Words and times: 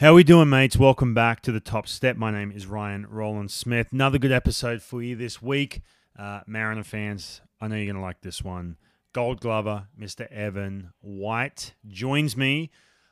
How 0.00 0.12
are 0.12 0.14
we 0.14 0.22
doing, 0.22 0.48
mates? 0.48 0.76
Welcome 0.76 1.12
back 1.12 1.40
to 1.40 1.50
the 1.50 1.58
Top 1.58 1.88
Step. 1.88 2.16
My 2.16 2.30
name 2.30 2.52
is 2.52 2.68
Ryan 2.68 3.04
Rowland-Smith. 3.10 3.88
Another 3.90 4.16
good 4.16 4.30
episode 4.30 4.80
for 4.80 5.02
you 5.02 5.16
this 5.16 5.42
week, 5.42 5.82
uh, 6.16 6.42
Mariner 6.46 6.84
fans. 6.84 7.40
I 7.60 7.66
know 7.66 7.74
you're 7.74 7.92
to 7.92 8.00
like 8.00 8.20
this 8.20 8.44
one. 8.44 8.76
Gold 9.12 9.40
Glover, 9.40 9.88
Mr. 10.00 10.30
Evan 10.30 10.92
White, 11.00 11.74
joins 11.88 12.36
me 12.36 12.70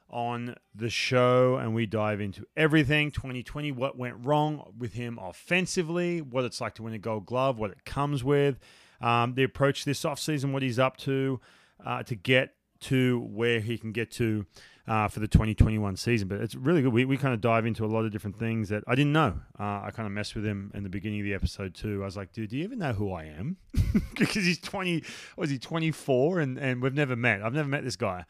on 0.09 0.54
the 0.77 0.88
show, 0.88 1.57
and 1.57 1.75
we 1.75 1.87
dive 1.87 2.21
into 2.21 2.47
everything 2.57 3.11
2020, 3.11 3.73
what 3.73 3.99
went 3.99 4.25
wrong 4.25 4.73
with 4.79 4.93
him 4.93 5.19
offensively, 5.21 6.23
what 6.23 6.45
it's 6.45 6.61
like 6.61 6.77
to 6.77 6.85
win 6.85 6.95
a 6.95 7.01
Gold 7.01 7.27
Glove, 7.27 7.59
what 7.59 7.73
it 7.73 7.85
comes 7.85 8.23
with, 8.23 8.61
um, 9.01 9.35
the 9.35 9.43
approach 9.43 9.85
this 9.85 10.05
offseason, 10.05 10.53
what 10.53 10.63
he's 10.63 10.79
up 10.79 10.97
to 10.99 11.41
uh, 11.85 12.05
to 12.05 12.15
get 12.15 12.55
to 12.81 13.21
where 13.21 13.61
he 13.61 13.79
can 13.79 13.93
get 13.93 14.11
to 14.13 14.47
uh, 14.88 15.08
for 15.08 15.21
the 15.21 15.29
2021 15.29 15.97
season. 15.97 16.29
But 16.29 16.41
it's 16.41 16.55
really 16.55 16.83
good. 16.83 16.93
We, 16.93 17.05
we 17.05 17.16
kind 17.16 17.34
of 17.34 17.41
dive 17.41 17.66
into 17.66 17.84
a 17.84 17.88
lot 17.88 18.05
of 18.05 18.12
different 18.12 18.39
things 18.39 18.69
that 18.69 18.85
I 18.87 18.95
didn't 18.95 19.12
know. 19.12 19.41
Uh, 19.59 19.83
I 19.85 19.91
kind 19.95 20.07
of 20.07 20.12
messed 20.12 20.35
with 20.35 20.45
him 20.45 20.71
in 20.75 20.83
the 20.83 20.89
beginning 20.89 21.21
of 21.21 21.25
the 21.25 21.35
episode 21.35 21.75
too. 21.75 22.02
I 22.02 22.05
was 22.05 22.16
like, 22.16 22.33
dude, 22.33 22.51
do 22.51 22.57
you 22.57 22.65
even 22.65 22.79
know 22.79 22.93
who 22.93 23.12
I 23.12 23.25
am? 23.25 23.57
because 24.15 24.45
he's 24.45 24.61
20, 24.61 25.02
was 25.37 25.51
he 25.51 25.59
24? 25.59 26.41
And, 26.41 26.59
and 26.59 26.83
we've 26.83 26.95
never 26.95 27.16
met. 27.16 27.43
I've 27.43 27.55
never 27.55 27.69
met 27.69 27.85
this 27.85 27.97
guy. 27.97 28.25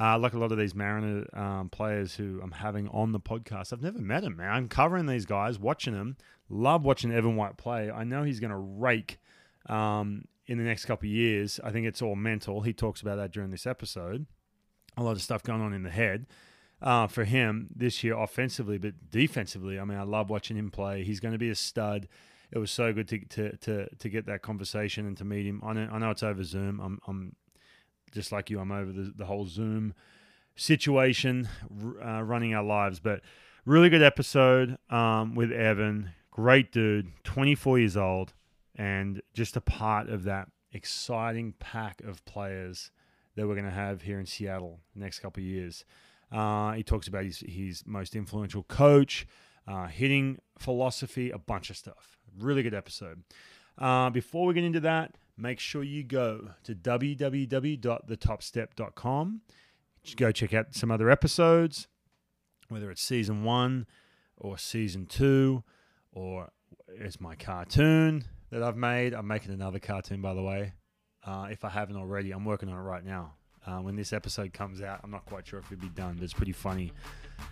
Uh, 0.00 0.18
like 0.18 0.32
a 0.32 0.38
lot 0.38 0.52
of 0.52 0.58
these 0.58 0.74
Mariner 0.74 1.26
um, 1.38 1.68
players 1.68 2.14
who 2.14 2.40
I'm 2.42 2.52
having 2.52 2.88
on 2.88 3.12
the 3.12 3.20
podcast, 3.20 3.72
I've 3.72 3.82
never 3.82 3.98
met 3.98 4.24
him, 4.24 4.36
man. 4.36 4.50
I'm 4.50 4.68
covering 4.68 5.06
these 5.06 5.26
guys, 5.26 5.58
watching 5.58 5.92
them. 5.92 6.16
Love 6.48 6.84
watching 6.84 7.12
Evan 7.12 7.36
White 7.36 7.56
play. 7.56 7.90
I 7.90 8.04
know 8.04 8.22
he's 8.22 8.40
going 8.40 8.50
to 8.50 8.56
rake 8.56 9.18
um, 9.66 10.24
in 10.50 10.58
the 10.58 10.64
next 10.64 10.84
couple 10.84 11.06
of 11.06 11.12
years. 11.12 11.60
I 11.62 11.70
think 11.70 11.86
it's 11.86 12.02
all 12.02 12.16
mental. 12.16 12.62
He 12.62 12.72
talks 12.72 13.00
about 13.00 13.16
that 13.16 13.32
during 13.32 13.50
this 13.50 13.66
episode 13.66 14.26
a 14.96 15.02
lot 15.02 15.12
of 15.12 15.22
stuff 15.22 15.42
going 15.42 15.60
on 15.60 15.72
in 15.72 15.82
the 15.82 15.90
head 15.90 16.26
uh, 16.82 17.06
for 17.06 17.24
him 17.24 17.68
this 17.74 18.02
year 18.02 18.16
offensively, 18.16 18.78
but 18.78 19.10
defensively. 19.10 19.78
I 19.78 19.84
mean, 19.84 19.98
I 19.98 20.02
love 20.02 20.30
watching 20.30 20.56
him 20.56 20.70
play. 20.70 21.04
He's 21.04 21.20
going 21.20 21.32
to 21.32 21.38
be 21.38 21.50
a 21.50 21.54
stud. 21.54 22.08
It 22.52 22.58
was 22.58 22.70
so 22.70 22.92
good 22.92 23.08
to 23.08 23.18
to 23.26 23.56
to, 23.58 23.88
to 23.94 24.08
get 24.08 24.26
that 24.26 24.42
conversation 24.42 25.06
and 25.06 25.16
to 25.18 25.24
meet 25.24 25.46
him. 25.46 25.62
I 25.64 25.72
know, 25.72 25.88
I 25.92 25.98
know 25.98 26.10
it's 26.10 26.22
over 26.22 26.42
Zoom. 26.42 26.80
I'm 26.80 26.98
I'm 27.06 27.36
just 28.12 28.32
like 28.32 28.50
you. 28.50 28.58
I'm 28.58 28.72
over 28.72 28.90
the, 28.90 29.12
the 29.16 29.26
whole 29.26 29.46
Zoom 29.46 29.94
situation, 30.56 31.48
uh, 32.04 32.22
running 32.22 32.54
our 32.54 32.64
lives. 32.64 32.98
But 32.98 33.20
really 33.64 33.88
good 33.88 34.02
episode 34.02 34.78
um, 34.88 35.34
with 35.34 35.52
Evan. 35.52 36.10
Great 36.32 36.72
dude, 36.72 37.12
24 37.24 37.80
years 37.80 37.96
old, 37.96 38.32
and 38.76 39.20
just 39.34 39.56
a 39.56 39.60
part 39.60 40.08
of 40.08 40.24
that 40.24 40.48
exciting 40.72 41.54
pack 41.58 42.00
of 42.02 42.24
players 42.24 42.90
that 43.36 43.46
we're 43.46 43.54
going 43.54 43.64
to 43.64 43.70
have 43.70 44.02
here 44.02 44.18
in 44.20 44.26
Seattle 44.26 44.80
next 44.94 45.20
couple 45.20 45.40
of 45.40 45.46
years. 45.46 45.84
Uh, 46.32 46.72
he 46.72 46.82
talks 46.82 47.08
about 47.08 47.24
his, 47.24 47.42
his 47.46 47.82
most 47.86 48.14
influential 48.14 48.62
coach, 48.64 49.26
uh, 49.66 49.86
hitting 49.86 50.38
philosophy, 50.58 51.30
a 51.30 51.38
bunch 51.38 51.70
of 51.70 51.76
stuff. 51.76 52.18
Really 52.38 52.62
good 52.62 52.74
episode. 52.74 53.22
Uh, 53.78 54.10
before 54.10 54.46
we 54.46 54.54
get 54.54 54.64
into 54.64 54.80
that, 54.80 55.16
make 55.36 55.58
sure 55.58 55.82
you 55.82 56.04
go 56.04 56.50
to 56.64 56.74
www.thetopstep.com. 56.74 59.40
Go 60.16 60.32
check 60.32 60.54
out 60.54 60.74
some 60.74 60.90
other 60.90 61.10
episodes, 61.10 61.86
whether 62.68 62.90
it's 62.90 63.02
season 63.02 63.44
one 63.44 63.86
or 64.36 64.56
season 64.56 65.04
two, 65.06 65.62
or 66.12 66.52
it's 66.88 67.20
my 67.20 67.34
cartoon 67.34 68.24
that 68.50 68.62
I've 68.62 68.76
made. 68.76 69.14
I'm 69.14 69.26
making 69.26 69.52
another 69.52 69.78
cartoon, 69.78 70.20
by 70.20 70.34
the 70.34 70.42
way. 70.42 70.72
Uh, 71.24 71.48
if 71.50 71.64
I 71.64 71.68
haven't 71.68 71.96
already, 71.96 72.32
I'm 72.32 72.44
working 72.44 72.68
on 72.68 72.76
it 72.76 72.82
right 72.82 73.04
now. 73.04 73.34
Uh, 73.66 73.78
when 73.78 73.94
this 73.94 74.12
episode 74.12 74.52
comes 74.52 74.80
out, 74.80 75.00
I'm 75.04 75.10
not 75.10 75.26
quite 75.26 75.46
sure 75.46 75.58
if 75.58 75.70
it'll 75.70 75.82
be 75.82 75.88
done, 75.90 76.14
but 76.14 76.24
it's 76.24 76.32
pretty 76.32 76.52
funny. 76.52 76.92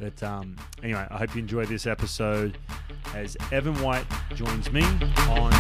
But 0.00 0.22
um, 0.22 0.56
anyway, 0.82 1.06
I 1.10 1.18
hope 1.18 1.34
you 1.34 1.40
enjoy 1.40 1.66
this 1.66 1.86
episode 1.86 2.56
as 3.14 3.36
Evan 3.52 3.80
White 3.82 4.06
joins 4.34 4.72
me 4.72 4.82
on 4.82 5.50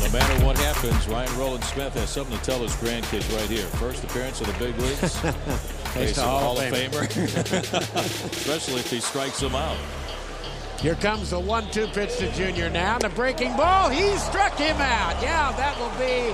No 0.00 0.10
matter 0.12 0.44
what 0.44 0.58
happens, 0.58 1.08
Ryan 1.08 1.38
Rowland-Smith 1.38 1.94
has 1.94 2.10
something 2.10 2.36
to 2.36 2.44
tell 2.44 2.60
his 2.60 2.76
grandkids 2.76 3.34
right 3.34 3.48
here. 3.48 3.64
First 3.78 4.04
appearance 4.04 4.40
of 4.42 4.46
the 4.46 4.52
big 4.64 4.78
leagues. 4.78 5.18
Face 5.94 6.18
of 6.18 6.24
Hall 6.24 6.58
of 6.58 6.64
Famer. 6.72 7.04
Especially 8.32 8.80
if 8.80 8.90
he 8.90 9.00
strikes 9.00 9.40
them 9.40 9.54
out. 9.54 9.78
Here 10.84 10.94
comes 10.96 11.30
the 11.30 11.40
one-two 11.40 11.86
pitch 11.86 12.18
to 12.18 12.30
Junior 12.32 12.68
now. 12.68 12.98
The 12.98 13.08
breaking 13.08 13.56
ball. 13.56 13.88
He 13.88 14.14
struck 14.18 14.52
him 14.58 14.76
out. 14.76 15.16
Yeah, 15.22 15.50
that 15.56 15.80
will 15.80 15.88
be 15.96 16.28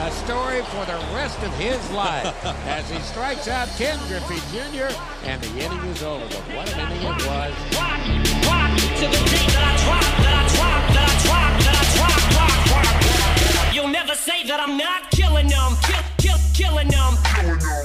a 0.00 0.10
story 0.24 0.64
for 0.72 0.88
the 0.88 0.96
rest 1.12 1.36
of 1.42 1.52
his 1.60 1.76
life 1.90 2.24
as 2.64 2.88
he 2.88 2.98
strikes 3.00 3.46
out 3.46 3.68
Ken 3.76 3.98
Griffey 4.08 4.40
Jr. 4.56 4.88
and 5.28 5.42
the 5.42 5.50
inning 5.60 5.84
is 5.92 6.02
over. 6.02 6.24
But 6.24 6.56
what 6.56 6.72
an 6.72 6.80
inning 6.80 7.02
it 7.02 7.26
was. 7.28 7.52
Rock, 7.76 8.00
rock 8.48 8.72
to 8.72 9.04
the 9.04 9.20
beat 9.28 9.52
that 9.52 9.68
I 9.68 9.76
drop, 9.84 10.08
that 10.16 10.32
I 10.32 10.48
drop, 10.56 10.82
that 10.96 11.04
I 11.04 11.20
drop, 11.28 11.52
that 11.60 11.76
I 11.76 11.92
drop, 11.92 12.24
rock, 12.40 12.72
rock, 12.72 13.66
rock. 13.66 13.74
You'll 13.74 13.92
never 13.92 14.14
say 14.14 14.46
that 14.46 14.60
I'm 14.60 14.78
not 14.78 15.10
killing 15.10 15.48
them, 15.48 15.76
kill, 15.84 16.00
kill, 16.16 16.38
killing 16.54 16.88
them, 16.88 17.12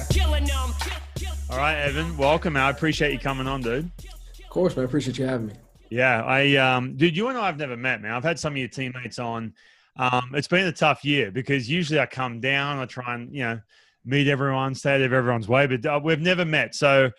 killing 0.09 0.45
them, 0.45 0.71
kill, 0.79 0.99
kill. 1.15 1.33
All 1.49 1.57
right, 1.57 1.75
Evan, 1.75 2.15
welcome. 2.15 2.55
I 2.55 2.69
appreciate 2.69 3.11
you 3.11 3.19
coming 3.19 3.47
on, 3.47 3.59
dude. 3.59 3.91
Of 4.39 4.49
course, 4.49 4.77
man. 4.77 4.85
I 4.85 4.87
appreciate 4.87 5.17
you 5.17 5.25
having 5.25 5.47
me. 5.47 5.55
Yeah, 5.89 6.23
I 6.23 6.55
um, 6.55 6.95
dude, 6.97 7.15
you 7.15 7.27
and 7.27 7.37
I 7.37 7.45
have 7.45 7.57
never 7.57 7.77
met, 7.77 8.01
man. 8.01 8.11
I've 8.11 8.23
had 8.23 8.39
some 8.39 8.53
of 8.53 8.57
your 8.57 8.67
teammates 8.67 9.19
on. 9.19 9.53
Um, 9.97 10.31
it's 10.33 10.47
been 10.47 10.67
a 10.67 10.73
tough 10.73 11.05
year 11.05 11.31
because 11.31 11.69
usually 11.69 11.99
I 11.99 12.05
come 12.05 12.41
down, 12.41 12.79
I 12.79 12.85
try 12.85 13.15
and 13.15 13.33
you 13.33 13.43
know 13.43 13.59
meet 14.03 14.27
everyone, 14.27 14.75
stay 14.75 14.95
out 14.95 15.01
of 15.01 15.13
everyone's 15.13 15.47
way, 15.47 15.67
but 15.67 15.85
uh, 15.85 15.99
we've 16.03 16.21
never 16.21 16.45
met. 16.45 16.75
So 16.75 17.11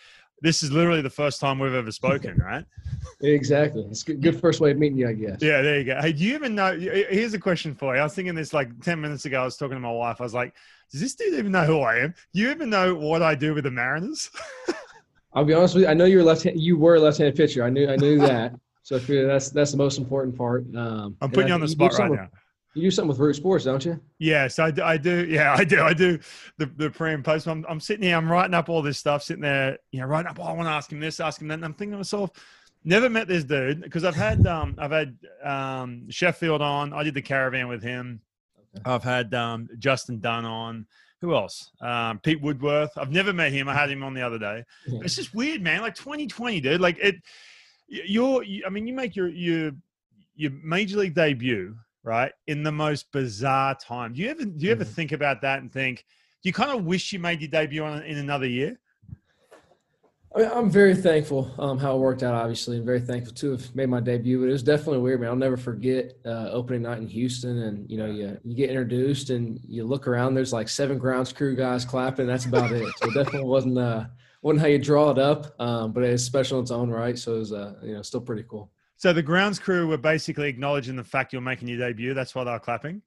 this 0.42 0.62
is 0.62 0.70
literally 0.70 1.00
the 1.02 1.10
first 1.10 1.40
time 1.40 1.58
we've 1.58 1.74
ever 1.74 1.90
spoken, 1.90 2.36
right? 2.44 2.64
exactly. 3.20 3.82
It's 3.90 4.02
good, 4.02 4.20
good 4.20 4.40
first 4.40 4.60
way 4.60 4.70
of 4.70 4.78
meeting 4.78 4.98
you, 4.98 5.08
I 5.08 5.14
guess. 5.14 5.38
Yeah, 5.40 5.62
there 5.62 5.78
you 5.78 5.84
go. 5.84 6.00
Hey, 6.00 6.12
do 6.12 6.24
you 6.24 6.34
even 6.34 6.54
know? 6.54 6.78
Here's 6.78 7.34
a 7.34 7.38
question 7.38 7.74
for 7.74 7.94
you. 7.94 8.00
I 8.00 8.04
was 8.04 8.14
thinking 8.14 8.34
this 8.34 8.52
like 8.52 8.80
10 8.82 9.00
minutes 9.00 9.24
ago. 9.24 9.40
I 9.40 9.44
was 9.44 9.56
talking 9.56 9.76
to 9.76 9.80
my 9.80 9.90
wife. 9.90 10.20
I 10.20 10.24
was 10.24 10.34
like, 10.34 10.54
does 10.92 11.00
this 11.00 11.14
dude 11.14 11.34
even 11.34 11.52
know 11.52 11.64
who 11.64 11.80
I 11.80 11.98
am? 11.98 12.14
Do 12.32 12.40
you 12.40 12.50
even 12.50 12.70
know 12.70 12.94
what 12.94 13.22
I 13.22 13.34
do 13.34 13.54
with 13.54 13.64
the 13.64 13.70
Mariners? 13.70 14.30
I'll 15.36 15.44
be 15.44 15.52
honest 15.52 15.74
with 15.74 15.84
you. 15.84 15.88
I 15.88 15.94
know 15.94 16.06
you're 16.06 16.24
left. 16.24 16.46
You 16.46 16.78
were 16.78 16.94
a 16.94 17.00
left-handed 17.00 17.36
pitcher. 17.36 17.62
I 17.62 17.68
knew. 17.68 17.88
I 17.88 17.96
knew 17.96 18.18
that. 18.20 18.54
so 18.82 18.98
that's 18.98 19.50
that's 19.50 19.70
the 19.70 19.76
most 19.76 19.98
important 19.98 20.36
part. 20.36 20.64
Um, 20.74 21.14
I'm 21.20 21.30
putting 21.30 21.48
you 21.48 21.54
on 21.54 21.60
the 21.60 21.68
spot 21.68 21.92
right 21.98 22.10
with, 22.10 22.20
now. 22.20 22.28
You 22.74 22.82
do 22.82 22.90
something 22.90 23.10
with 23.10 23.18
Root 23.18 23.36
Sports, 23.36 23.64
don't 23.66 23.84
you? 23.84 24.00
Yes, 24.18 24.58
I 24.58 24.70
do. 24.70 24.82
I 24.82 24.96
do. 24.96 25.26
Yeah, 25.26 25.54
I 25.54 25.64
do. 25.64 25.82
I 25.82 25.92
do 25.92 26.18
the, 26.56 26.66
the 26.76 26.90
pre 26.90 27.12
and 27.12 27.22
post. 27.22 27.46
I'm, 27.46 27.66
I'm 27.68 27.80
sitting 27.80 28.02
here. 28.02 28.16
I'm 28.16 28.30
writing 28.30 28.54
up 28.54 28.70
all 28.70 28.80
this 28.80 28.98
stuff. 28.98 29.22
Sitting 29.22 29.42
there, 29.42 29.78
you 29.92 30.00
know, 30.00 30.06
writing 30.06 30.30
up. 30.30 30.40
Oh, 30.40 30.44
I 30.44 30.52
want 30.52 30.68
to 30.68 30.72
ask 30.72 30.90
him 30.90 31.00
this, 31.00 31.20
ask 31.20 31.40
him 31.40 31.48
that. 31.48 31.54
And 31.54 31.64
I'm 31.66 31.74
thinking 31.74 31.92
to 31.92 31.98
myself, 31.98 32.30
never 32.82 33.10
met 33.10 33.28
this 33.28 33.44
dude 33.44 33.82
because 33.82 34.04
I've 34.04 34.16
had 34.16 34.46
um 34.46 34.74
I've 34.78 34.90
had 34.90 35.18
um 35.44 36.08
Sheffield 36.08 36.62
on. 36.62 36.94
I 36.94 37.02
did 37.02 37.12
the 37.12 37.22
caravan 37.22 37.68
with 37.68 37.82
him. 37.82 38.22
Okay. 38.78 38.90
I've 38.90 39.04
had 39.04 39.34
um 39.34 39.68
Justin 39.78 40.18
Dunn 40.18 40.46
on 40.46 40.86
who 41.26 41.34
else? 41.34 41.72
Um, 41.80 42.20
Pete 42.20 42.40
Woodworth. 42.40 42.96
I've 42.96 43.10
never 43.10 43.32
met 43.32 43.52
him. 43.52 43.68
I 43.68 43.74
had 43.74 43.90
him 43.90 44.04
on 44.04 44.14
the 44.14 44.22
other 44.22 44.38
day. 44.38 44.64
Yeah. 44.86 45.00
It's 45.02 45.16
just 45.16 45.34
weird, 45.34 45.60
man. 45.60 45.82
Like 45.82 45.96
2020, 45.96 46.60
dude. 46.60 46.80
Like 46.80 46.98
it. 47.00 47.16
You're. 47.88 48.44
I 48.64 48.68
mean, 48.70 48.86
you 48.86 48.94
make 48.94 49.16
your 49.16 49.28
your 49.28 49.72
your 50.36 50.52
major 50.62 50.98
league 50.98 51.14
debut 51.14 51.74
right 52.04 52.32
in 52.46 52.62
the 52.62 52.70
most 52.70 53.10
bizarre 53.10 53.74
time. 53.74 54.12
Do 54.12 54.22
you 54.22 54.30
ever 54.30 54.44
do 54.44 54.64
you 54.64 54.70
ever 54.70 54.84
mm-hmm. 54.84 54.92
think 54.92 55.12
about 55.12 55.42
that 55.42 55.60
and 55.60 55.72
think? 55.72 56.04
Do 56.42 56.48
you 56.48 56.52
kind 56.52 56.70
of 56.70 56.84
wish 56.84 57.12
you 57.12 57.18
made 57.18 57.40
your 57.40 57.50
debut 57.50 57.82
on 57.82 58.02
in 58.04 58.18
another 58.18 58.46
year? 58.46 58.78
I 60.36 60.40
mean, 60.40 60.50
I'm 60.52 60.68
very 60.68 60.94
thankful 60.94 61.50
um, 61.58 61.78
how 61.78 61.96
it 61.96 61.98
worked 61.98 62.22
out. 62.22 62.34
Obviously, 62.34 62.76
and 62.76 62.84
very 62.84 63.00
thankful 63.00 63.32
to 63.32 63.52
have 63.52 63.74
made 63.74 63.88
my 63.88 64.00
debut. 64.00 64.38
But 64.38 64.50
it 64.50 64.52
was 64.52 64.62
definitely 64.62 64.98
weird, 64.98 65.22
man. 65.22 65.30
I'll 65.30 65.36
never 65.36 65.56
forget 65.56 66.18
uh, 66.26 66.50
opening 66.50 66.82
night 66.82 66.98
in 66.98 67.06
Houston, 67.06 67.62
and 67.62 67.90
you 67.90 67.96
know, 67.96 68.04
you 68.04 68.38
you 68.44 68.54
get 68.54 68.68
introduced 68.68 69.30
and 69.30 69.58
you 69.66 69.84
look 69.84 70.06
around. 70.06 70.34
There's 70.34 70.52
like 70.52 70.68
seven 70.68 70.98
grounds 70.98 71.32
crew 71.32 71.56
guys 71.56 71.86
clapping. 71.86 72.26
That's 72.26 72.44
about 72.44 72.70
it. 72.70 72.86
So 72.98 73.08
it 73.08 73.14
definitely 73.14 73.48
wasn't 73.48 73.78
uh, 73.78 74.04
wasn't 74.42 74.60
how 74.60 74.66
you 74.66 74.78
draw 74.78 75.10
it 75.10 75.18
up, 75.18 75.58
um, 75.58 75.92
but 75.92 76.02
it's 76.02 76.22
special 76.22 76.58
in 76.58 76.64
its 76.64 76.70
own 76.70 76.90
right. 76.90 77.18
So 77.18 77.36
it 77.36 77.38
was 77.38 77.52
uh, 77.54 77.74
you 77.82 77.94
know 77.94 78.02
still 78.02 78.20
pretty 78.20 78.44
cool. 78.46 78.70
So 78.98 79.14
the 79.14 79.22
grounds 79.22 79.58
crew 79.58 79.86
were 79.86 79.96
basically 79.96 80.50
acknowledging 80.50 80.96
the 80.96 81.04
fact 81.04 81.32
you're 81.32 81.40
making 81.40 81.68
your 81.68 81.78
debut. 81.78 82.12
That's 82.12 82.34
why 82.34 82.44
they 82.44 82.50
were 82.50 82.58
clapping. 82.58 83.00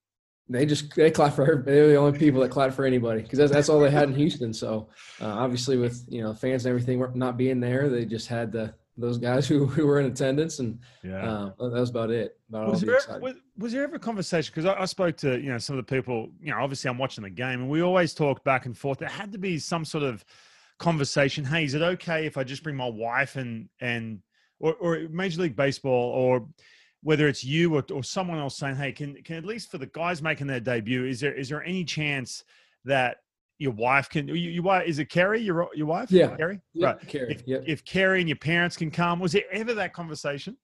They 0.49 0.65
just 0.65 0.95
they 0.95 1.11
clap 1.11 1.33
for 1.33 1.45
her. 1.45 1.61
They 1.61 1.79
were 1.81 1.87
the 1.87 1.95
only 1.95 2.17
people 2.17 2.41
that 2.41 2.49
clapped 2.49 2.73
for 2.73 2.83
anybody 2.83 3.21
because 3.21 3.37
that's, 3.37 3.51
that's 3.51 3.69
all 3.69 3.79
they 3.79 3.91
had 3.91 4.09
in 4.09 4.15
Houston. 4.15 4.51
So 4.51 4.89
uh, 5.21 5.27
obviously, 5.27 5.77
with 5.77 6.03
you 6.09 6.23
know 6.23 6.33
fans 6.33 6.65
and 6.65 6.71
everything 6.71 7.03
not 7.13 7.37
being 7.37 7.59
there, 7.59 7.87
they 7.87 8.05
just 8.05 8.27
had 8.27 8.51
the 8.51 8.73
those 8.97 9.17
guys 9.17 9.47
who, 9.47 9.65
who 9.65 9.85
were 9.85 9.99
in 9.99 10.07
attendance, 10.07 10.57
and 10.59 10.79
yeah, 11.03 11.51
uh, 11.59 11.69
that 11.69 11.79
was 11.79 11.91
about 11.91 12.09
it. 12.09 12.37
About 12.49 12.69
was, 12.69 12.81
there 12.81 12.97
ever, 12.97 13.19
was, 13.19 13.35
was, 13.57 13.71
there 13.73 13.83
ever 13.83 13.97
a 13.97 13.99
conversation? 13.99 14.51
Because 14.53 14.65
I, 14.65 14.81
I, 14.81 14.85
spoke 14.85 15.17
to 15.17 15.39
you 15.39 15.51
know 15.51 15.59
some 15.59 15.77
of 15.77 15.85
the 15.85 15.95
people. 15.95 16.29
You 16.41 16.51
know, 16.51 16.57
obviously 16.59 16.89
I'm 16.89 16.97
watching 16.97 17.23
the 17.23 17.29
game, 17.29 17.61
and 17.61 17.69
we 17.69 17.81
always 17.81 18.15
talk 18.15 18.43
back 18.43 18.65
and 18.65 18.77
forth. 18.77 18.97
There 18.97 19.07
had 19.07 19.31
to 19.31 19.37
be 19.37 19.59
some 19.59 19.85
sort 19.85 20.03
of 20.03 20.25
conversation. 20.79 21.45
Hey, 21.45 21.63
is 21.63 21.75
it 21.75 21.81
okay 21.81 22.25
if 22.25 22.37
I 22.37 22.43
just 22.43 22.63
bring 22.63 22.75
my 22.75 22.89
wife 22.89 23.35
and 23.35 23.69
and 23.79 24.21
or, 24.59 24.73
or 24.75 24.99
Major 25.09 25.43
League 25.43 25.55
Baseball 25.55 26.11
or 26.11 26.47
whether 27.01 27.27
it's 27.27 27.43
you 27.43 27.75
or, 27.75 27.83
or 27.93 28.03
someone 28.03 28.39
else 28.39 28.57
saying, 28.57 28.75
"Hey, 28.75 28.91
can 28.91 29.15
can 29.23 29.37
at 29.37 29.45
least 29.45 29.71
for 29.71 29.77
the 29.77 29.87
guys 29.87 30.21
making 30.21 30.47
their 30.47 30.59
debut, 30.59 31.05
is 31.05 31.19
there 31.19 31.33
is 31.33 31.49
there 31.49 31.63
any 31.63 31.83
chance 31.83 32.43
that 32.85 33.17
your 33.59 33.71
wife 33.71 34.09
can. 34.09 34.27
Your 34.27 34.63
wife 34.63 34.87
is 34.87 34.99
it 34.99 35.05
Kerry? 35.05 35.41
Your 35.41 35.69
your 35.75 35.85
wife? 35.85 36.11
Yeah, 36.11 36.35
Kerry. 36.35 36.61
Yep, 36.73 36.85
right. 36.85 37.07
Kerry. 37.07 37.33
If, 37.33 37.43
yep. 37.45 37.63
if 37.67 37.85
Kerry 37.85 38.21
and 38.21 38.29
your 38.29 38.37
parents 38.37 38.77
can 38.77 38.89
come, 38.89 39.19
was 39.19 39.33
there 39.33 39.43
ever 39.51 39.73
that 39.75 39.93
conversation? 39.93 40.57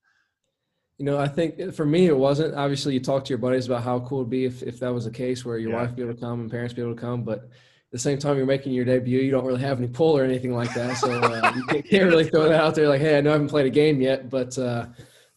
You 0.97 1.03
know, 1.03 1.19
I 1.19 1.27
think 1.27 1.73
for 1.73 1.85
me 1.85 2.07
it 2.07 2.15
wasn't. 2.15 2.55
Obviously, 2.55 2.93
you 2.93 3.01
talk 3.01 3.25
to 3.25 3.29
your 3.29 3.37
buddies 3.37 3.67
about 3.67 3.83
how 3.83 3.99
cool 3.99 4.19
it'd 4.19 4.29
be 4.29 4.45
if, 4.45 4.63
if 4.63 4.79
that 4.79 4.93
was 4.93 5.03
the 5.03 5.11
case 5.11 5.43
where 5.43 5.57
your 5.57 5.71
Yeah. 5.71 5.81
wife 5.81 5.95
be 5.95 6.03
able 6.03 6.13
to 6.13 6.19
come 6.19 6.39
and 6.39 6.49
parents 6.49 6.73
be 6.73 6.81
able 6.81 6.95
to 6.95 7.01
come, 7.01 7.23
but 7.23 7.39
at 7.39 7.49
the 7.91 7.99
same 7.99 8.17
time 8.17 8.37
you're 8.37 8.45
making 8.45 8.71
your 8.71 8.85
debut, 8.85 9.19
you 9.19 9.29
don't 9.29 9.45
really 9.45 9.59
have 9.59 9.77
any 9.77 9.89
pull 9.89 10.17
or 10.17 10.23
anything 10.23 10.53
like 10.53 10.73
that. 10.73 10.95
So 10.95 11.11
uh, 11.11 11.51
you 11.53 11.65
can't, 11.65 11.85
can't 11.89 12.05
really 12.05 12.29
throw 12.29 12.47
that 12.47 12.63
out 12.63 12.75
there 12.75 12.87
like, 12.87 13.01
hey, 13.01 13.17
I 13.17 13.21
know 13.21 13.31
I 13.31 13.33
haven't 13.33 13.49
played 13.49 13.65
a 13.65 13.69
game 13.69 13.99
yet, 13.99 14.29
but 14.29 14.57
uh, 14.57 14.85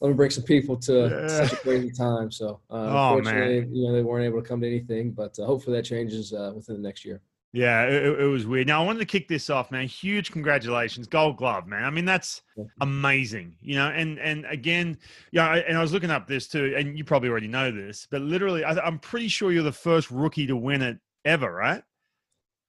let 0.01 0.09
me 0.09 0.15
bring 0.15 0.31
some 0.31 0.45
people 0.45 0.77
to 0.77 1.09
Yeah. 1.09 1.27
such 1.27 1.53
a 1.53 1.57
crazy 1.57 1.91
time. 1.91 2.31
So 2.31 2.61
uh, 2.71 2.75
Oh, 2.75 3.17
unfortunately, 3.17 3.61
man. 3.63 3.75
you 3.75 3.87
know, 3.87 3.93
they 3.93 4.03
weren't 4.03 4.25
able 4.25 4.41
to 4.43 4.49
come 4.49 4.61
to 4.61 4.67
anything, 4.67 5.13
but 5.13 5.39
uh, 5.39 5.45
hopefully 5.45 5.77
that 5.77 5.85
changes 5.85 6.33
uh, 6.33 6.53
within 6.55 6.77
the 6.77 6.83
next 6.83 7.05
year. 7.05 7.21
Yeah, 7.53 7.85
it, 7.87 8.21
it 8.21 8.27
was 8.27 8.47
weird. 8.47 8.67
Now 8.67 8.83
I 8.83 8.87
wanted 8.87 8.99
to 8.99 9.07
kick 9.07 9.27
this 9.27 9.49
off, 9.49 9.71
man. 9.71 9.87
Huge 9.87 10.31
congratulations, 10.31 11.07
Gold 11.07 11.39
Glove, 11.39 11.67
man. 11.67 11.83
I 11.83 11.89
mean, 11.89 12.05
that's 12.05 12.43
amazing, 12.83 13.57
you 13.63 13.75
know. 13.77 13.89
And 13.89 14.19
and 14.19 14.45
again, 14.51 14.99
yeah, 15.33 15.49
I, 15.49 15.59
and 15.61 15.77
I 15.77 15.81
was 15.81 15.91
looking 15.91 16.11
up 16.11 16.27
this 16.29 16.47
too, 16.47 16.75
and 16.77 16.97
you 16.97 17.05
probably 17.05 17.31
already 17.31 17.49
know 17.49 17.71
this, 17.71 18.07
but 18.11 18.21
literally, 18.21 18.65
I, 18.65 18.73
I'm 18.73 18.99
pretty 18.99 19.29
sure 19.29 19.51
you're 19.51 19.63
the 19.63 19.73
first 19.73 20.11
rookie 20.11 20.47
to 20.47 20.57
win 20.57 20.83
it 20.83 20.99
ever, 21.25 21.51
right? 21.51 21.83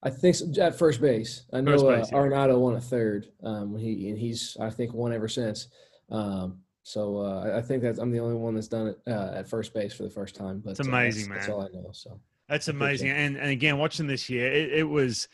I 0.02 0.10
think 0.10 0.36
so, 0.36 0.48
at 0.62 0.80
first 0.80 1.02
base. 1.02 1.44
I 1.52 1.60
know 1.60 1.74
First 1.74 2.14
uh, 2.14 2.16
yeah. 2.16 2.24
Arenado 2.24 2.58
won 2.58 2.76
a 2.76 2.82
third. 2.82 3.28
Um, 3.44 3.78
he 3.78 4.10
and 4.10 4.18
he's 4.18 4.56
I 4.62 4.70
think 4.70 4.94
won 4.94 5.12
ever 5.12 5.28
since. 5.28 5.68
Um, 6.10 6.60
so 6.84 7.18
uh, 7.18 7.54
I- 7.58 7.62
think 7.62 7.84
that 7.84 8.00
I'm 8.00 8.12
the 8.12 8.20
only 8.20 8.36
one 8.36 8.56
that's 8.56 8.68
done 8.68 8.88
it 8.88 9.00
uh, 9.08 9.32
at 9.36 9.48
first 9.48 9.74
base 9.74 9.94
for 9.94 10.04
the 10.04 10.10
first 10.10 10.36
time. 10.36 10.62
But 10.64 10.72
It's 10.72 10.80
uh, 10.80 10.84
amazing, 10.84 11.22
that's, 11.24 11.30
man. 11.30 11.38
That's 11.38 11.50
all 11.50 11.62
I 11.62 11.68
know. 11.74 11.90
So 11.92 12.20
That's 12.48 12.68
amazing. 12.68 13.10
And 13.10 13.38
and 13.38 13.50
again, 13.50 13.78
watching 13.78 14.08
this 14.08 14.30
year, 14.30 14.52
it, 14.52 14.74
it 14.74 14.84
was 14.84 15.28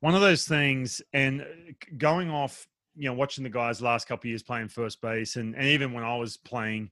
one 0.00 0.14
of 0.14 0.20
those 0.20 0.44
things. 0.44 1.02
And 1.12 1.42
uh, 1.42 1.44
going 1.96 2.30
off, 2.30 2.66
you 2.96 3.08
know, 3.08 3.14
watching 3.14 3.44
the 3.44 3.50
guys 3.50 3.80
last 3.82 4.08
couple 4.08 4.28
of 4.28 4.30
years 4.30 4.42
playing 4.42 4.68
first 4.68 5.00
base, 5.00 5.36
and, 5.36 5.54
and 5.54 5.66
even 5.66 5.92
when 5.92 6.04
I 6.04 6.16
was 6.16 6.36
playing, 6.36 6.90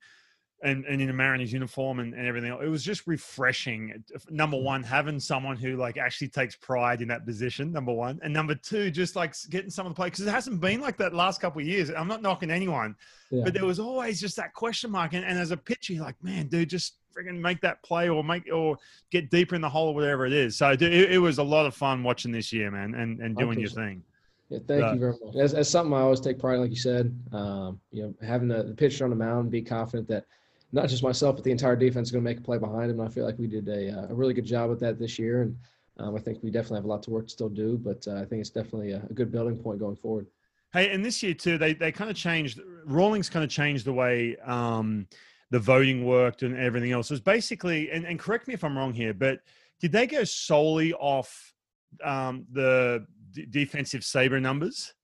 and, 0.64 0.84
and 0.86 1.00
in 1.00 1.10
a 1.10 1.12
Mariners 1.12 1.52
uniform 1.52 2.00
and, 2.00 2.14
and 2.14 2.26
everything, 2.26 2.50
it 2.50 2.68
was 2.68 2.82
just 2.82 3.06
refreshing. 3.06 4.02
Number 4.30 4.56
one, 4.56 4.82
having 4.82 5.20
someone 5.20 5.56
who 5.56 5.76
like 5.76 5.96
actually 5.98 6.28
takes 6.28 6.56
pride 6.56 7.02
in 7.02 7.08
that 7.08 7.24
position. 7.24 7.70
Number 7.70 7.92
one, 7.92 8.18
and 8.22 8.32
number 8.32 8.54
two, 8.54 8.90
just 8.90 9.14
like 9.14 9.34
getting 9.50 9.70
some 9.70 9.86
of 9.86 9.92
the 9.92 9.96
play 9.96 10.08
because 10.08 10.26
it 10.26 10.30
hasn't 10.30 10.60
been 10.60 10.80
like 10.80 10.96
that 10.96 11.14
last 11.14 11.40
couple 11.40 11.60
of 11.60 11.68
years. 11.68 11.90
I'm 11.90 12.08
not 12.08 12.22
knocking 12.22 12.50
anyone, 12.50 12.96
yeah. 13.30 13.44
but 13.44 13.54
there 13.54 13.66
was 13.66 13.78
always 13.78 14.20
just 14.20 14.36
that 14.36 14.54
question 14.54 14.90
mark. 14.90 15.12
And, 15.12 15.24
and 15.24 15.38
as 15.38 15.50
a 15.50 15.56
pitcher, 15.56 15.92
you're 15.92 16.04
like, 16.04 16.22
man, 16.22 16.48
dude, 16.48 16.70
just 16.70 16.94
friggin' 17.16 17.38
make 17.38 17.60
that 17.60 17.82
play 17.82 18.08
or 18.08 18.24
make 18.24 18.48
or 18.52 18.76
get 19.10 19.30
deeper 19.30 19.54
in 19.54 19.60
the 19.60 19.68
hole 19.68 19.88
or 19.88 19.94
whatever 19.94 20.26
it 20.26 20.32
is. 20.32 20.56
So 20.56 20.74
dude, 20.74 20.92
it, 20.92 21.12
it 21.12 21.18
was 21.18 21.38
a 21.38 21.44
lot 21.44 21.66
of 21.66 21.74
fun 21.74 22.02
watching 22.02 22.32
this 22.32 22.52
year, 22.52 22.70
man, 22.70 22.94
and, 22.94 23.20
and 23.20 23.36
doing 23.36 23.60
your 23.60 23.70
thing. 23.70 24.02
Yeah, 24.50 24.58
thank 24.68 24.94
you 24.94 25.00
very 25.00 25.12
much. 25.24 25.34
That's, 25.34 25.52
that's 25.54 25.70
something 25.70 25.94
I 25.94 26.00
always 26.00 26.20
take 26.20 26.38
pride, 26.38 26.56
in, 26.56 26.60
like 26.60 26.70
you 26.70 26.76
said. 26.76 27.18
Um, 27.32 27.80
you 27.92 28.02
know, 28.02 28.14
having 28.26 28.48
the, 28.48 28.62
the 28.62 28.74
pitcher 28.74 29.04
on 29.04 29.10
the 29.10 29.16
mound, 29.16 29.50
be 29.50 29.62
confident 29.62 30.06
that 30.08 30.26
not 30.74 30.88
just 30.88 31.02
myself, 31.02 31.36
but 31.36 31.44
the 31.44 31.50
entire 31.50 31.76
defense 31.76 32.08
is 32.08 32.12
going 32.12 32.22
to 32.24 32.28
make 32.28 32.38
a 32.38 32.42
play 32.42 32.58
behind 32.58 32.90
him. 32.90 32.98
And 33.00 33.08
I 33.08 33.12
feel 33.12 33.24
like 33.24 33.38
we 33.38 33.46
did 33.46 33.68
a, 33.68 33.90
uh, 33.96 34.06
a 34.10 34.14
really 34.14 34.34
good 34.34 34.44
job 34.44 34.68
with 34.70 34.80
that 34.80 34.98
this 34.98 35.18
year, 35.18 35.42
and 35.42 35.56
um, 35.98 36.16
I 36.16 36.18
think 36.18 36.42
we 36.42 36.50
definitely 36.50 36.78
have 36.78 36.84
a 36.84 36.88
lot 36.88 37.02
to 37.04 37.10
work 37.10 37.26
to 37.26 37.30
still 37.30 37.48
do. 37.48 37.78
But 37.78 38.06
uh, 38.08 38.16
I 38.16 38.24
think 38.24 38.40
it's 38.40 38.50
definitely 38.50 38.92
a, 38.92 39.02
a 39.08 39.12
good 39.14 39.30
building 39.30 39.56
point 39.56 39.78
going 39.78 39.96
forward. 39.96 40.26
Hey, 40.72 40.90
and 40.90 41.04
this 41.04 41.22
year 41.22 41.34
too, 41.34 41.56
they 41.56 41.72
they 41.72 41.92
kind 41.92 42.10
of 42.10 42.16
changed. 42.16 42.60
Rawlings 42.84 43.30
kind 43.30 43.44
of 43.44 43.50
changed 43.50 43.84
the 43.84 43.92
way 43.92 44.36
um, 44.44 45.06
the 45.50 45.60
voting 45.60 46.04
worked 46.04 46.42
and 46.42 46.56
everything 46.56 46.90
else. 46.90 47.10
It 47.10 47.14
was 47.14 47.20
basically, 47.20 47.90
and, 47.92 48.04
and 48.04 48.18
correct 48.18 48.48
me 48.48 48.54
if 48.54 48.64
I'm 48.64 48.76
wrong 48.76 48.92
here, 48.92 49.14
but 49.14 49.38
did 49.80 49.92
they 49.92 50.06
go 50.06 50.24
solely 50.24 50.92
off 50.94 51.54
um, 52.02 52.44
the 52.50 53.06
d- 53.30 53.46
defensive 53.48 54.04
saber 54.04 54.40
numbers? 54.40 54.94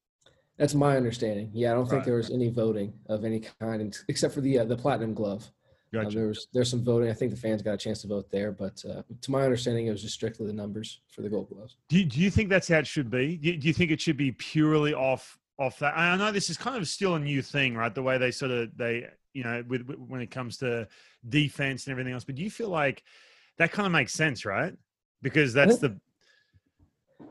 That's 0.57 0.75
my 0.75 0.97
understanding. 0.97 1.51
Yeah, 1.55 1.71
I 1.71 1.75
don't 1.75 1.85
Right. 1.85 1.91
think 1.93 2.05
there 2.05 2.17
was 2.17 2.31
any 2.31 2.49
voting 2.51 2.93
of 3.07 3.25
any 3.25 3.41
kind, 3.61 3.97
except 4.09 4.35
for 4.35 4.41
the 4.41 4.59
uh, 4.59 4.65
the 4.65 4.77
platinum 4.77 5.15
glove. 5.15 5.51
Uh, 5.97 6.09
there 6.09 6.29
was 6.29 6.47
there's 6.53 6.71
some 6.71 6.85
voting. 6.85 7.11
I 7.11 7.13
think 7.13 7.33
the 7.33 7.37
fans 7.37 7.63
got 7.63 7.75
a 7.75 7.77
chance 7.77 8.03
to 8.03 8.09
vote 8.09 8.31
there, 8.31 8.53
but 8.53 8.83
uh, 8.89 9.03
to 9.21 9.31
my 9.31 9.43
understanding, 9.43 9.87
it 9.87 9.91
was 9.91 10.03
just 10.03 10.15
strictly 10.15 10.47
the 10.47 10.53
numbers 10.53 11.01
for 11.09 11.23
the 11.23 11.29
Gold 11.29 11.49
Gloves. 11.49 11.77
Do 11.89 11.99
you, 11.99 12.05
do 12.05 12.21
you 12.21 12.31
think 12.31 12.49
that's 12.49 12.69
how 12.69 12.79
it 12.79 12.87
should 12.87 13.11
be? 13.11 13.37
Do 13.37 13.49
you, 13.49 13.57
do 13.57 13.67
you 13.67 13.75
think 13.75 13.91
it 13.91 14.01
should 14.01 14.17
be 14.17 14.33
purely 14.33 14.95
off 14.95 15.39
off 15.59 15.79
that? 15.81 15.97
I 15.97 16.17
know 16.17 16.31
this 16.31 16.49
is 16.49 16.57
kind 16.57 16.77
of 16.77 16.87
still 16.87 17.17
a 17.17 17.21
new 17.21 17.43
thing, 17.43 17.75
right? 17.75 17.93
The 17.93 18.03
way 18.03 18.19
they 18.19 18.31
sort 18.31 18.53
of 18.53 18.77
they 18.77 19.09
you 19.33 19.43
know 19.43 19.65
with, 19.67 19.83
with 19.83 19.99
when 19.99 20.21
it 20.21 20.31
comes 20.31 20.59
to 20.59 20.87
defense 21.29 21.87
and 21.87 21.93
everything 21.93 22.13
else. 22.13 22.25
But 22.25 22.37
do 22.37 22.43
you 22.43 22.51
feel 22.51 22.69
like 22.69 23.03
that 23.59 23.73
kind 23.73 23.87
of 23.87 23.93
makes 23.93 24.13
sense, 24.13 24.45
right? 24.45 24.75
Because 25.23 25.53
that's 25.53 25.79
the 25.79 25.99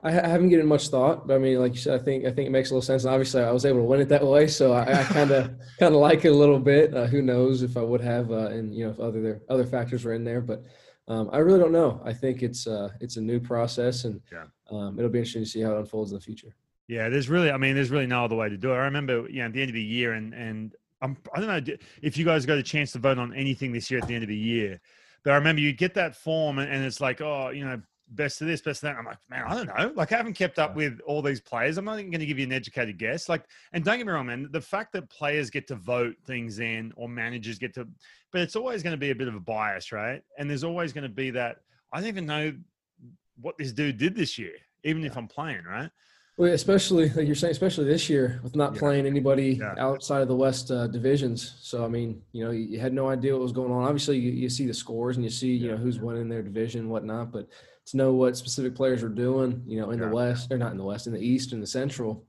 I, 0.04 0.10
I 0.10 0.28
haven't 0.28 0.50
given 0.50 0.66
much 0.66 0.88
thought, 0.90 1.28
but 1.28 1.36
I 1.36 1.38
mean, 1.38 1.60
like 1.60 1.74
you 1.74 1.80
said, 1.80 2.00
I 2.00 2.04
think 2.04 2.26
I 2.26 2.32
think 2.32 2.48
it 2.48 2.52
makes 2.52 2.70
a 2.72 2.74
little 2.74 2.82
sense. 2.82 3.04
And 3.04 3.14
obviously, 3.14 3.44
I 3.44 3.52
was 3.52 3.66
able 3.66 3.80
to 3.80 3.84
win 3.86 4.02
it 4.02 4.10
that 4.10 4.26
way, 4.26 4.48
so 4.48 4.74
I 4.74 5.04
kind 5.04 5.32
of 5.32 5.52
kind 5.80 5.94
of 5.94 6.00
like 6.02 6.26
it 6.26 6.30
a 6.30 6.36
little 6.36 6.60
bit. 6.60 6.94
Uh, 6.94 7.06
who 7.06 7.22
knows 7.22 7.62
if 7.64 7.76
I 7.78 7.82
would 7.82 8.02
have, 8.02 8.32
uh, 8.32 8.48
and 8.48 8.74
you 8.74 8.86
know, 8.86 8.92
if 8.92 9.00
other 9.00 9.22
there, 9.22 9.42
other 9.50 9.66
factors 9.66 10.06
were 10.06 10.14
in 10.14 10.24
there, 10.24 10.42
but 10.42 10.64
um, 11.08 11.30
I 11.34 11.40
really 11.40 11.60
don't 11.60 11.72
know. 11.72 12.02
I 12.06 12.14
think 12.14 12.44
it's 12.44 12.68
uh, 12.68 12.90
it's 13.02 13.18
a 13.18 13.22
new 13.22 13.40
process, 13.40 14.06
and 14.06 14.22
Yeah. 14.32 14.46
um, 14.72 14.98
it'll 14.98 15.12
be 15.12 15.20
interesting 15.20 15.44
to 15.44 15.50
see 15.50 15.62
how 15.62 15.76
it 15.76 15.80
unfolds 15.80 16.12
in 16.12 16.18
the 16.18 16.24
future. 16.24 16.56
Yeah, 16.88 17.10
there's 17.10 17.30
really, 17.30 17.52
I 17.52 17.58
mean, 17.58 17.76
there's 17.76 17.92
really 17.92 18.08
no 18.08 18.26
other 18.26 18.36
way 18.36 18.50
to 18.50 18.58
do 18.58 18.72
it. 18.72 18.76
I 18.76 18.86
remember, 18.86 19.30
you 19.30 19.40
know, 19.40 19.46
at 19.46 19.54
the 19.54 19.62
end 19.62 19.70
of 19.70 19.76
the 19.76 19.84
year, 19.84 20.14
and 20.14 20.34
and 20.34 20.76
I'm, 21.02 21.18
I 21.36 21.40
don't 21.40 21.68
know 21.68 21.76
if 22.02 22.18
you 22.18 22.26
guys 22.26 22.46
got 22.46 22.58
a 22.58 22.64
chance 22.64 22.92
to 22.94 23.00
vote 23.00 23.18
on 23.18 23.34
anything 23.34 23.72
this 23.72 23.92
year 23.92 24.00
at 24.00 24.08
the 24.08 24.16
end 24.16 24.24
of 24.24 24.30
the 24.30 24.36
year, 24.36 24.80
but 25.24 25.32
I 25.32 25.36
remember 25.36 25.62
you 25.62 25.74
get 25.74 25.94
that 25.96 26.16
form, 26.16 26.58
and, 26.60 26.72
and 26.72 26.86
it's 26.86 27.02
like, 27.02 27.22
oh, 27.22 27.50
you 27.50 27.66
know, 27.66 27.82
best 28.10 28.42
of 28.42 28.48
this, 28.48 28.62
best 28.62 28.84
of 28.84 28.90
that. 28.90 28.98
I'm 28.98 29.06
like, 29.06 29.18
man, 29.30 29.44
I 29.48 29.56
don't 29.56 29.68
know. 29.68 29.92
Like, 29.96 30.12
I 30.12 30.18
haven't 30.18 30.34
kept 30.34 30.60
up 30.60 30.76
with 30.76 31.00
all 31.06 31.22
these 31.22 31.40
players. 31.42 31.78
I'm 31.78 31.86
not 31.86 32.00
even 32.00 32.12
going 32.12 32.20
to 32.20 32.26
give 32.26 32.40
you 32.40 32.46
an 32.46 32.52
educated 32.52 32.98
guess. 32.98 33.30
Like, 33.30 33.46
and 33.74 33.84
don't 33.84 33.98
get 33.98 34.08
me 34.08 34.14
wrong, 34.14 34.28
man, 34.28 34.48
the 34.52 34.62
fact 34.62 34.94
that 34.94 35.10
players 35.10 35.50
get 35.50 35.68
to 35.68 35.76
vote 35.76 36.16
things 36.26 36.60
in 36.60 36.92
or 36.96 37.08
managers 37.08 37.60
get 37.60 37.74
to, 37.76 37.88
but 38.32 38.42
it's 38.42 38.56
always 38.56 38.84
going 38.84 38.94
to 38.94 38.98
be 38.98 39.12
a 39.12 39.16
bit 39.16 39.28
of 39.28 39.36
a 39.36 39.40
bias, 39.40 39.92
right? 39.92 40.22
And 40.38 40.50
there's 40.50 40.64
always 40.64 40.94
going 40.94 41.04
to 41.04 41.10
be 41.10 41.32
that. 41.32 41.58
I 41.92 42.00
don't 42.00 42.10
even 42.10 42.26
know 42.26 42.54
what 43.42 43.58
this 43.58 43.72
dude 43.72 43.98
did 43.98 44.16
this 44.16 44.38
year, 44.38 44.54
even 44.84 45.04
if 45.04 45.18
I'm 45.18 45.28
playing, 45.28 45.64
right? 45.64 45.90
Well, 46.38 46.54
especially 46.54 47.10
like 47.10 47.26
you're 47.26 47.36
saying, 47.36 47.52
especially 47.52 47.84
this 47.84 48.10
year 48.10 48.40
with 48.44 48.56
not 48.56 48.74
Yeah. 48.74 48.80
playing 48.80 49.06
anybody 49.06 49.58
Yeah. 49.60 49.76
outside 49.78 50.22
of 50.22 50.30
the 50.30 50.36
West 50.38 50.72
uh, 50.72 50.88
divisions. 50.88 51.58
So 51.60 51.84
I 51.84 51.90
mean, 51.90 52.22
you 52.32 52.46
know, 52.46 52.52
you, 52.52 52.62
you 52.62 52.80
had 52.80 52.94
no 52.94 53.10
idea 53.10 53.34
what 53.34 53.42
was 53.42 53.52
going 53.52 53.74
on. 53.74 53.84
Obviously, 53.84 54.18
you, 54.18 54.32
you 54.32 54.48
see 54.48 54.66
the 54.66 54.74
scores 54.74 55.18
and 55.18 55.26
you 55.26 55.30
see 55.30 55.54
you 55.54 55.68
Yeah. 55.68 55.72
know 55.76 55.78
who's 55.78 56.00
winning 56.00 56.30
their 56.30 56.42
division, 56.42 56.82
and 56.82 56.90
whatnot. 56.90 57.34
But 57.34 57.50
to 57.92 57.98
know 57.98 58.14
what 58.14 58.38
specific 58.38 58.76
players 58.76 59.04
are 59.04 59.10
doing, 59.10 59.64
you 59.68 59.80
know, 59.80 59.92
in 59.92 60.00
Yeah. 60.00 60.08
the 60.10 60.16
West 60.16 60.52
or 60.52 60.58
not 60.58 60.72
in 60.72 60.78
the 60.78 60.84
West, 60.84 61.08
in 61.08 61.14
the 61.14 61.20
East 61.20 61.54
and 61.54 61.62
the 61.62 61.68
Central, 61.68 62.26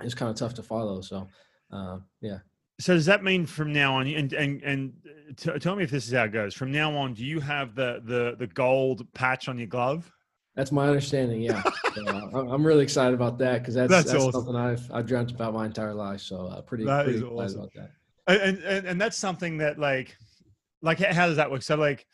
it's 0.00 0.14
kind 0.14 0.30
of 0.30 0.36
tough 0.36 0.54
to 0.54 0.62
follow. 0.62 1.00
So 1.00 1.28
uh, 1.72 1.98
yeah. 2.20 2.38
So 2.80 2.94
does 2.94 3.06
that 3.06 3.24
mean 3.24 3.44
from 3.46 3.72
now 3.72 3.94
on, 3.96 4.06
and 4.06 4.32
and 4.32 4.62
and 4.62 4.92
t- 5.36 5.58
tell 5.58 5.74
me 5.74 5.82
if 5.84 5.90
this 5.90 6.06
is 6.06 6.12
how 6.12 6.24
it 6.24 6.32
goes. 6.32 6.54
From 6.54 6.70
now 6.70 6.94
on, 6.96 7.12
do 7.14 7.24
you 7.24 7.40
have 7.40 7.74
the 7.74 8.00
the 8.04 8.36
the 8.38 8.46
gold 8.46 9.06
patch 9.14 9.48
on 9.48 9.58
your 9.58 9.66
glove? 9.66 10.10
That's 10.54 10.70
my 10.72 10.86
understanding. 10.88 11.40
Yeah, 11.42 11.62
so, 11.94 12.06
uh, 12.06 12.46
I'm- 12.50 12.66
really 12.66 12.82
excited 12.84 13.14
about 13.14 13.38
that 13.38 13.60
because 13.60 13.74
that's 13.74 13.90
That's 13.90 14.12
that's, 14.12 14.24
awesome. 14.24 14.32
something 14.44 14.56
I've 14.56 14.88
I've 14.92 15.06
dreamt 15.06 15.30
about 15.32 15.54
my 15.54 15.66
entire 15.66 15.94
life. 15.94 16.20
So 16.20 16.46
uh, 16.46 16.60
pretty 16.62 16.84
That 16.84 17.04
pretty 17.04 17.18
excited 17.18 17.36
awesome. 17.36 17.60
about 17.60 17.72
that. 17.74 17.90
And, 18.46 18.58
and 18.58 18.86
and 18.86 19.00
that's 19.00 19.16
something 19.16 19.58
that 19.58 19.78
like 19.78 20.16
like 20.82 20.98
how 21.00 21.26
does 21.26 21.36
that 21.36 21.50
work? 21.50 21.62
So 21.62 21.74
like. 21.76 22.06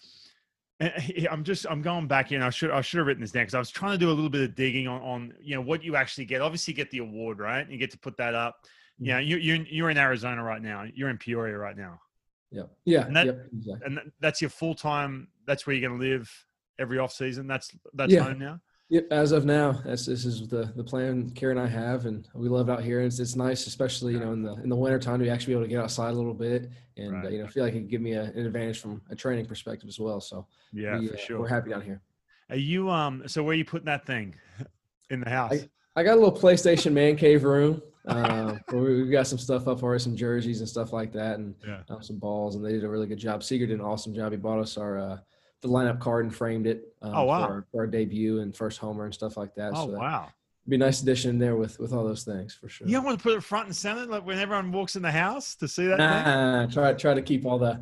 Eh, 0.81 0.91
eh, 0.97 1.13
and 1.19 1.29
I'm 1.29 1.45
just 1.45 1.67
I'm 1.71 1.83
going 1.83 2.07
back 2.09 2.33
in. 2.33 2.43
I 2.43 2.51
should 2.51 2.71
I 2.71 2.81
should 2.81 2.99
have 2.99 3.07
written 3.07 3.21
this 3.21 3.31
down 3.33 3.43
because 3.43 3.55
I 3.55 3.59
was 3.61 3.71
trying 3.71 3.93
to 3.93 3.99
do 3.99 4.09
a 4.09 4.13
little 4.13 4.31
bit 4.31 4.43
of 4.43 4.55
digging 4.55 4.89
on 4.89 5.01
on 5.03 5.35
you 5.41 5.55
know 5.55 5.61
what 5.61 5.85
you 5.85 5.95
actually 5.97 6.25
get. 6.25 6.41
Obviously, 6.41 6.73
you 6.73 6.77
get 6.77 6.91
the 6.91 6.99
award, 6.99 7.39
right? 7.39 7.69
You 7.71 7.79
get 7.79 7.91
to 7.93 7.99
put 7.99 8.17
that 8.17 8.35
up. 8.35 8.57
Mm-hmm. 8.65 9.05
Yeah, 9.07 9.19
you 9.21 9.37
you're 9.37 9.57
in- 9.57 9.67
you're 9.71 9.91
in 9.91 9.99
Arizona 9.99 10.43
right 10.43 10.61
now. 10.63 10.85
You're 10.95 11.11
in 11.11 11.19
Peoria 11.19 11.57
right 11.57 11.77
now, 11.77 12.01
Yeah, 12.51 12.63
Yeah. 12.85 13.07
And 13.07 13.17
that- 13.17 13.27
yep. 13.27 13.47
Exactly. 13.53 13.87
and 13.87 14.13
that's 14.21 14.41
your 14.41 14.51
full 14.51 14.75
time. 14.75 15.29
That's 15.47 15.67
where 15.67 15.77
you're 15.77 15.89
going 15.89 16.01
to 16.01 16.07
live 16.07 16.31
every 16.79 16.99
off 16.99 17.13
season. 17.13 17.47
That's 17.47 17.71
that's 17.93 18.13
Yeah. 18.13 18.25
home 18.25 18.39
now. 18.41 18.61
Yep, 18.95 19.09
as 19.11 19.33
of 19.33 19.45
now, 19.45 19.73
that's, 19.85 20.07
this 20.07 20.25
is 20.25 20.47
the 20.47 20.73
the 20.77 20.85
plan 20.85 21.29
Karen 21.31 21.59
and 21.59 21.67
I 21.67 21.69
have, 21.69 22.07
and 22.07 22.29
we 22.33 22.49
love 22.49 22.69
it 22.69 22.73
out 22.73 22.85
here. 22.85 23.01
It's, 23.01 23.19
it's 23.19 23.35
nice, 23.35 23.67
especially 23.67 24.13
you 24.13 24.21
know 24.21 24.33
in 24.33 24.41
the 24.43 24.53
in 24.63 24.69
the 24.69 24.77
winter 24.77 25.01
time 25.01 25.19
to 25.19 25.29
actually 25.29 25.55
be 25.55 25.57
able 25.59 25.65
to 25.65 25.69
get 25.69 25.81
outside 25.81 26.11
a 26.11 26.17
little 26.17 26.33
bit, 26.33 26.71
and 26.97 27.13
Right. 27.13 27.25
uh, 27.25 27.29
you 27.29 27.39
know 27.43 27.49
feel 27.49 27.65
like 27.65 27.75
it 27.75 27.89
give 27.89 28.01
me 28.01 28.13
a, 28.13 28.23
an 28.23 28.47
advantage 28.47 28.79
from 28.79 29.03
a 29.11 29.17
training 29.17 29.47
perspective 29.47 29.89
as 29.89 29.99
well. 29.99 30.21
So 30.21 30.47
Yeah, 30.73 31.01
we, 31.01 31.09
for 31.09 31.15
uh, 31.15 31.17
sure. 31.17 31.41
we're 31.41 31.49
happy 31.49 31.71
down 31.71 31.83
here. 31.83 32.03
Are 32.51 32.55
you 32.57 32.89
um? 32.89 33.25
So 33.27 33.43
where 33.43 33.55
are 33.55 33.57
you 33.57 33.65
putting 33.65 33.87
that 33.87 34.07
thing 34.07 34.37
in 35.11 35.19
the 35.19 35.29
house? 35.31 35.67
I 35.97 36.05
got 36.05 36.13
a 36.13 36.21
little 36.21 36.31
PlayStation 36.31 36.93
man 36.93 37.17
cave 37.17 37.43
room. 37.43 37.83
Uh, 38.07 38.55
we, 38.73 39.03
we've 39.03 39.11
got 39.11 39.27
some 39.27 39.39
stuff 39.39 39.67
up 39.67 39.81
for 39.81 39.97
us, 39.97 40.05
some 40.05 40.15
jerseys 40.15 40.61
and 40.61 40.69
stuff 40.69 40.93
like 40.93 41.11
that, 41.15 41.41
and 41.41 41.57
Yeah. 41.67 41.81
um, 41.89 42.01
some 42.01 42.21
balls. 42.21 42.55
And 42.55 42.65
they 42.65 42.71
did 42.71 42.85
a 42.85 42.89
really 42.89 43.09
good 43.09 43.19
job. 43.19 43.43
Seager 43.43 43.67
did 43.67 43.81
an 43.81 43.85
awesome 43.85 44.15
job. 44.15 44.31
He 44.31 44.39
bought 44.39 44.61
us 44.61 44.77
our 44.79 44.99
uh, 45.01 45.19
the 45.65 45.71
lineup 45.71 45.99
card 45.99 46.25
and 46.27 46.35
framed 46.35 46.67
it. 46.69 46.95
Um, 47.03 47.13
Oh, 47.15 47.25
wow. 47.25 47.47
For 47.47 47.53
our, 47.53 47.67
for 47.73 47.81
our 47.81 47.87
debut 47.89 48.41
and 48.41 48.55
first 48.55 48.79
homer 48.79 49.05
and 49.07 49.13
stuff 49.15 49.37
like 49.37 49.55
that. 49.57 49.73
oh 49.75 49.87
so 49.87 49.91
that 49.93 49.99
wow! 49.99 50.29
be 50.69 50.77
a 50.77 50.79
nice 50.79 51.03
addition 51.03 51.39
there 51.39 51.57
with 51.57 51.79
with 51.81 51.93
all 51.93 52.05
those 52.05 52.23
things 52.25 52.55
for 52.55 52.69
sure. 52.69 52.87
You 52.87 52.95
don't 52.95 53.05
want 53.05 53.19
to 53.19 53.23
put 53.23 53.37
it 53.37 53.43
front 53.43 53.67
and 53.67 53.75
center, 53.77 54.07
like 54.07 54.25
when 54.25 54.39
everyone 54.39 54.71
walks 54.73 54.95
in 54.97 55.03
the 55.03 55.11
house 55.11 55.57
to 55.57 55.67
see 55.67 55.87
that 55.87 55.97
thing. 55.99 56.07
Nah, 56.07 56.67
try 56.67 56.93
try 56.93 57.15
to 57.15 57.23
keep 57.23 57.45
all 57.47 57.59
the, 57.59 57.81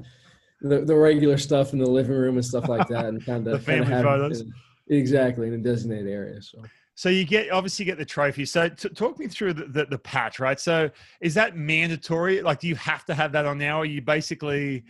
the 0.62 0.80
the 0.80 0.94
regular 0.96 1.36
stuff 1.38 1.72
in 1.72 1.78
the 1.78 1.86
living 1.90 2.16
room 2.16 2.36
and 2.36 2.44
stuff 2.44 2.68
like 2.68 2.88
that, 2.88 3.04
and 3.06 3.24
kind 3.26 3.44
The 3.44 3.54
of 3.54 3.64
family 3.64 3.90
photos. 3.90 4.44
exactly 4.88 5.48
in 5.48 5.54
a 5.54 5.58
designated 5.58 6.08
area. 6.08 6.40
So 6.42 6.62
So 6.94 7.08
you 7.08 7.24
get 7.24 7.50
obviously 7.50 7.84
you 7.84 7.90
get 7.92 7.98
the 7.98 8.04
trophy. 8.04 8.44
So 8.44 8.68
t- 8.68 8.88
talk 8.90 9.18
me 9.18 9.26
through 9.26 9.54
the, 9.54 9.64
the, 9.66 9.84
the 9.86 9.98
patch, 9.98 10.38
right? 10.40 10.58
So 10.60 10.90
is 11.20 11.34
that 11.34 11.56
mandatory? 11.56 12.42
Like, 12.42 12.60
do 12.60 12.68
you 12.68 12.76
have 12.76 13.04
to 13.06 13.14
have 13.14 13.32
that 13.32 13.44
on 13.46 13.58
now? 13.58 13.78
Or 13.80 13.84
you 13.86 14.02
basically 14.02 14.84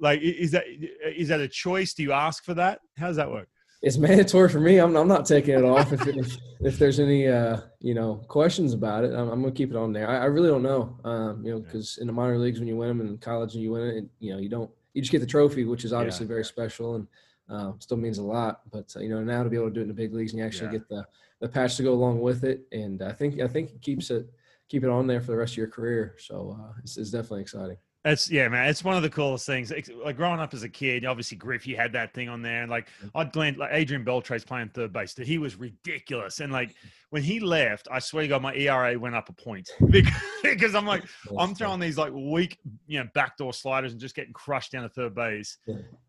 like 0.00 0.20
is 0.20 0.50
that 0.52 0.64
is 1.16 1.28
that 1.28 1.40
a 1.40 1.48
choice? 1.48 1.94
Do 1.94 2.02
you 2.02 2.12
ask 2.12 2.44
for 2.44 2.54
that? 2.54 2.80
How 2.98 3.08
does 3.08 3.16
that 3.16 3.30
work? 3.30 3.48
It's 3.82 3.98
mandatory 3.98 4.48
for 4.48 4.60
me. 4.60 4.78
I'm, 4.78 4.96
I'm 4.96 5.08
not 5.08 5.26
taking 5.26 5.58
it 5.58 5.62
off. 5.64 5.92
if, 5.92 6.06
if, 6.06 6.36
if 6.60 6.78
there's 6.78 6.98
any 6.98 7.28
uh, 7.28 7.58
you 7.80 7.94
know 7.94 8.16
questions 8.28 8.72
about 8.72 9.04
it, 9.04 9.12
I'm, 9.12 9.28
I'm, 9.28 9.42
gonna 9.42 9.52
keep 9.52 9.70
it 9.70 9.76
on 9.76 9.92
there. 9.92 10.08
I, 10.08 10.20
I 10.20 10.24
really 10.24 10.48
don't 10.48 10.62
know. 10.62 10.98
Um, 11.04 11.44
you 11.44 11.52
know, 11.52 11.60
because 11.60 11.98
in 11.98 12.06
the 12.06 12.12
minor 12.12 12.38
leagues 12.38 12.58
when 12.58 12.68
you 12.68 12.76
win 12.76 12.88
them, 12.88 13.00
and 13.00 13.10
in 13.10 13.18
college 13.18 13.54
and 13.54 13.62
you 13.62 13.72
win 13.72 13.82
it, 13.82 14.04
you 14.20 14.32
know, 14.32 14.38
you 14.38 14.48
don't 14.48 14.70
you 14.94 15.02
just 15.02 15.12
get 15.12 15.20
the 15.20 15.26
trophy, 15.26 15.64
which 15.64 15.84
is 15.84 15.92
obviously 15.92 16.24
yeah. 16.24 16.28
very 16.28 16.44
special 16.44 16.94
and 16.94 17.06
uh, 17.50 17.72
still 17.78 17.98
means 17.98 18.18
a 18.18 18.22
lot. 18.22 18.62
But 18.72 18.90
uh, 18.96 19.00
you 19.00 19.10
know, 19.10 19.22
now 19.22 19.42
to 19.42 19.50
be 19.50 19.56
able 19.56 19.68
to 19.68 19.74
do 19.74 19.80
it 19.80 19.84
in 19.84 19.88
the 19.88 19.94
big 19.94 20.14
leagues 20.14 20.32
and 20.32 20.38
you 20.38 20.46
actually 20.46 20.68
yeah. 20.68 20.78
get 20.78 20.88
the 20.88 21.04
the 21.40 21.48
patch 21.48 21.76
to 21.76 21.82
go 21.82 21.92
along 21.92 22.20
with 22.20 22.44
it, 22.44 22.62
and 22.72 23.02
I 23.02 23.12
think 23.12 23.40
I 23.40 23.48
think 23.48 23.70
it 23.70 23.82
keeps 23.82 24.10
it 24.10 24.30
keep 24.68 24.82
it 24.82 24.88
on 24.88 25.06
there 25.06 25.20
for 25.20 25.32
the 25.32 25.36
rest 25.36 25.52
of 25.52 25.58
your 25.58 25.68
career. 25.68 26.16
So 26.18 26.58
uh, 26.58 26.72
it's, 26.82 26.96
it's 26.96 27.10
definitely 27.10 27.42
exciting. 27.42 27.76
It's 28.06 28.30
yeah, 28.30 28.48
man. 28.48 28.68
It's 28.68 28.84
one 28.84 28.96
of 28.96 29.02
the 29.02 29.08
coolest 29.08 29.46
things. 29.46 29.72
Like 30.04 30.16
growing 30.16 30.38
up 30.38 30.52
as 30.52 30.62
a 30.62 30.68
kid, 30.68 31.06
obviously 31.06 31.38
Griff, 31.38 31.66
you 31.66 31.76
had 31.76 31.92
that 31.94 32.12
thing 32.12 32.28
on 32.28 32.42
there, 32.42 32.60
and 32.60 32.70
like 32.70 32.88
mm-hmm. 32.98 33.16
I'd 33.16 33.32
glance 33.32 33.56
like 33.56 33.70
Adrian 33.72 34.04
Beltre's 34.04 34.44
playing 34.44 34.68
third 34.74 34.92
base. 34.92 35.16
He 35.16 35.38
was 35.38 35.56
ridiculous, 35.56 36.40
and 36.40 36.52
like 36.52 36.74
when 37.14 37.22
he 37.22 37.40
left, 37.40 37.88
I 37.90 38.00
swear 38.00 38.24
to 38.24 38.28
God, 38.28 38.42
my 38.42 38.54
ERA 38.54 38.98
went 38.98 39.14
up 39.14 39.30
a 39.30 39.32
point 39.32 39.70
because, 39.88 40.12
because 40.42 40.74
I'm 40.74 40.84
like 40.84 41.04
I'm 41.38 41.54
throwing 41.54 41.80
these 41.80 41.96
like 41.96 42.12
weak, 42.12 42.58
you 42.86 42.98
know, 42.98 43.08
backdoor 43.14 43.54
sliders 43.54 43.92
and 43.92 44.00
just 44.00 44.14
getting 44.14 44.34
crushed 44.34 44.72
down 44.72 44.82
to 44.82 44.90
third 44.90 45.14
base. 45.14 45.56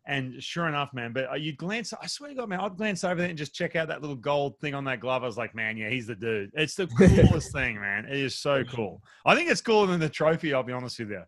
And 0.04 0.42
sure 0.42 0.68
enough, 0.68 0.92
man. 0.92 1.14
But 1.14 1.30
uh, 1.30 1.34
you 1.36 1.54
glance, 1.54 1.94
I 1.94 2.06
swear 2.08 2.28
to 2.28 2.34
God, 2.34 2.50
man, 2.50 2.60
I'd 2.60 2.76
glance 2.76 3.04
over 3.04 3.14
there 3.14 3.30
and 3.30 3.38
just 3.38 3.54
check 3.54 3.74
out 3.74 3.88
that 3.88 4.02
little 4.02 4.16
gold 4.16 4.58
thing 4.58 4.74
on 4.74 4.84
that 4.84 5.00
glove. 5.00 5.22
I 5.22 5.26
was 5.26 5.38
like, 5.38 5.54
man, 5.54 5.78
yeah, 5.78 5.88
he's 5.88 6.08
the 6.08 6.14
dude. 6.14 6.50
It's 6.54 6.74
the 6.74 6.86
coolest 6.98 7.52
thing, 7.52 7.80
man. 7.80 8.04
It 8.04 8.18
is 8.18 8.34
so 8.34 8.64
cool. 8.64 9.02
I 9.24 9.34
think 9.34 9.50
it's 9.50 9.62
cooler 9.62 9.86
than 9.86 10.00
the 10.00 10.10
trophy. 10.10 10.52
I'll 10.52 10.62
be 10.62 10.72
honest 10.72 10.98
with 10.98 11.10
you. 11.10 11.22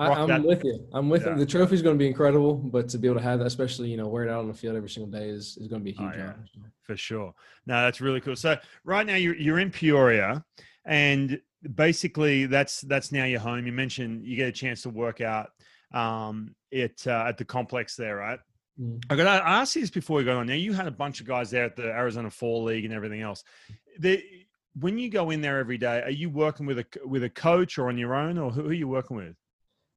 I, 0.00 0.34
am 0.34 0.44
with 0.44 0.64
you. 0.64 0.86
I'm 0.92 1.08
with 1.10 1.26
yeah. 1.26 1.34
you. 1.34 1.38
The 1.40 1.46
trophy's 1.46 1.82
going 1.82 1.96
to 1.96 1.98
be 1.98 2.06
incredible, 2.06 2.54
but 2.54 2.88
to 2.90 2.98
be 2.98 3.06
able 3.06 3.18
to 3.18 3.22
have 3.22 3.38
that, 3.40 3.46
especially 3.46 3.90
you 3.90 3.96
know, 3.96 4.08
wear 4.08 4.24
it 4.24 4.30
out 4.30 4.40
on 4.40 4.48
the 4.48 4.54
field 4.54 4.76
every 4.76 4.88
single 4.88 5.10
day 5.10 5.28
is, 5.28 5.58
is 5.60 5.68
going 5.68 5.80
to 5.80 5.84
be 5.84 5.90
a 5.90 5.94
huge 5.94 6.14
oh, 6.14 6.18
yeah. 6.18 6.32
For 6.82 6.96
sure. 6.96 7.34
No, 7.66 7.82
that's 7.82 8.00
really 8.00 8.20
cool. 8.20 8.36
So 8.36 8.56
right 8.84 9.06
now 9.06 9.16
you're 9.16 9.36
you're 9.36 9.58
in 9.58 9.70
Peoria, 9.70 10.44
and 10.84 11.40
basically 11.74 12.46
that's 12.46 12.80
that's 12.82 13.12
now 13.12 13.24
your 13.24 13.40
home. 13.40 13.66
You 13.66 13.72
mentioned 13.72 14.24
you 14.24 14.36
get 14.36 14.48
a 14.48 14.52
chance 14.52 14.82
to 14.82 14.90
work 14.90 15.20
out 15.20 15.50
um, 15.92 16.54
it 16.70 17.02
uh, 17.06 17.24
at 17.28 17.36
the 17.36 17.44
complex 17.44 17.96
there, 17.96 18.16
right? 18.16 18.40
Mm. 18.80 19.02
I 19.10 19.16
got 19.16 19.26
I 19.26 19.60
asked 19.60 19.76
you 19.76 19.82
this 19.82 19.90
before 19.90 20.16
we 20.16 20.24
got 20.24 20.36
on. 20.36 20.46
Now 20.46 20.54
you 20.54 20.72
had 20.72 20.86
a 20.86 20.92
bunch 20.92 21.20
of 21.20 21.26
guys 21.26 21.50
there 21.50 21.64
at 21.64 21.76
the 21.76 21.84
Arizona 21.84 22.30
Fall 22.30 22.64
League 22.64 22.84
and 22.84 22.94
everything 22.94 23.20
else. 23.20 23.44
The, 23.98 24.22
when 24.78 24.98
you 24.98 25.10
go 25.10 25.30
in 25.30 25.40
there 25.40 25.58
every 25.58 25.78
day, 25.78 26.02
are 26.02 26.10
you 26.10 26.30
working 26.30 26.64
with 26.64 26.78
a 26.78 26.86
with 27.04 27.24
a 27.24 27.30
coach 27.30 27.78
or 27.78 27.88
on 27.88 27.98
your 27.98 28.14
own, 28.14 28.38
or 28.38 28.50
who, 28.50 28.62
who 28.62 28.70
are 28.70 28.72
you 28.72 28.88
working 28.88 29.16
with? 29.16 29.34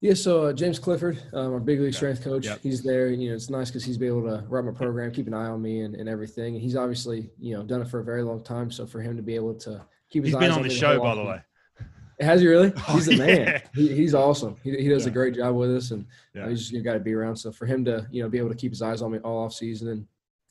Yeah, 0.03 0.15
so 0.15 0.47
uh, 0.47 0.53
James 0.53 0.79
Clifford, 0.79 1.23
um, 1.31 1.53
our 1.53 1.61
big 1.61 1.79
league 1.79 1.93
strength 1.93 2.25
coach, 2.25 2.45
yep. 2.45 2.59
he's 2.61 2.83
there. 2.83 3.07
You 3.07 3.29
know, 3.29 3.35
it's 3.35 3.49
nice 3.49 3.69
because 3.69 3.85
he's 3.85 3.97
been 3.97 4.09
able 4.09 4.23
to 4.23 4.43
run 4.49 4.65
my 4.65 4.73
program, 4.73 5.13
keep 5.13 5.27
an 5.27 5.33
eye 5.33 5.45
on 5.45 5.61
me, 5.61 5.79
and, 5.79 5.95
and 5.95 6.09
everything. 6.09 6.55
And 6.55 6.61
he's 6.61 6.75
obviously, 6.75 7.29
you 7.39 7.55
know, 7.55 7.63
done 7.63 7.81
it 7.81 7.87
for 7.87 8.01
a 8.01 8.03
very 8.03 8.21
long 8.21 8.43
time. 8.43 8.69
So 8.69 8.85
for 8.85 8.99
him 8.99 9.15
to 9.15 9.23
be 9.23 9.33
able 9.33 9.53
to 9.59 9.81
keep 10.09 10.25
his 10.25 10.33
he's 10.33 10.39
been 10.41 10.51
on, 10.51 10.57
on 10.57 10.67
the 10.67 10.69
show, 10.69 10.99
by 10.99 11.15
the 11.15 11.23
way. 11.23 11.41
Has 12.19 12.41
he 12.41 12.47
really? 12.47 12.73
Oh, 12.89 12.95
he's 12.95 13.05
the 13.05 13.15
yeah. 13.15 13.25
man. 13.25 13.61
He, 13.73 13.95
he's 13.95 14.13
awesome. 14.13 14.57
He, 14.61 14.71
he 14.75 14.89
does 14.89 15.05
yeah. 15.05 15.11
a 15.11 15.13
great 15.13 15.35
job 15.35 15.55
with 15.55 15.73
us, 15.73 15.91
and 15.91 16.05
yeah. 16.35 16.49
he's 16.49 16.69
just 16.69 16.83
got 16.83 16.95
to 16.95 16.99
be 16.99 17.13
around. 17.13 17.37
So 17.37 17.53
for 17.53 17.65
him 17.65 17.85
to, 17.85 18.05
you 18.11 18.23
know, 18.23 18.27
be 18.27 18.39
able 18.39 18.49
to 18.49 18.55
keep 18.55 18.73
his 18.73 18.81
eyes 18.81 19.01
on 19.01 19.13
me 19.13 19.19
all 19.19 19.45
off 19.45 19.53
season, 19.53 19.87
and 19.87 20.05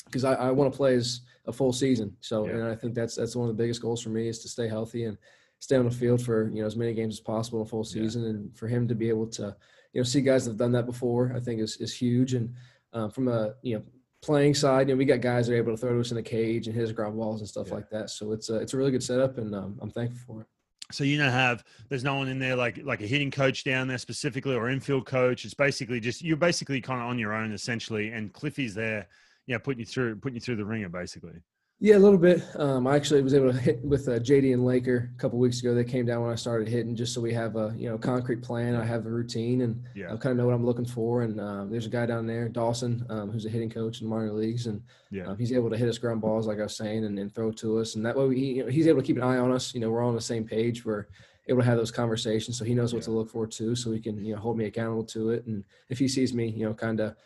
because 0.06 0.24
I, 0.24 0.32
I 0.32 0.50
want 0.50 0.72
to 0.72 0.76
play 0.76 0.94
as 0.94 1.20
a 1.44 1.52
full 1.52 1.74
season. 1.74 2.16
So, 2.20 2.46
and 2.46 2.64
I 2.64 2.74
think 2.74 2.94
that's 2.94 3.16
that's 3.16 3.36
one 3.36 3.50
of 3.50 3.54
the 3.54 3.62
biggest 3.62 3.82
goals 3.82 4.00
for 4.00 4.08
me 4.08 4.28
is 4.28 4.38
to 4.38 4.48
stay 4.48 4.66
healthy 4.66 5.04
and 5.04 5.18
stay 5.62 5.76
on 5.76 5.84
the 5.84 5.90
field 5.92 6.20
for 6.20 6.50
you 6.52 6.60
know 6.60 6.66
as 6.66 6.74
many 6.74 6.92
games 6.92 7.14
as 7.14 7.20
possible 7.20 7.60
in 7.60 7.66
a 7.66 7.68
full 7.68 7.84
season, 7.84 8.24
and 8.24 8.56
for 8.58 8.66
him 8.66 8.88
to 8.88 8.96
be 8.96 9.08
able 9.08 9.28
to 9.28 9.54
you 9.92 10.00
know 10.00 10.02
see 10.02 10.20
guys 10.20 10.44
that 10.44 10.50
have 10.50 10.58
done 10.58 10.72
that 10.72 10.86
before. 10.86 11.32
I 11.36 11.38
think 11.38 11.60
is 11.60 11.76
is 11.76 11.94
huge. 11.94 12.34
And 12.34 12.52
uh, 12.92 13.08
from 13.08 13.28
a 13.28 13.54
you 13.62 13.76
know 13.76 13.84
playing 14.22 14.54
side, 14.54 14.88
you 14.88 14.94
know 14.94 14.98
we 14.98 15.04
got 15.04 15.20
guys 15.20 15.46
that 15.46 15.54
are 15.54 15.56
able 15.56 15.72
to 15.72 15.76
throw 15.76 15.94
to 15.94 16.00
us 16.00 16.10
in 16.10 16.16
the 16.16 16.22
cage 16.22 16.66
and 16.66 16.74
hit 16.74 16.84
us 16.84 16.90
ground 16.90 17.16
balls 17.16 17.40
and 17.40 17.48
stuff 17.48 17.68
yeah. 17.68 17.74
like 17.74 17.88
that. 17.90 18.10
So 18.10 18.32
it's 18.32 18.50
a, 18.50 18.56
it's 18.56 18.74
a 18.74 18.76
really 18.76 18.90
good 18.90 19.04
setup, 19.04 19.38
and 19.38 19.54
um, 19.54 19.78
I'm 19.80 19.90
thankful 19.92 20.18
for 20.26 20.40
it. 20.40 20.48
So 20.90 21.04
you 21.04 21.16
don't 21.16 21.30
have 21.30 21.62
there's 21.88 22.02
no 22.02 22.16
one 22.16 22.26
in 22.26 22.40
there 22.40 22.56
like 22.56 22.80
like 22.82 23.00
a 23.00 23.06
hitting 23.06 23.30
coach 23.30 23.62
down 23.62 23.86
there 23.86 23.98
specifically 23.98 24.56
or 24.56 24.68
infield 24.68 25.06
coach. 25.06 25.44
It's 25.44 25.54
basically 25.54 26.00
just 26.00 26.22
you're 26.22 26.36
basically 26.36 26.80
kind 26.80 27.00
of 27.00 27.06
on 27.06 27.20
your 27.20 27.34
own 27.34 27.52
essentially, 27.52 28.08
and 28.08 28.32
Cliffy's 28.32 28.74
there, 28.74 29.06
you 29.46 29.54
know, 29.54 29.60
putting 29.60 29.78
you 29.78 29.86
through 29.86 30.16
putting 30.16 30.34
you 30.34 30.40
through 30.40 30.56
the 30.56 30.64
ringer 30.64 30.88
basically. 30.88 31.40
Yeah, 31.84 31.96
a 31.96 31.98
little 31.98 32.16
bit. 32.16 32.44
Um, 32.60 32.86
I 32.86 32.94
actually 32.94 33.22
was 33.22 33.34
able 33.34 33.52
to 33.52 33.58
hit 33.58 33.84
with 33.84 34.06
uh, 34.06 34.20
JD 34.20 34.52
and 34.52 34.64
Laker 34.64 35.10
a 35.12 35.18
couple 35.18 35.40
weeks 35.40 35.58
ago. 35.58 35.74
They 35.74 35.82
came 35.82 36.06
down 36.06 36.22
when 36.22 36.30
I 36.30 36.36
started 36.36 36.68
hitting, 36.68 36.94
just 36.94 37.12
so 37.12 37.20
we 37.20 37.34
have 37.34 37.56
a 37.56 37.74
you 37.76 37.88
know 37.88 37.98
concrete 37.98 38.40
plan. 38.40 38.76
I 38.76 38.84
have 38.84 39.04
a 39.04 39.10
routine, 39.10 39.62
and 39.62 39.82
yeah. 39.92 40.12
I 40.12 40.16
kind 40.16 40.30
of 40.30 40.36
know 40.36 40.46
what 40.46 40.54
I'm 40.54 40.64
looking 40.64 40.84
for. 40.84 41.22
And 41.22 41.40
um, 41.40 41.70
there's 41.70 41.86
a 41.86 41.88
guy 41.90 42.06
down 42.06 42.24
there, 42.24 42.48
Dawson, 42.48 43.04
um, 43.10 43.32
who's 43.32 43.46
a 43.46 43.48
hitting 43.48 43.68
coach 43.68 44.00
in 44.00 44.08
the 44.08 44.14
minor 44.14 44.32
leagues, 44.32 44.68
and 44.68 44.80
yeah. 45.10 45.24
Um, 45.24 45.36
he's 45.36 45.52
able 45.52 45.70
to 45.70 45.76
hit 45.76 45.88
us 45.88 45.98
ground 45.98 46.20
balls, 46.20 46.46
like 46.46 46.60
I 46.60 46.62
was 46.62 46.76
saying, 46.76 47.04
and, 47.04 47.18
and 47.18 47.34
throw 47.34 47.50
to 47.50 47.80
us. 47.80 47.96
And 47.96 48.06
that 48.06 48.16
way, 48.16 48.32
he, 48.32 48.52
you 48.52 48.64
know, 48.64 48.70
he's 48.70 48.86
able 48.86 49.00
to 49.00 49.06
keep 49.06 49.16
an 49.16 49.24
eye 49.24 49.38
on 49.38 49.50
us. 49.50 49.74
You 49.74 49.80
know, 49.80 49.90
we're 49.90 50.02
all 50.02 50.10
on 50.10 50.14
the 50.14 50.20
same 50.20 50.44
page. 50.44 50.84
We're 50.84 51.06
able 51.48 51.62
to 51.62 51.66
have 51.66 51.78
those 51.78 51.90
conversations, 51.90 52.56
so 52.56 52.64
he 52.64 52.74
knows 52.74 52.92
what 52.94 53.00
yeah. 53.00 53.06
to 53.06 53.10
look 53.10 53.28
for 53.28 53.44
too. 53.44 53.74
So 53.74 53.90
he 53.90 53.98
can 53.98 54.24
you 54.24 54.36
know 54.36 54.40
hold 54.40 54.56
me 54.56 54.66
accountable 54.66 55.04
to 55.06 55.30
it. 55.30 55.46
And 55.46 55.64
if 55.88 55.98
he 55.98 56.06
sees 56.06 56.32
me, 56.32 56.46
you 56.46 56.64
know, 56.64 56.74
kind 56.74 57.00
of 57.00 57.16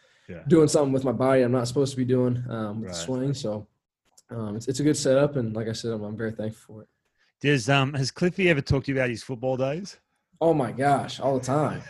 doing 0.49 0.67
something 0.67 0.95
with 0.95 1.05
my 1.05 1.13
body 1.13 1.43
I'm 1.43 1.53
not 1.53 1.69
supposed 1.69 1.93
to 1.93 1.99
be 1.99 2.07
doing 2.07 2.43
um, 2.49 2.81
with 2.81 2.89
right. 2.89 2.97
the 2.97 3.03
swing, 3.03 3.35
so 3.35 3.67
um, 4.31 4.57
it's, 4.57 4.69
it's 4.69 4.81
a 4.81 4.83
good 4.83 4.97
setup, 4.97 5.37
and 5.37 5.55
like 5.55 5.69
I 5.69 5.73
said, 5.73 5.93
I'm, 5.93 6.03
I'm 6.03 6.17
very 6.17 6.33
thankful 6.33 6.77
for 6.77 6.83
it. 6.83 6.89
Does 7.41 7.69
um 7.69 7.93
has 7.95 8.11
Cliffy 8.11 8.49
ever 8.49 8.61
talked 8.61 8.87
to 8.87 8.93
you 8.93 8.99
about 8.99 9.11
his 9.11 9.23
football 9.23 9.57
days? 9.57 9.99
Oh 10.41 10.55
my 10.55 10.73
gosh, 10.73 11.21
all 11.21 11.39
the 11.39 11.45
time, 11.45 11.83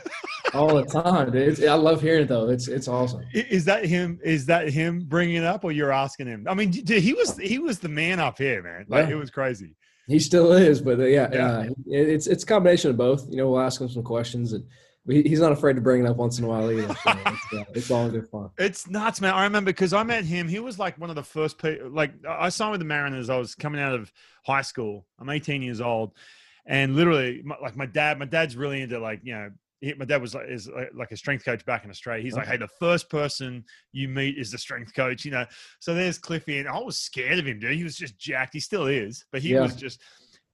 all 0.54 0.74
the 0.74 0.84
time. 0.84 1.30
Dude. 1.30 1.64
I 1.64 1.74
love 1.74 2.00
hearing 2.00 2.22
it 2.22 2.28
though. 2.28 2.48
It's 2.48 2.68
it's 2.68 2.88
awesome. 2.88 3.22
Is 3.32 3.64
that 3.66 3.84
him? 3.84 4.18
Is 4.24 4.46
that 4.46 4.68
him 4.68 5.00
bringing 5.06 5.36
it 5.36 5.44
up, 5.44 5.64
or 5.64 5.72
you're 5.72 5.92
asking 5.92 6.26
him? 6.26 6.46
I 6.48 6.54
mean, 6.54 6.70
dude, 6.70 7.02
he 7.02 7.12
was 7.12 7.36
he 7.38 7.58
was 7.58 7.78
the 7.78 7.88
man 7.88 8.20
up 8.20 8.38
here, 8.38 8.62
man. 8.62 8.86
Like 8.88 9.08
yeah. 9.08 9.14
it 9.14 9.18
was 9.18 9.30
crazy. 9.30 9.76
He 10.08 10.20
still 10.20 10.52
is, 10.52 10.80
but 10.80 11.00
uh, 11.00 11.04
yeah, 11.04 11.28
yeah. 11.32 11.48
Uh, 11.48 11.68
it's 11.86 12.26
it's 12.26 12.44
a 12.44 12.46
combination 12.46 12.90
of 12.90 12.96
both. 12.96 13.26
You 13.28 13.38
know, 13.38 13.50
we'll 13.50 13.60
ask 13.60 13.80
him 13.80 13.88
some 13.88 14.04
questions 14.04 14.52
and 14.52 14.64
he's 15.08 15.40
not 15.40 15.52
afraid 15.52 15.76
to 15.76 15.80
bring 15.80 16.04
it 16.04 16.08
up 16.08 16.16
once 16.16 16.38
in 16.38 16.44
a 16.44 16.48
while 16.48 16.70
either. 16.70 16.94
So 16.94 16.94
it's, 17.06 17.52
uh, 17.52 17.64
it's, 17.74 17.90
all 17.90 18.08
good 18.08 18.28
fun. 18.28 18.50
It's 18.58 18.88
nuts, 18.88 19.20
man. 19.20 19.34
I 19.34 19.44
remember 19.44 19.70
because 19.70 19.92
I 19.92 20.02
met 20.02 20.24
him. 20.24 20.48
He 20.48 20.58
was 20.58 20.78
like 20.78 20.98
one 20.98 21.10
of 21.10 21.16
the 21.16 21.22
first 21.22 21.58
people. 21.58 21.90
Like 21.90 22.12
I 22.28 22.48
signed 22.48 22.72
with 22.72 22.80
the 22.80 22.86
Mariners. 22.86 23.30
I 23.30 23.36
was 23.36 23.54
coming 23.54 23.80
out 23.80 23.94
of 23.94 24.12
high 24.44 24.62
school. 24.62 25.06
I'm 25.18 25.28
18 25.28 25.62
years 25.62 25.80
old, 25.80 26.12
and 26.66 26.96
literally, 26.96 27.42
like 27.62 27.76
my 27.76 27.86
dad. 27.86 28.18
My 28.18 28.24
dad's 28.24 28.56
really 28.56 28.82
into 28.82 28.98
like 28.98 29.20
you 29.22 29.34
know. 29.34 29.50
He, 29.82 29.92
my 29.92 30.06
dad 30.06 30.22
was 30.22 30.34
like, 30.34 30.46
is 30.48 30.70
like 30.94 31.10
a 31.10 31.18
strength 31.18 31.44
coach 31.44 31.64
back 31.66 31.84
in 31.84 31.90
Australia. 31.90 32.22
He's 32.22 32.32
okay. 32.32 32.40
like, 32.40 32.48
"Hey, 32.48 32.56
the 32.56 32.68
first 32.80 33.10
person 33.10 33.62
you 33.92 34.08
meet 34.08 34.38
is 34.38 34.50
the 34.50 34.56
strength 34.56 34.94
coach," 34.94 35.24
you 35.24 35.30
know. 35.30 35.44
So 35.80 35.94
there's 35.94 36.16
Cliffy, 36.16 36.58
and 36.58 36.66
I 36.66 36.78
was 36.78 36.96
scared 36.96 37.38
of 37.38 37.46
him, 37.46 37.58
dude. 37.58 37.76
He 37.76 37.84
was 37.84 37.94
just 37.94 38.18
jacked. 38.18 38.54
He 38.54 38.60
still 38.60 38.86
is, 38.86 39.26
but 39.30 39.42
he 39.42 39.50
yeah. 39.50 39.60
was 39.60 39.76
just 39.76 40.00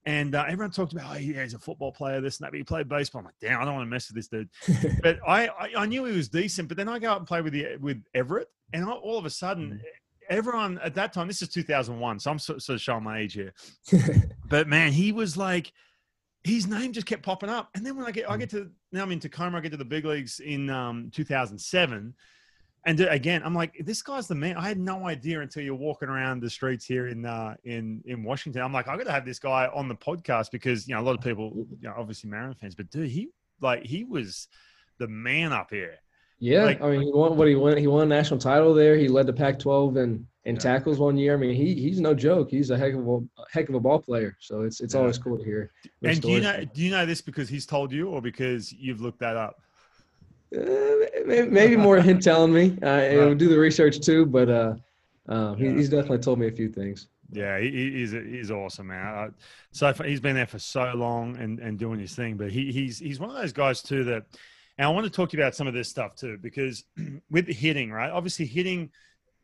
and 0.05 0.35
uh, 0.35 0.43
everyone 0.47 0.71
talked 0.71 0.91
about, 0.91 1.11
oh, 1.11 1.17
yeah, 1.17 1.43
he's 1.43 1.53
a 1.53 1.59
football 1.59 1.91
player, 1.91 2.19
this 2.19 2.37
and 2.37 2.45
that. 2.45 2.51
But 2.51 2.57
he 2.57 2.63
played 2.63 2.89
baseball. 2.89 3.19
I'm 3.19 3.25
like, 3.25 3.35
damn, 3.39 3.61
I 3.61 3.65
don't 3.65 3.75
want 3.75 3.85
to 3.85 3.89
mess 3.89 4.09
with 4.09 4.15
this 4.15 4.27
dude. 4.27 4.49
but 5.01 5.19
I, 5.25 5.47
I, 5.47 5.69
I, 5.77 5.85
knew 5.85 6.03
he 6.05 6.15
was 6.15 6.27
decent. 6.27 6.67
But 6.67 6.75
then 6.75 6.89
I 6.89 6.99
go 6.99 7.09
out 7.09 7.19
and 7.19 7.27
play 7.27 7.41
with 7.41 7.53
the 7.53 7.77
with 7.79 8.03
Everett, 8.13 8.49
and 8.73 8.85
all 8.85 9.17
of 9.17 9.25
a 9.25 9.29
sudden, 9.29 9.81
mm. 9.81 9.81
everyone 10.29 10.77
at 10.79 10.93
that 10.95 11.13
time, 11.13 11.27
this 11.27 11.41
is 11.41 11.47
2001, 11.49 12.19
so 12.19 12.31
I'm 12.31 12.39
sort, 12.39 12.67
of 12.67 12.81
showing 12.81 13.03
my 13.03 13.19
age 13.19 13.33
here. 13.33 13.53
but 14.49 14.67
man, 14.67 14.91
he 14.91 15.13
was 15.13 15.37
like, 15.37 15.71
his 16.43 16.67
name 16.67 16.91
just 16.91 17.07
kept 17.07 17.23
popping 17.23 17.49
up. 17.49 17.69
And 17.73 17.85
then 17.85 17.95
when 17.95 18.05
I 18.05 18.11
get, 18.11 18.29
I 18.29 18.35
mm. 18.35 18.39
get 18.39 18.49
to 18.49 18.69
now 18.91 19.03
I'm 19.03 19.11
in 19.11 19.21
Tacoma. 19.21 19.57
I 19.57 19.61
get 19.61 19.71
to 19.71 19.77
the 19.77 19.85
big 19.85 20.03
leagues 20.03 20.41
in 20.41 20.69
um, 20.69 21.11
2007 21.13 22.13
and 22.85 22.99
again, 22.99 23.41
I'm 23.45 23.55
like, 23.55 23.75
this 23.85 24.01
guy's 24.01 24.27
the 24.27 24.35
man. 24.35 24.57
I 24.57 24.67
had 24.67 24.77
no 24.77 25.07
idea 25.07 25.39
until 25.39 25.63
you're 25.63 25.75
walking 25.75 26.09
around 26.09 26.41
the 26.41 26.49
streets 26.49 26.85
here 26.85 27.07
in 27.07 27.25
uh, 27.25 27.55
in 27.63 28.01
in 28.05 28.23
Washington. 28.23 28.61
I'm 28.61 28.73
like, 28.73 28.87
I 28.87 28.97
got 28.97 29.05
to 29.05 29.11
have 29.11 29.25
this 29.25 29.39
guy 29.39 29.69
on 29.73 29.87
the 29.87 29.95
podcast 29.95 30.51
because 30.51 30.87
you 30.87 30.95
know 30.95 31.01
a 31.01 31.03
lot 31.03 31.15
of 31.15 31.21
people, 31.21 31.65
you 31.79 31.87
know, 31.87 31.93
obviously 31.97 32.29
Marin 32.29 32.53
fans, 32.55 32.75
but 32.75 32.89
dude, 32.89 33.09
he 33.09 33.29
like 33.61 33.83
he 33.83 34.03
was 34.03 34.47
the 34.97 35.07
man 35.07 35.53
up 35.53 35.69
here. 35.69 35.95
Yeah, 36.39 36.65
like, 36.65 36.81
I 36.81 36.89
mean, 36.89 37.03
he 37.03 37.11
won 37.13 37.37
what 37.37 37.47
he 37.47 37.55
won. 37.55 37.77
He 37.77 37.87
won 37.87 38.03
a 38.03 38.05
national 38.05 38.39
title 38.39 38.73
there. 38.73 38.97
He 38.97 39.07
led 39.07 39.27
the 39.27 39.33
Pac-12 39.33 39.97
and 40.03 40.25
in 40.45 40.55
yeah. 40.55 40.61
tackles 40.61 40.99
one 40.99 41.17
year. 41.17 41.35
I 41.35 41.37
mean, 41.37 41.55
he 41.55 41.73
he's 41.73 42.01
no 42.01 42.13
joke. 42.13 42.49
He's 42.49 42.69
a 42.69 42.77
heck 42.77 42.93
of 42.93 43.07
a 43.07 43.19
heck 43.49 43.69
of 43.69 43.75
a 43.75 43.79
ball 43.79 43.99
player. 43.99 44.35
So 44.41 44.61
it's 44.61 44.81
it's 44.81 44.93
yeah. 44.93 44.99
always 44.99 45.17
cool 45.17 45.37
to 45.37 45.43
hear. 45.43 45.71
And 46.03 46.21
do 46.21 46.29
you 46.29 46.41
know 46.41 46.65
do 46.65 46.81
you 46.81 46.91
know 46.91 47.05
this 47.05 47.21
because 47.21 47.47
he's 47.47 47.65
told 47.65 47.91
you, 47.93 48.09
or 48.09 48.21
because 48.21 48.73
you've 48.73 48.99
looked 48.99 49.19
that 49.19 49.37
up? 49.37 49.61
Uh, 50.55 51.45
maybe 51.45 51.75
more 51.75 51.97
him 51.97 52.19
telling 52.19 52.53
me. 52.53 52.77
Uh, 52.81 53.27
right. 53.27 53.37
do 53.37 53.49
the 53.49 53.57
research 53.57 53.99
too, 54.01 54.25
but 54.25 54.49
uh, 54.49 54.75
uh, 55.27 55.53
he, 55.55 55.69
he's 55.69 55.89
definitely 55.89 56.19
told 56.19 56.39
me 56.39 56.47
a 56.47 56.51
few 56.51 56.69
things. 56.69 57.07
Yeah, 57.31 57.59
he, 57.59 57.91
he's 57.91 58.11
he's 58.11 58.51
awesome, 58.51 58.87
man. 58.87 59.33
So 59.71 59.91
he's 59.93 60.19
been 60.19 60.35
there 60.35 60.45
for 60.45 60.59
so 60.59 60.93
long 60.93 61.37
and, 61.37 61.59
and 61.59 61.79
doing 61.79 61.99
his 61.99 62.15
thing, 62.15 62.37
but 62.37 62.51
he, 62.51 62.71
he's 62.71 62.99
he's 62.99 63.19
one 63.19 63.29
of 63.29 63.35
those 63.35 63.53
guys 63.53 63.81
too 63.81 64.03
that. 64.05 64.25
And 64.79 64.87
I 64.87 64.89
want 64.89 65.05
to 65.05 65.11
talk 65.11 65.29
to 65.29 65.37
you 65.37 65.43
about 65.43 65.53
some 65.53 65.67
of 65.67 65.75
this 65.75 65.87
stuff 65.87 66.15
too, 66.15 66.39
because 66.41 66.83
with 67.29 67.47
hitting, 67.47 67.91
right? 67.91 68.09
Obviously, 68.09 68.45
hitting 68.47 68.89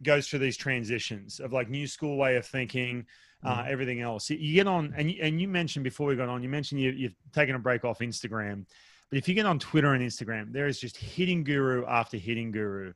goes 0.02 0.28
through 0.28 0.40
these 0.40 0.58
transitions 0.58 1.40
of 1.40 1.54
like 1.54 1.70
new 1.70 1.86
school 1.88 2.18
way 2.18 2.36
of 2.36 2.46
thinking, 2.46 3.06
uh, 3.44 3.58
mm-hmm. 3.58 3.72
everything 3.72 4.02
else. 4.02 4.30
You 4.30 4.54
get 4.54 4.68
on, 4.68 4.94
and 4.98 5.12
you, 5.12 5.20
and 5.22 5.40
you 5.40 5.48
mentioned 5.48 5.84
before 5.84 6.08
we 6.08 6.16
got 6.16 6.30
on, 6.30 6.44
you 6.44 6.50
mentioned 6.50 6.82
you, 6.82 6.92
you've 6.92 7.16
taken 7.34 7.56
a 7.56 7.60
break 7.60 7.86
off 7.86 8.00
Instagram, 8.00 8.66
but 9.10 9.18
if 9.18 9.28
you 9.28 9.34
get 9.34 9.46
on 9.46 9.60
Twitter 9.60 9.94
and 9.94 10.04
Instagram, 10.04 10.52
there 10.52 10.68
is 10.68 10.80
just 10.80 10.98
hitting 10.98 11.44
guru 11.44 11.86
after 11.86 12.18
hitting 12.18 12.52
guru 12.52 12.94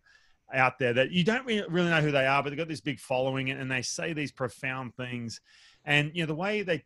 out 0.54 0.78
there 0.78 0.94
that 0.94 1.12
you 1.12 1.24
don't 1.24 1.46
really 1.46 1.90
know 1.90 2.02
who 2.02 2.12
they 2.12 2.28
are, 2.28 2.44
but 2.44 2.50
they've 2.50 2.58
got 2.58 2.68
this 2.68 2.82
big 2.82 3.00
following 3.00 3.50
and 3.50 3.72
they 3.72 3.82
say 3.82 4.14
these 4.14 4.32
profound 4.32 4.96
things. 4.96 5.42
And 5.86 6.12
you 6.14 6.24
know 6.24 6.28
the 6.28 6.36
way 6.36 6.62
they 6.62 6.84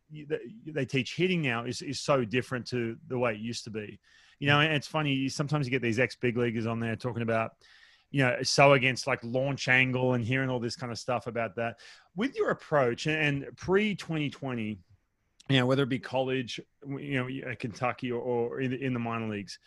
they 0.65 0.85
teach 0.85 1.15
hitting 1.15 1.41
now 1.41 1.65
is 1.65 1.81
is 1.81 1.99
so 1.99 2.25
different 2.25 2.65
to 2.67 2.97
the 3.07 3.17
way 3.17 3.33
it 3.33 3.39
used 3.39 3.63
to 3.65 3.69
be. 3.69 3.99
You 4.39 4.47
know, 4.47 4.59
and 4.59 4.73
it's 4.73 4.87
funny. 4.87 5.29
Sometimes 5.29 5.67
you 5.67 5.71
get 5.71 5.81
these 5.81 5.99
ex 5.99 6.15
big 6.15 6.37
leaguers 6.37 6.65
on 6.65 6.79
there 6.79 6.95
talking 6.95 7.21
about 7.21 7.51
you 8.09 8.23
know, 8.23 8.37
so 8.41 8.73
against 8.73 9.05
like 9.05 9.19
launch 9.23 9.67
angle 9.67 10.13
and 10.13 10.23
hearing 10.23 10.49
all 10.49 10.59
this 10.59 10.75
kind 10.75 10.91
of 10.91 10.97
stuff 10.97 11.27
about 11.27 11.55
that. 11.55 11.79
With 12.15 12.35
your 12.37 12.49
approach 12.51 13.05
and 13.05 13.45
pre 13.57 13.95
2020, 13.95 14.79
you 15.49 15.59
know, 15.59 15.65
whether 15.65 15.83
it 15.83 15.89
be 15.89 15.99
college, 15.99 16.59
you 16.87 17.41
know, 17.41 17.55
Kentucky 17.55 18.11
or, 18.11 18.21
or 18.21 18.61
in, 18.61 18.71
the, 18.71 18.83
in 18.83 18.93
the 18.93 18.99
minor 18.99 19.29
leagues, 19.29 19.59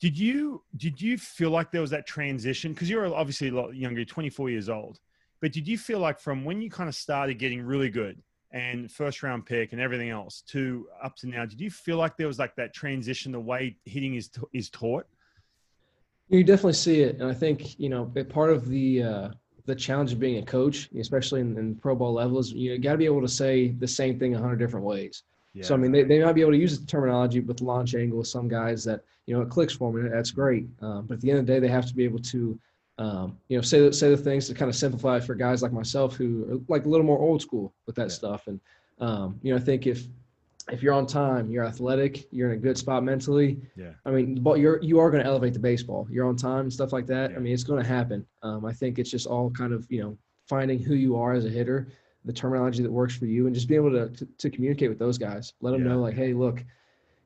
did 0.00 0.18
you 0.18 0.62
did 0.76 1.00
you 1.00 1.18
feel 1.18 1.50
like 1.50 1.70
there 1.70 1.82
was 1.82 1.90
that 1.90 2.06
transition? 2.06 2.72
Because 2.72 2.88
you're 2.88 3.14
obviously 3.14 3.48
a 3.48 3.52
lot 3.54 3.74
younger, 3.74 4.04
24 4.04 4.50
years 4.50 4.68
old, 4.68 4.98
but 5.40 5.52
did 5.52 5.68
you 5.68 5.76
feel 5.76 5.98
like 5.98 6.18
from 6.18 6.44
when 6.44 6.62
you 6.62 6.70
kind 6.70 6.88
of 6.88 6.94
started 6.94 7.38
getting 7.38 7.62
really 7.62 7.90
good 7.90 8.22
and 8.52 8.90
first 8.90 9.22
round 9.22 9.46
pick 9.46 9.72
and 9.72 9.80
everything 9.80 10.10
else 10.10 10.42
to 10.48 10.88
up 11.02 11.16
to 11.16 11.28
now, 11.28 11.44
did 11.44 11.60
you 11.60 11.70
feel 11.70 11.96
like 11.96 12.16
there 12.16 12.26
was 12.26 12.38
like 12.38 12.54
that 12.56 12.74
transition, 12.74 13.32
the 13.32 13.40
way 13.40 13.76
hitting 13.84 14.14
is 14.14 14.30
is 14.52 14.70
taught? 14.70 15.06
You 16.28 16.44
definitely 16.44 16.74
see 16.74 17.02
it, 17.02 17.20
and 17.20 17.28
I 17.28 17.34
think 17.34 17.78
you 17.78 17.88
know 17.88 18.06
part 18.28 18.50
of 18.50 18.68
the 18.68 19.02
uh, 19.02 19.28
the 19.70 19.76
challenge 19.76 20.12
of 20.12 20.18
being 20.18 20.42
a 20.42 20.44
coach, 20.44 20.88
especially 20.98 21.40
in, 21.40 21.56
in 21.56 21.74
pro 21.76 21.94
ball 21.94 22.12
levels, 22.12 22.52
you 22.52 22.76
got 22.78 22.92
to 22.92 22.98
be 22.98 23.04
able 23.06 23.20
to 23.22 23.28
say 23.28 23.68
the 23.68 23.88
same 23.88 24.18
thing 24.18 24.34
a 24.34 24.38
hundred 24.38 24.56
different 24.56 24.84
ways. 24.84 25.22
Yeah. 25.54 25.64
So 25.64 25.74
I 25.74 25.78
mean, 25.78 25.92
they, 25.92 26.04
they 26.04 26.22
might 26.22 26.34
be 26.34 26.42
able 26.42 26.52
to 26.52 26.58
use 26.58 26.78
the 26.78 26.86
terminology 26.86 27.40
with 27.40 27.60
launch 27.60 27.94
angle 27.94 28.18
with 28.18 28.28
some 28.28 28.48
guys 28.48 28.84
that 28.84 29.02
you 29.26 29.34
know 29.34 29.42
it 29.42 29.48
clicks 29.48 29.72
for 29.72 29.92
me. 29.92 30.08
That's 30.08 30.30
great, 30.30 30.68
um, 30.80 31.06
but 31.06 31.14
at 31.14 31.20
the 31.20 31.30
end 31.30 31.40
of 31.40 31.46
the 31.46 31.52
day, 31.52 31.58
they 31.58 31.68
have 31.68 31.86
to 31.86 31.94
be 31.94 32.04
able 32.04 32.20
to 32.20 32.58
um, 32.98 33.36
you 33.48 33.56
know 33.56 33.62
say 33.62 33.90
say 33.90 34.10
the 34.10 34.16
things 34.16 34.46
to 34.48 34.54
kind 34.54 34.68
of 34.68 34.76
simplify 34.76 35.18
for 35.18 35.34
guys 35.34 35.62
like 35.62 35.72
myself 35.72 36.14
who 36.14 36.44
are 36.50 36.60
like 36.68 36.84
a 36.84 36.88
little 36.88 37.06
more 37.06 37.18
old 37.18 37.42
school 37.42 37.72
with 37.86 37.96
that 37.96 38.08
yeah. 38.08 38.14
stuff. 38.14 38.46
And 38.46 38.60
um, 39.00 39.38
you 39.42 39.52
know, 39.52 39.56
I 39.56 39.60
think 39.60 39.86
if 39.86 40.06
if 40.70 40.82
you're 40.82 40.92
on 40.92 41.06
time, 41.06 41.50
you're 41.50 41.64
athletic, 41.64 42.26
you're 42.30 42.50
in 42.50 42.58
a 42.58 42.60
good 42.60 42.76
spot 42.76 43.02
mentally. 43.02 43.58
Yeah. 43.76 43.92
I 44.04 44.10
mean, 44.10 44.42
but 44.42 44.58
you're 44.58 44.82
you 44.82 44.98
are 44.98 45.10
going 45.10 45.22
to 45.22 45.28
elevate 45.28 45.54
the 45.54 45.60
baseball. 45.60 46.06
You're 46.10 46.26
on 46.26 46.36
time 46.36 46.60
and 46.60 46.72
stuff 46.72 46.92
like 46.92 47.06
that. 47.06 47.30
Yeah. 47.30 47.36
I 47.36 47.40
mean, 47.40 47.52
it's 47.52 47.64
going 47.64 47.82
to 47.82 47.88
happen. 47.88 48.26
Um, 48.42 48.64
I 48.64 48.72
think 48.72 48.98
it's 48.98 49.10
just 49.10 49.26
all 49.26 49.50
kind 49.50 49.72
of 49.72 49.86
you 49.90 50.02
know 50.02 50.18
finding 50.48 50.78
who 50.78 50.94
you 50.94 51.16
are 51.16 51.32
as 51.32 51.44
a 51.44 51.48
hitter, 51.48 51.88
the 52.24 52.32
terminology 52.32 52.82
that 52.82 52.90
works 52.90 53.16
for 53.16 53.26
you, 53.26 53.46
and 53.46 53.54
just 53.54 53.68
being 53.68 53.80
able 53.80 53.92
to 53.92 54.08
to, 54.10 54.26
to 54.38 54.50
communicate 54.50 54.88
with 54.88 54.98
those 54.98 55.18
guys. 55.18 55.54
Let 55.60 55.72
them 55.72 55.82
yeah. 55.82 55.92
know 55.92 56.00
like, 56.00 56.14
hey, 56.14 56.32
look, 56.32 56.62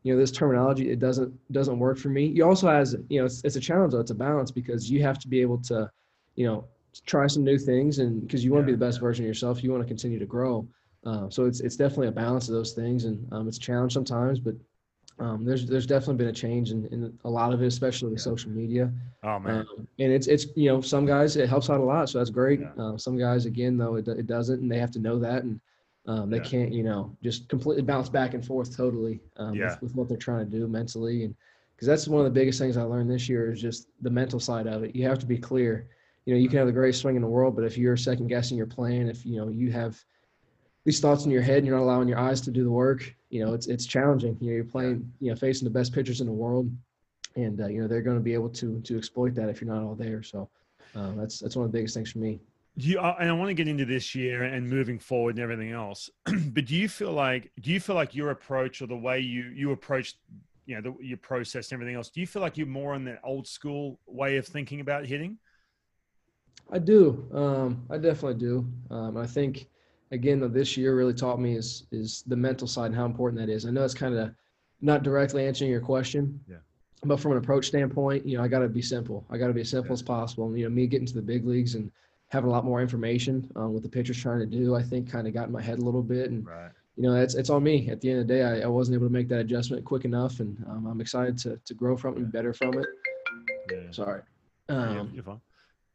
you 0.02 0.12
know, 0.12 0.20
this 0.20 0.30
terminology 0.30 0.90
it 0.90 0.98
doesn't 0.98 1.32
doesn't 1.52 1.78
work 1.78 1.98
for 1.98 2.08
me. 2.08 2.26
You 2.26 2.44
also 2.44 2.68
has 2.68 2.96
you 3.08 3.20
know 3.20 3.26
it's, 3.26 3.42
it's 3.44 3.56
a 3.56 3.60
challenge 3.60 3.92
though. 3.92 4.00
It's 4.00 4.10
a 4.10 4.14
balance 4.14 4.50
because 4.50 4.90
you 4.90 5.02
have 5.02 5.18
to 5.18 5.28
be 5.28 5.40
able 5.40 5.58
to, 5.62 5.90
you 6.36 6.46
know, 6.46 6.66
try 7.06 7.26
some 7.26 7.42
new 7.42 7.58
things 7.58 7.98
and 7.98 8.22
because 8.22 8.44
you 8.44 8.52
want 8.52 8.62
to 8.62 8.66
be 8.66 8.72
the 8.72 8.84
best 8.84 9.00
version 9.00 9.24
of 9.24 9.28
yourself, 9.28 9.64
you 9.64 9.72
want 9.72 9.82
to 9.82 9.88
continue 9.88 10.18
to 10.18 10.26
grow. 10.26 10.66
Uh, 11.06 11.28
so 11.28 11.44
it's 11.44 11.60
it's 11.60 11.76
definitely 11.76 12.08
a 12.08 12.12
balance 12.12 12.48
of 12.48 12.54
those 12.54 12.72
things, 12.72 13.04
and 13.04 13.26
um, 13.32 13.46
it's 13.46 13.58
a 13.58 13.60
challenge 13.60 13.92
sometimes, 13.92 14.38
but 14.38 14.54
um, 15.18 15.44
there's 15.44 15.66
there's 15.66 15.86
definitely 15.86 16.16
been 16.16 16.28
a 16.28 16.32
change 16.32 16.70
in, 16.70 16.86
in 16.86 17.16
a 17.24 17.30
lot 17.30 17.52
of 17.52 17.62
it, 17.62 17.66
especially 17.66 18.10
with 18.10 18.18
yeah. 18.18 18.24
social 18.24 18.50
media. 18.50 18.92
Oh 19.22 19.38
man! 19.38 19.60
Um, 19.60 19.86
and 19.98 20.12
it's 20.12 20.26
it's 20.26 20.46
you 20.56 20.68
know 20.68 20.80
some 20.80 21.06
guys 21.06 21.36
it 21.36 21.48
helps 21.48 21.70
out 21.70 21.80
a 21.80 21.84
lot, 21.84 22.08
so 22.08 22.18
that's 22.18 22.30
great. 22.30 22.60
Yeah. 22.60 22.82
Uh, 22.82 22.96
some 22.96 23.16
guys 23.16 23.46
again 23.46 23.76
though 23.76 23.96
it, 23.96 24.08
it 24.08 24.26
doesn't, 24.26 24.60
and 24.60 24.70
they 24.70 24.78
have 24.78 24.90
to 24.92 24.98
know 24.98 25.18
that, 25.20 25.44
and 25.44 25.60
um, 26.06 26.30
they 26.30 26.38
yeah. 26.38 26.42
can't 26.42 26.72
you 26.72 26.82
know 26.82 27.16
just 27.22 27.48
completely 27.48 27.82
bounce 27.82 28.08
back 28.08 28.34
and 28.34 28.44
forth 28.44 28.76
totally 28.76 29.20
um, 29.36 29.56
with, 29.56 29.82
with, 29.82 29.94
what 29.94 30.08
they're 30.08 30.16
trying 30.16 30.50
to 30.50 30.58
do 30.58 30.66
mentally, 30.66 31.24
and 31.24 31.34
because 31.76 31.86
that's 31.86 32.08
one 32.08 32.20
of 32.20 32.32
the 32.32 32.38
biggest 32.38 32.58
things 32.58 32.76
I 32.76 32.82
learned 32.82 33.10
this 33.10 33.28
year 33.28 33.52
is 33.52 33.60
just 33.60 33.88
the 34.00 34.10
mental 34.10 34.40
side 34.40 34.66
of 34.66 34.82
it. 34.82 34.96
You 34.96 35.06
have 35.06 35.18
to 35.20 35.26
be 35.26 35.38
clear. 35.38 35.88
You 36.26 36.34
know, 36.34 36.40
you 36.40 36.48
can 36.48 36.58
have 36.58 36.66
the 36.66 36.72
greatest 36.72 37.02
swing 37.02 37.16
in 37.16 37.22
the 37.22 37.28
world, 37.28 37.54
but 37.54 37.64
if 37.64 37.76
you're 37.76 37.96
second 37.96 38.28
guessing 38.28 38.56
your 38.56 38.66
plan, 38.66 39.08
if 39.08 39.24
you 39.24 39.36
know 39.36 39.48
you 39.48 39.70
have 39.70 40.02
these 40.84 41.00
thoughts 41.00 41.24
in 41.24 41.30
your 41.30 41.42
head 41.42 41.58
and 41.58 41.66
you're 41.66 41.76
not 41.76 41.84
allowing 41.84 42.08
your 42.08 42.18
eyes 42.18 42.40
to 42.42 42.50
do 42.50 42.62
the 42.62 42.70
work, 42.70 43.14
you 43.30 43.44
know, 43.44 43.54
it's 43.54 43.66
it's 43.66 43.86
challenging. 43.86 44.36
You 44.40 44.50
know, 44.50 44.56
you're 44.56 44.64
playing, 44.64 45.10
you 45.20 45.30
know, 45.30 45.36
facing 45.36 45.64
the 45.64 45.72
best 45.72 45.92
pitchers 45.92 46.20
in 46.20 46.26
the 46.26 46.32
world, 46.32 46.70
and 47.36 47.60
uh, 47.60 47.66
you 47.66 47.80
know 47.80 47.88
they're 47.88 48.02
going 48.02 48.18
to 48.18 48.22
be 48.22 48.34
able 48.34 48.50
to 48.50 48.80
to 48.80 48.96
exploit 48.96 49.34
that 49.34 49.48
if 49.48 49.60
you're 49.60 49.72
not 49.72 49.82
all 49.82 49.94
there. 49.94 50.22
So 50.22 50.48
uh, 50.94 51.12
that's 51.16 51.40
that's 51.40 51.56
one 51.56 51.64
of 51.64 51.72
the 51.72 51.78
biggest 51.78 51.94
things 51.94 52.12
for 52.12 52.18
me. 52.18 52.40
You, 52.76 52.98
uh, 52.98 53.16
and 53.20 53.28
I 53.28 53.32
want 53.32 53.48
to 53.48 53.54
get 53.54 53.68
into 53.68 53.84
this 53.84 54.14
year 54.14 54.42
and 54.42 54.68
moving 54.68 54.98
forward 54.98 55.36
and 55.36 55.42
everything 55.42 55.70
else. 55.70 56.10
but 56.24 56.64
do 56.64 56.74
you 56.74 56.88
feel 56.88 57.12
like 57.12 57.50
do 57.60 57.70
you 57.70 57.80
feel 57.80 57.94
like 57.94 58.14
your 58.14 58.30
approach 58.30 58.82
or 58.82 58.86
the 58.86 58.96
way 58.96 59.20
you 59.20 59.44
you 59.54 59.72
approach 59.72 60.16
you 60.66 60.74
know 60.74 60.80
the, 60.80 61.04
your 61.04 61.18
process 61.18 61.70
and 61.70 61.76
everything 61.76 61.96
else? 61.96 62.10
Do 62.10 62.20
you 62.20 62.26
feel 62.26 62.42
like 62.42 62.58
you're 62.58 62.66
more 62.66 62.94
in 62.94 63.04
that 63.04 63.20
old 63.24 63.46
school 63.46 63.98
way 64.06 64.36
of 64.36 64.46
thinking 64.46 64.80
about 64.80 65.06
hitting? 65.06 65.38
I 66.70 66.78
do. 66.78 67.28
Um, 67.32 67.86
I 67.90 67.98
definitely 67.98 68.40
do. 68.40 68.66
Um, 68.90 69.16
I 69.16 69.26
think 69.26 69.68
again 70.14 70.40
though 70.40 70.48
this 70.48 70.76
year 70.76 70.96
really 70.96 71.12
taught 71.14 71.40
me 71.40 71.54
is 71.54 71.86
is 71.92 72.24
the 72.26 72.36
mental 72.36 72.66
side 72.66 72.86
and 72.86 72.94
how 72.94 73.04
important 73.04 73.40
that 73.40 73.52
is. 73.52 73.66
I 73.66 73.70
know 73.70 73.84
it's 73.84 73.94
kind 73.94 74.14
of 74.14 74.34
not 74.80 75.02
directly 75.02 75.46
answering 75.46 75.70
your 75.70 75.80
question. 75.80 76.40
Yeah. 76.48 76.56
But 77.04 77.20
from 77.20 77.32
an 77.32 77.38
approach 77.38 77.66
standpoint, 77.66 78.24
you 78.26 78.36
know, 78.36 78.44
I 78.44 78.48
got 78.48 78.60
to 78.60 78.68
be 78.68 78.80
simple. 78.80 79.26
I 79.28 79.36
got 79.36 79.48
to 79.48 79.52
be 79.52 79.60
as 79.60 79.68
simple 79.68 79.90
yeah. 79.90 79.94
as 79.94 80.02
possible. 80.02 80.46
And, 80.46 80.58
you 80.58 80.64
know, 80.64 80.70
me 80.70 80.86
getting 80.86 81.06
to 81.06 81.14
the 81.14 81.22
big 81.22 81.44
leagues 81.44 81.74
and 81.74 81.90
having 82.28 82.48
a 82.48 82.52
lot 82.52 82.64
more 82.64 82.80
information 82.80 83.50
on 83.56 83.74
what 83.74 83.82
the 83.82 83.88
pitcher's 83.88 84.20
trying 84.20 84.38
to 84.38 84.46
do, 84.46 84.74
I 84.74 84.82
think 84.82 85.10
kind 85.10 85.26
of 85.26 85.34
got 85.34 85.46
in 85.46 85.52
my 85.52 85.60
head 85.60 85.78
a 85.78 85.84
little 85.84 86.02
bit. 86.02 86.30
And, 86.30 86.46
right. 86.46 86.70
you 86.96 87.02
know, 87.02 87.14
it's, 87.14 87.34
it's 87.34 87.50
on 87.50 87.62
me. 87.62 87.90
At 87.90 88.00
the 88.00 88.10
end 88.10 88.20
of 88.20 88.26
the 88.26 88.34
day, 88.34 88.42
I, 88.42 88.60
I 88.60 88.66
wasn't 88.68 88.94
able 88.94 89.06
to 89.06 89.12
make 89.12 89.28
that 89.28 89.40
adjustment 89.40 89.84
quick 89.84 90.06
enough. 90.06 90.40
And 90.40 90.56
um, 90.66 90.86
I'm 90.86 91.00
excited 91.02 91.36
to, 91.38 91.60
to 91.62 91.74
grow 91.74 91.94
from 91.94 92.14
it 92.14 92.20
and 92.20 92.32
better 92.32 92.54
from 92.54 92.78
it. 92.78 92.86
Yeah. 93.70 93.90
Sorry. 93.90 94.22
Um, 94.70 95.10
you're 95.12 95.24
fine. 95.24 95.40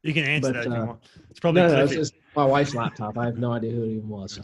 You 0.02 0.14
can 0.14 0.24
answer 0.24 0.52
but, 0.52 0.54
that 0.54 0.66
if 0.66 0.72
you 0.72 0.82
uh, 0.82 0.86
want. 0.86 1.00
It's 1.30 1.40
probably 1.40 1.62
no, 1.62 1.68
no, 1.68 1.84
it's 1.84 1.92
just 1.92 2.14
my 2.34 2.44
wife's 2.44 2.74
laptop. 2.74 3.18
I 3.18 3.26
have 3.26 3.38
no 3.38 3.52
idea 3.52 3.72
who 3.72 3.84
it 3.84 3.90
even 3.90 4.08
was. 4.08 4.34
So. 4.34 4.42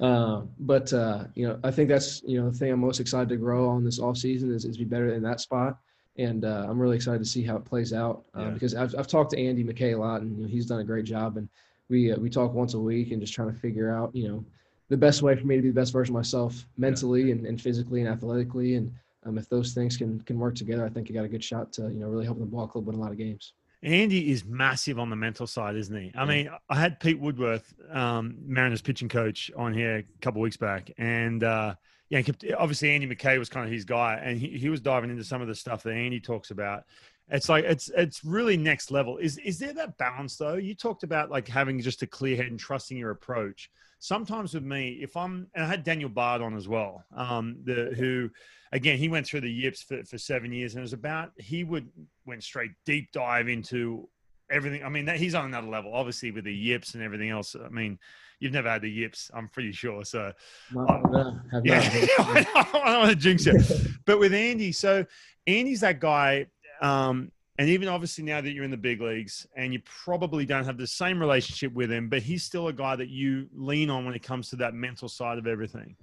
Uh, 0.00 0.42
but 0.60 0.92
uh, 0.92 1.24
you 1.34 1.46
know, 1.46 1.58
I 1.62 1.70
think 1.70 1.88
that's 1.88 2.22
you 2.26 2.40
know 2.40 2.50
the 2.50 2.56
thing 2.56 2.72
I'm 2.72 2.80
most 2.80 3.00
excited 3.00 3.28
to 3.28 3.36
grow 3.36 3.68
on 3.68 3.84
this 3.84 3.98
off 3.98 4.16
season 4.16 4.52
is, 4.52 4.64
is 4.64 4.76
be 4.76 4.84
better 4.84 5.14
in 5.14 5.22
that 5.22 5.40
spot, 5.40 5.78
and 6.16 6.44
uh, 6.44 6.66
I'm 6.68 6.80
really 6.80 6.96
excited 6.96 7.18
to 7.20 7.24
see 7.24 7.42
how 7.42 7.56
it 7.56 7.64
plays 7.64 7.92
out 7.92 8.24
uh, 8.36 8.42
yeah. 8.42 8.50
because 8.50 8.74
I've, 8.74 8.94
I've 8.98 9.06
talked 9.06 9.30
to 9.32 9.38
Andy 9.38 9.62
McKay 9.62 9.94
a 9.94 9.96
lot, 9.96 10.22
and 10.22 10.36
you 10.36 10.44
know, 10.44 10.48
he's 10.48 10.66
done 10.66 10.80
a 10.80 10.84
great 10.84 11.04
job, 11.04 11.36
and 11.36 11.48
we 11.88 12.12
uh, 12.12 12.16
we 12.16 12.28
talk 12.28 12.52
once 12.52 12.74
a 12.74 12.78
week 12.78 13.12
and 13.12 13.20
just 13.20 13.34
trying 13.34 13.52
to 13.52 13.58
figure 13.60 13.94
out 13.94 14.14
you 14.14 14.28
know 14.28 14.44
the 14.88 14.96
best 14.96 15.22
way 15.22 15.36
for 15.36 15.46
me 15.46 15.56
to 15.56 15.62
be 15.62 15.68
the 15.68 15.74
best 15.74 15.92
version 15.92 16.14
of 16.14 16.18
myself 16.18 16.66
mentally 16.76 17.24
yeah. 17.24 17.32
and, 17.32 17.46
and 17.46 17.60
physically 17.60 18.00
and 18.00 18.08
athletically, 18.08 18.74
and 18.74 18.92
um, 19.26 19.38
if 19.38 19.48
those 19.48 19.74
things 19.74 19.96
can 19.96 20.20
can 20.22 20.38
work 20.38 20.56
together, 20.56 20.84
I 20.84 20.88
think 20.88 21.08
you 21.08 21.14
got 21.14 21.24
a 21.24 21.28
good 21.28 21.44
shot 21.44 21.72
to 21.74 21.82
you 21.82 22.00
know 22.00 22.08
really 22.08 22.24
help 22.24 22.38
the 22.40 22.46
ball 22.46 22.66
club 22.66 22.86
win 22.86 22.96
a 22.96 23.00
lot 23.00 23.12
of 23.12 23.18
games. 23.18 23.52
Andy 23.84 24.30
is 24.30 24.44
massive 24.44 24.98
on 24.98 25.10
the 25.10 25.16
mental 25.16 25.46
side, 25.46 25.76
isn't 25.76 25.94
he? 25.94 26.12
I 26.16 26.24
mean, 26.24 26.50
I 26.68 26.74
had 26.74 26.98
Pete 27.00 27.20
Woodworth, 27.20 27.74
um, 27.90 28.36
Mariners 28.46 28.82
pitching 28.82 29.08
coach, 29.08 29.50
on 29.56 29.74
here 29.74 29.98
a 29.98 30.04
couple 30.20 30.40
weeks 30.40 30.56
back, 30.56 30.90
and 30.96 31.44
uh, 31.44 31.74
yeah, 32.08 32.22
obviously 32.56 32.90
Andy 32.90 33.06
McKay 33.06 33.38
was 33.38 33.48
kind 33.48 33.66
of 33.66 33.72
his 33.72 33.84
guy, 33.84 34.20
and 34.22 34.38
he, 34.38 34.58
he 34.58 34.68
was 34.68 34.80
diving 34.80 35.10
into 35.10 35.24
some 35.24 35.42
of 35.42 35.48
the 35.48 35.54
stuff 35.54 35.82
that 35.82 35.92
Andy 35.92 36.20
talks 36.20 36.50
about. 36.50 36.84
It's 37.30 37.48
like 37.48 37.64
it's 37.64 37.90
it's 37.96 38.24
really 38.24 38.56
next 38.56 38.90
level. 38.90 39.18
Is 39.18 39.38
is 39.38 39.58
there 39.58 39.72
that 39.74 39.96
balance 39.96 40.36
though? 40.36 40.54
You 40.54 40.74
talked 40.74 41.04
about 41.04 41.30
like 41.30 41.48
having 41.48 41.80
just 41.80 42.02
a 42.02 42.06
clear 42.06 42.36
head 42.36 42.46
and 42.46 42.60
trusting 42.60 42.96
your 42.96 43.10
approach. 43.10 43.70
Sometimes 43.98 44.52
with 44.52 44.64
me, 44.64 44.98
if 45.00 45.16
I'm 45.16 45.46
and 45.54 45.64
I 45.64 45.68
had 45.68 45.84
Daniel 45.84 46.10
Bard 46.10 46.42
on 46.42 46.54
as 46.54 46.68
well, 46.68 47.04
um, 47.16 47.56
the 47.64 47.94
who 47.96 48.30
again, 48.74 48.98
he 48.98 49.08
went 49.08 49.26
through 49.26 49.40
the 49.40 49.50
yips 49.50 49.82
for, 49.82 50.04
for 50.04 50.18
seven 50.18 50.52
years, 50.52 50.74
and 50.74 50.80
it 50.80 50.82
was 50.82 50.92
about 50.92 51.30
he 51.38 51.64
would 51.64 51.88
went 52.26 52.42
straight 52.42 52.72
deep 52.84 53.10
dive 53.12 53.48
into 53.48 54.08
everything. 54.50 54.84
I 54.84 54.88
mean, 54.90 55.06
that, 55.06 55.16
he's 55.16 55.34
on 55.34 55.46
another 55.46 55.68
level, 55.68 55.94
obviously, 55.94 56.30
with 56.30 56.44
the 56.44 56.54
yips 56.54 56.94
and 56.94 57.02
everything 57.02 57.30
else. 57.30 57.56
I 57.56 57.68
mean, 57.68 57.98
you've 58.40 58.52
never 58.52 58.68
had 58.68 58.82
the 58.82 58.90
yips, 58.90 59.30
I'm 59.32 59.48
pretty 59.48 59.72
sure. 59.72 60.04
So, 60.04 60.32
no, 60.72 60.84
no, 60.84 61.40
yeah, 61.64 61.80
I 62.18 62.68
don't 62.72 62.98
want 62.98 63.10
to 63.10 63.16
jinx 63.16 63.46
it. 63.46 63.88
but 64.06 64.18
with 64.18 64.34
Andy, 64.34 64.72
so 64.72 65.06
Andy's 65.46 65.80
that 65.80 66.00
guy. 66.00 66.46
Um, 66.80 67.30
and 67.58 67.68
even 67.68 67.88
obviously 67.88 68.24
now 68.24 68.40
that 68.40 68.50
you're 68.50 68.64
in 68.64 68.70
the 68.70 68.76
big 68.76 69.00
leagues 69.00 69.46
and 69.56 69.72
you 69.72 69.80
probably 69.84 70.44
don't 70.44 70.64
have 70.64 70.76
the 70.76 70.86
same 70.86 71.20
relationship 71.20 71.72
with 71.72 71.90
him, 71.90 72.08
but 72.08 72.20
he's 72.20 72.42
still 72.42 72.68
a 72.68 72.72
guy 72.72 72.96
that 72.96 73.08
you 73.08 73.48
lean 73.54 73.90
on 73.90 74.04
when 74.04 74.14
it 74.14 74.22
comes 74.22 74.50
to 74.50 74.56
that 74.56 74.74
mental 74.74 75.08
side 75.08 75.38
of 75.38 75.46
everything. 75.46 75.96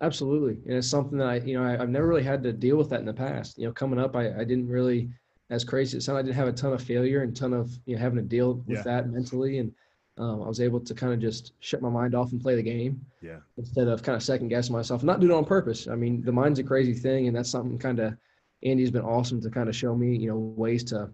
Absolutely, 0.00 0.58
and 0.66 0.78
it's 0.78 0.88
something 0.88 1.18
that 1.18 1.28
I, 1.28 1.36
you 1.36 1.58
know, 1.58 1.64
I, 1.64 1.76
have 1.76 1.88
never 1.88 2.06
really 2.06 2.22
had 2.22 2.42
to 2.42 2.52
deal 2.52 2.76
with 2.76 2.90
that 2.90 3.00
in 3.00 3.06
the 3.06 3.12
past. 3.12 3.58
You 3.58 3.66
know, 3.66 3.72
coming 3.72 3.98
up, 3.98 4.16
I, 4.16 4.28
I 4.40 4.44
didn't 4.44 4.68
really, 4.68 5.08
as 5.50 5.64
crazy 5.64 5.96
it 5.96 6.02
sounded, 6.02 6.20
I 6.20 6.22
didn't 6.22 6.36
have 6.36 6.48
a 6.48 6.52
ton 6.52 6.72
of 6.72 6.82
failure 6.82 7.22
and 7.22 7.36
ton 7.36 7.52
of 7.52 7.70
you 7.86 7.94
know 7.94 8.02
having 8.02 8.16
to 8.16 8.24
deal 8.24 8.54
with 8.66 8.78
yeah. 8.78 8.82
that 8.82 9.10
mentally, 9.10 9.58
and 9.58 9.72
um, 10.18 10.42
I 10.42 10.48
was 10.48 10.60
able 10.60 10.80
to 10.80 10.94
kind 10.94 11.12
of 11.12 11.20
just 11.20 11.52
shut 11.60 11.82
my 11.82 11.88
mind 11.88 12.14
off 12.14 12.32
and 12.32 12.40
play 12.40 12.56
the 12.56 12.62
game. 12.62 13.04
Yeah. 13.20 13.38
Instead 13.56 13.88
of 13.88 14.02
kind 14.02 14.16
of 14.16 14.22
second 14.22 14.48
guessing 14.48 14.74
myself, 14.74 15.02
not 15.02 15.20
do 15.20 15.30
it 15.30 15.34
on 15.34 15.44
purpose. 15.44 15.86
I 15.88 15.94
mean, 15.94 16.22
the 16.22 16.32
mind's 16.32 16.58
a 16.58 16.64
crazy 16.64 16.94
thing, 16.94 17.28
and 17.28 17.36
that's 17.36 17.50
something 17.50 17.78
kind 17.78 18.00
of 18.00 18.14
Andy's 18.62 18.90
been 18.90 19.02
awesome 19.02 19.40
to 19.42 19.50
kind 19.50 19.68
of 19.68 19.76
show 19.76 19.94
me, 19.94 20.16
you 20.16 20.28
know, 20.28 20.36
ways 20.36 20.84
to 20.84 21.10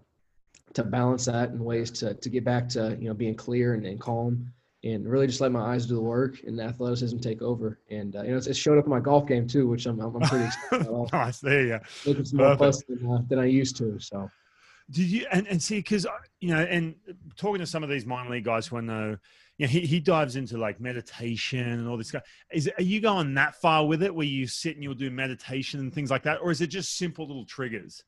to 0.73 0.83
balance 0.83 1.25
that 1.25 1.49
and 1.49 1.59
ways 1.59 1.89
to 1.89 2.13
to 2.13 2.29
get 2.29 2.43
back 2.43 2.69
to 2.69 2.95
you 2.99 3.07
know 3.07 3.13
being 3.13 3.35
clear 3.35 3.73
and, 3.73 3.85
and 3.85 3.99
calm 3.99 4.51
and 4.83 5.07
really 5.07 5.27
just 5.27 5.41
let 5.41 5.51
my 5.51 5.73
eyes 5.73 5.85
do 5.85 5.95
the 5.95 6.01
work 6.01 6.41
and 6.43 6.57
the 6.57 6.63
athleticism 6.63 7.17
take 7.19 7.41
over. 7.41 7.79
And 7.89 8.15
uh, 8.15 8.23
you 8.23 8.31
know, 8.31 8.37
it's, 8.37 8.47
it's, 8.47 8.57
showed 8.57 8.77
up 8.77 8.85
in 8.85 8.89
my 8.89 9.01
golf 9.01 9.27
game 9.27 9.45
too, 9.47 9.67
which 9.67 9.85
I'm, 9.85 9.99
I'm 9.99 10.13
pretty 10.21 10.45
excited 10.45 10.87
about. 10.87 11.11
nice, 11.11 11.39
there 11.39 11.61
you 11.61 11.79
go. 12.05 12.23
More 12.33 12.55
plus 12.55 12.81
than, 12.83 13.11
uh, 13.11 13.19
than 13.27 13.39
I 13.39 13.45
used 13.45 13.75
to. 13.77 13.99
So. 13.99 14.29
Did 14.91 15.05
you 15.05 15.27
and, 15.31 15.47
and 15.47 15.61
see 15.61 15.77
because 15.77 16.05
uh, 16.07 16.11
you 16.39 16.49
know 16.49 16.61
and 16.61 16.95
talking 17.35 17.59
to 17.59 17.67
some 17.67 17.83
of 17.83 17.89
these 17.89 18.07
minor 18.07 18.31
league 18.31 18.45
guys 18.45 18.65
who 18.67 18.77
I 18.77 18.81
know, 18.81 19.17
you 19.59 19.67
know, 19.67 19.69
he, 19.69 19.81
he 19.81 19.99
dives 19.99 20.35
into 20.35 20.57
like 20.57 20.81
meditation 20.81 21.59
and 21.59 21.87
all 21.87 21.97
this 21.97 22.09
guy. 22.09 22.21
Is 22.51 22.67
are 22.77 22.83
you 22.83 22.99
going 22.99 23.35
that 23.35 23.55
far 23.61 23.85
with 23.85 24.01
it 24.01 24.13
where 24.13 24.25
you 24.25 24.47
sit 24.47 24.73
and 24.73 24.83
you'll 24.83 24.95
do 24.95 25.11
meditation 25.11 25.79
and 25.79 25.93
things 25.93 26.09
like 26.09 26.23
that, 26.23 26.39
or 26.41 26.49
is 26.49 26.61
it 26.61 26.67
just 26.67 26.97
simple 26.97 27.27
little 27.27 27.45
triggers? 27.45 28.03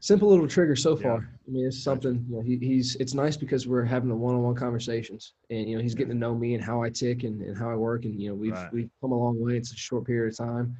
simple 0.00 0.28
little 0.28 0.48
trigger 0.48 0.74
so 0.74 0.96
far. 0.96 1.20
Yeah. 1.20 1.26
I 1.46 1.50
mean, 1.50 1.66
it's 1.66 1.82
something. 1.82 2.24
You 2.28 2.36
know, 2.36 2.42
he, 2.42 2.56
he's. 2.56 2.96
It's 2.96 3.14
nice 3.14 3.36
because 3.36 3.66
we're 3.66 3.84
having 3.84 4.08
the 4.08 4.16
one-on-one 4.16 4.54
conversations, 4.54 5.34
and 5.50 5.68
you 5.68 5.76
know, 5.76 5.82
he's 5.82 5.94
getting 5.94 6.12
to 6.12 6.18
know 6.18 6.34
me 6.34 6.54
and 6.54 6.64
how 6.64 6.82
I 6.82 6.90
tick 6.90 7.22
and, 7.22 7.40
and 7.42 7.56
how 7.56 7.70
I 7.70 7.76
work, 7.76 8.04
and 8.04 8.20
you 8.20 8.30
know, 8.30 8.34
we've 8.34 8.52
right. 8.52 8.72
we've 8.72 8.90
come 9.00 9.12
a 9.12 9.18
long 9.18 9.40
way. 9.40 9.56
It's 9.56 9.72
a 9.72 9.76
short 9.76 10.06
period 10.06 10.32
of 10.32 10.38
time. 10.38 10.76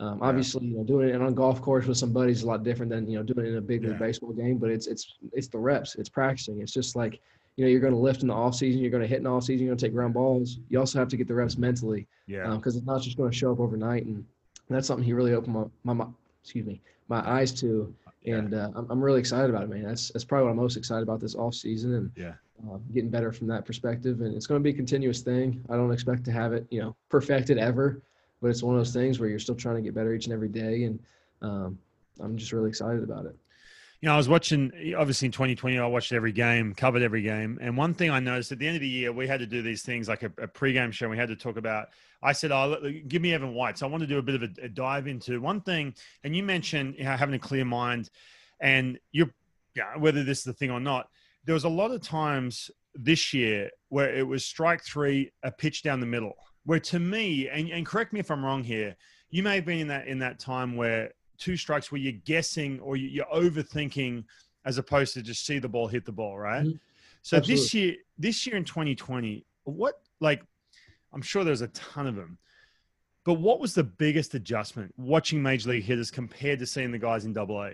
Um, 0.00 0.18
yeah. 0.18 0.28
Obviously, 0.28 0.66
you 0.66 0.76
know, 0.76 0.84
doing 0.84 1.08
it 1.08 1.14
on 1.14 1.28
a 1.28 1.32
golf 1.32 1.62
course 1.62 1.86
with 1.86 1.96
some 1.96 2.12
buddies 2.12 2.38
is 2.38 2.42
a 2.42 2.46
lot 2.46 2.64
different 2.64 2.90
than 2.90 3.08
you 3.08 3.16
know 3.16 3.22
doing 3.22 3.46
it 3.46 3.50
in 3.50 3.56
a 3.56 3.62
big 3.62 3.82
league 3.82 3.92
yeah. 3.92 3.98
baseball 3.98 4.32
game. 4.32 4.58
But 4.58 4.70
it's 4.70 4.86
it's 4.86 5.14
it's 5.32 5.48
the 5.48 5.58
reps. 5.58 5.94
It's 5.94 6.08
practicing. 6.08 6.60
It's 6.60 6.72
just 6.72 6.96
like 6.96 7.20
you 7.56 7.64
know 7.64 7.70
you're 7.70 7.80
going 7.80 7.92
to 7.92 7.98
lift 7.98 8.22
in 8.22 8.28
the 8.28 8.34
off 8.34 8.54
season. 8.54 8.80
You're 8.80 8.90
going 8.90 9.02
to 9.02 9.08
hit 9.08 9.18
in 9.18 9.24
the 9.24 9.30
off 9.30 9.44
season. 9.44 9.66
You're 9.66 9.70
going 9.70 9.78
to 9.78 9.86
take 9.86 9.94
ground 9.94 10.14
balls. 10.14 10.58
You 10.68 10.78
also 10.78 10.98
have 10.98 11.08
to 11.08 11.16
get 11.16 11.28
the 11.28 11.34
reps 11.34 11.56
mentally. 11.56 12.06
Yeah. 12.26 12.54
Because 12.56 12.74
um, 12.74 12.78
it's 12.78 12.86
not 12.86 13.02
just 13.02 13.16
going 13.16 13.30
to 13.30 13.36
show 13.36 13.52
up 13.52 13.60
overnight, 13.60 14.04
and 14.06 14.24
that's 14.68 14.86
something 14.86 15.04
he 15.04 15.12
really 15.12 15.34
opened 15.34 15.54
my, 15.54 15.64
my, 15.84 15.92
my 15.92 16.06
excuse 16.42 16.66
me 16.66 16.80
my 17.08 17.20
eyes 17.28 17.52
to 17.52 17.94
and 18.26 18.54
uh, 18.54 18.70
I'm, 18.74 18.86
I'm 18.90 19.04
really 19.04 19.20
excited 19.20 19.50
about 19.50 19.64
it, 19.64 19.68
man. 19.68 19.82
That's 19.82 20.10
that's 20.10 20.24
probably 20.24 20.44
what 20.44 20.50
I'm 20.52 20.56
most 20.56 20.76
excited 20.76 21.02
about 21.02 21.20
this 21.20 21.34
off 21.34 21.54
season, 21.54 21.94
and 21.94 22.10
yeah, 22.16 22.32
uh, 22.70 22.78
getting 22.92 23.10
better 23.10 23.32
from 23.32 23.46
that 23.48 23.66
perspective. 23.66 24.20
And 24.22 24.34
it's 24.34 24.46
going 24.46 24.60
to 24.60 24.64
be 24.64 24.70
a 24.70 24.74
continuous 24.74 25.20
thing. 25.20 25.62
I 25.68 25.74
don't 25.74 25.92
expect 25.92 26.24
to 26.24 26.32
have 26.32 26.52
it, 26.52 26.66
you 26.70 26.80
know, 26.80 26.96
perfected 27.10 27.58
ever, 27.58 28.00
but 28.40 28.48
it's 28.48 28.62
one 28.62 28.74
of 28.74 28.80
those 28.80 28.94
things 28.94 29.20
where 29.20 29.28
you're 29.28 29.38
still 29.38 29.54
trying 29.54 29.76
to 29.76 29.82
get 29.82 29.94
better 29.94 30.14
each 30.14 30.24
and 30.24 30.32
every 30.32 30.48
day, 30.48 30.84
and 30.84 30.98
um, 31.42 31.78
I'm 32.20 32.36
just 32.36 32.52
really 32.52 32.70
excited 32.70 33.02
about 33.02 33.26
it. 33.26 33.36
You 34.04 34.10
know, 34.10 34.16
I 34.16 34.18
was 34.18 34.28
watching, 34.28 34.70
obviously 34.98 35.24
in 35.24 35.32
2020, 35.32 35.78
I 35.78 35.86
watched 35.86 36.12
every 36.12 36.30
game, 36.30 36.74
covered 36.74 37.00
every 37.00 37.22
game. 37.22 37.58
And 37.62 37.74
one 37.74 37.94
thing 37.94 38.10
I 38.10 38.20
noticed 38.20 38.52
at 38.52 38.58
the 38.58 38.66
end 38.66 38.76
of 38.76 38.82
the 38.82 38.86
year, 38.86 39.10
we 39.12 39.26
had 39.26 39.40
to 39.40 39.46
do 39.46 39.62
these 39.62 39.80
things 39.80 40.08
like 40.10 40.22
a, 40.22 40.26
a 40.26 40.46
pregame 40.46 40.92
show. 40.92 41.08
We 41.08 41.16
had 41.16 41.30
to 41.30 41.36
talk 41.36 41.56
about, 41.56 41.88
I 42.22 42.32
said, 42.32 42.52
oh, 42.52 42.76
give 43.08 43.22
me 43.22 43.32
Evan 43.32 43.54
White. 43.54 43.78
So 43.78 43.86
I 43.86 43.88
want 43.88 44.02
to 44.02 44.06
do 44.06 44.18
a 44.18 44.22
bit 44.22 44.34
of 44.34 44.42
a, 44.42 44.64
a 44.64 44.68
dive 44.68 45.06
into 45.06 45.40
one 45.40 45.62
thing. 45.62 45.94
And 46.22 46.36
you 46.36 46.42
mentioned 46.42 46.96
you 46.98 47.04
know, 47.04 47.12
having 47.12 47.34
a 47.34 47.38
clear 47.38 47.64
mind 47.64 48.10
and 48.60 48.98
you're, 49.12 49.30
yeah, 49.74 49.96
whether 49.96 50.22
this 50.22 50.40
is 50.40 50.44
the 50.44 50.52
thing 50.52 50.70
or 50.70 50.80
not, 50.80 51.08
there 51.46 51.54
was 51.54 51.64
a 51.64 51.70
lot 51.70 51.90
of 51.90 52.02
times 52.02 52.70
this 52.94 53.32
year 53.32 53.70
where 53.88 54.14
it 54.14 54.28
was 54.28 54.44
strike 54.44 54.84
three, 54.84 55.32
a 55.42 55.50
pitch 55.50 55.82
down 55.82 56.00
the 56.00 56.04
middle, 56.04 56.34
where 56.66 56.78
to 56.78 56.98
me, 56.98 57.48
and, 57.48 57.70
and 57.70 57.86
correct 57.86 58.12
me 58.12 58.20
if 58.20 58.30
I'm 58.30 58.44
wrong 58.44 58.64
here, 58.64 58.96
you 59.30 59.42
may 59.42 59.54
have 59.54 59.64
been 59.64 59.78
in 59.78 59.88
that 59.88 60.08
in 60.08 60.18
that 60.18 60.38
time 60.38 60.76
where 60.76 61.10
two 61.38 61.56
strikes 61.56 61.90
where 61.90 62.00
you're 62.00 62.20
guessing 62.24 62.80
or 62.80 62.96
you're 62.96 63.26
overthinking 63.26 64.24
as 64.64 64.78
opposed 64.78 65.14
to 65.14 65.22
just 65.22 65.44
see 65.46 65.58
the 65.58 65.68
ball 65.68 65.88
hit 65.88 66.04
the 66.04 66.12
ball, 66.12 66.38
right? 66.38 66.64
Mm-hmm. 66.64 66.76
So 67.22 67.38
Absolutely. 67.38 67.62
this 67.62 67.74
year, 67.74 67.94
this 68.18 68.46
year 68.46 68.56
in 68.56 68.64
2020, 68.64 69.44
what 69.64 70.00
like 70.20 70.42
I'm 71.12 71.22
sure 71.22 71.44
there's 71.44 71.62
a 71.62 71.68
ton 71.68 72.06
of 72.06 72.16
them. 72.16 72.38
But 73.24 73.34
what 73.34 73.60
was 73.60 73.74
the 73.74 73.84
biggest 73.84 74.34
adjustment 74.34 74.92
watching 74.98 75.42
major 75.42 75.70
league 75.70 75.84
hitters 75.84 76.10
compared 76.10 76.58
to 76.58 76.66
seeing 76.66 76.90
the 76.90 76.98
guys 76.98 77.24
in 77.24 77.32
double 77.32 77.62
A? 77.62 77.72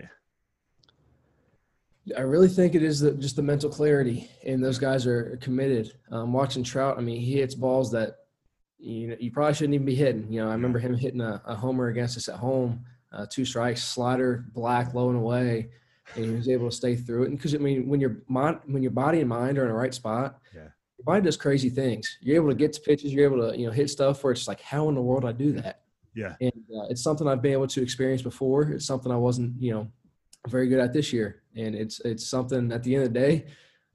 I 2.17 2.21
really 2.21 2.47
think 2.47 2.73
it 2.73 2.81
is 2.81 3.01
the, 3.01 3.11
just 3.13 3.35
the 3.35 3.43
mental 3.43 3.69
clarity, 3.69 4.29
and 4.45 4.63
those 4.63 4.79
guys 4.79 5.05
are 5.05 5.37
committed. 5.41 5.91
Um, 6.09 6.33
watching 6.33 6.63
Trout, 6.63 6.97
I 6.97 7.01
mean, 7.01 7.19
he 7.19 7.33
hits 7.33 7.53
balls 7.53 7.91
that 7.91 8.15
you 8.79 9.07
know 9.07 9.15
you 9.19 9.29
probably 9.31 9.53
shouldn't 9.53 9.75
even 9.75 9.85
be 9.85 9.93
hitting. 9.93 10.31
You 10.31 10.41
know, 10.41 10.49
I 10.49 10.53
remember 10.53 10.79
him 10.79 10.95
hitting 10.95 11.21
a, 11.21 11.41
a 11.45 11.53
homer 11.53 11.89
against 11.89 12.17
us 12.17 12.29
at 12.29 12.35
home 12.35 12.85
uh, 13.11 13.25
two 13.29 13.45
strikes, 13.45 13.83
slider, 13.83 14.45
black, 14.53 14.93
low 14.93 15.09
and 15.09 15.17
away, 15.17 15.69
and 16.15 16.25
he 16.25 16.31
was 16.31 16.49
able 16.49 16.69
to 16.69 16.75
stay 16.75 16.95
through 16.95 17.23
it. 17.23 17.29
And 17.29 17.37
because 17.37 17.53
I 17.53 17.57
mean, 17.57 17.87
when 17.87 17.99
your 17.99 18.17
mind, 18.27 18.59
when 18.65 18.83
your 18.83 18.91
body 18.91 19.19
and 19.19 19.29
mind 19.29 19.57
are 19.57 19.63
in 19.63 19.69
the 19.69 19.73
right 19.73 19.93
spot, 19.93 20.39
yeah. 20.53 20.67
your 20.97 21.05
body 21.05 21.21
does 21.21 21.37
crazy 21.37 21.69
things. 21.69 22.17
You're 22.21 22.37
able 22.37 22.49
to 22.49 22.55
get 22.55 22.73
to 22.73 22.81
pitches. 22.81 23.13
You're 23.13 23.25
able 23.25 23.49
to 23.49 23.57
you 23.57 23.67
know 23.67 23.71
hit 23.71 23.89
stuff 23.89 24.23
where 24.23 24.33
it's 24.33 24.47
like, 24.47 24.61
how 24.61 24.89
in 24.89 24.95
the 24.95 25.01
world 25.01 25.25
I 25.25 25.31
do 25.31 25.51
that? 25.53 25.81
Yeah. 26.13 26.35
And 26.41 26.51
uh, 26.75 26.87
it's 26.89 27.01
something 27.01 27.27
I've 27.27 27.41
been 27.41 27.53
able 27.53 27.67
to 27.67 27.81
experience 27.81 28.21
before. 28.21 28.63
It's 28.63 28.85
something 28.85 29.11
I 29.11 29.17
wasn't 29.17 29.61
you 29.61 29.73
know 29.73 29.87
very 30.47 30.67
good 30.67 30.79
at 30.79 30.93
this 30.93 31.13
year, 31.13 31.43
and 31.55 31.75
it's 31.75 31.99
it's 32.01 32.27
something 32.27 32.71
at 32.71 32.83
the 32.83 32.95
end 32.95 33.03
of 33.05 33.13
the 33.13 33.19
day. 33.19 33.45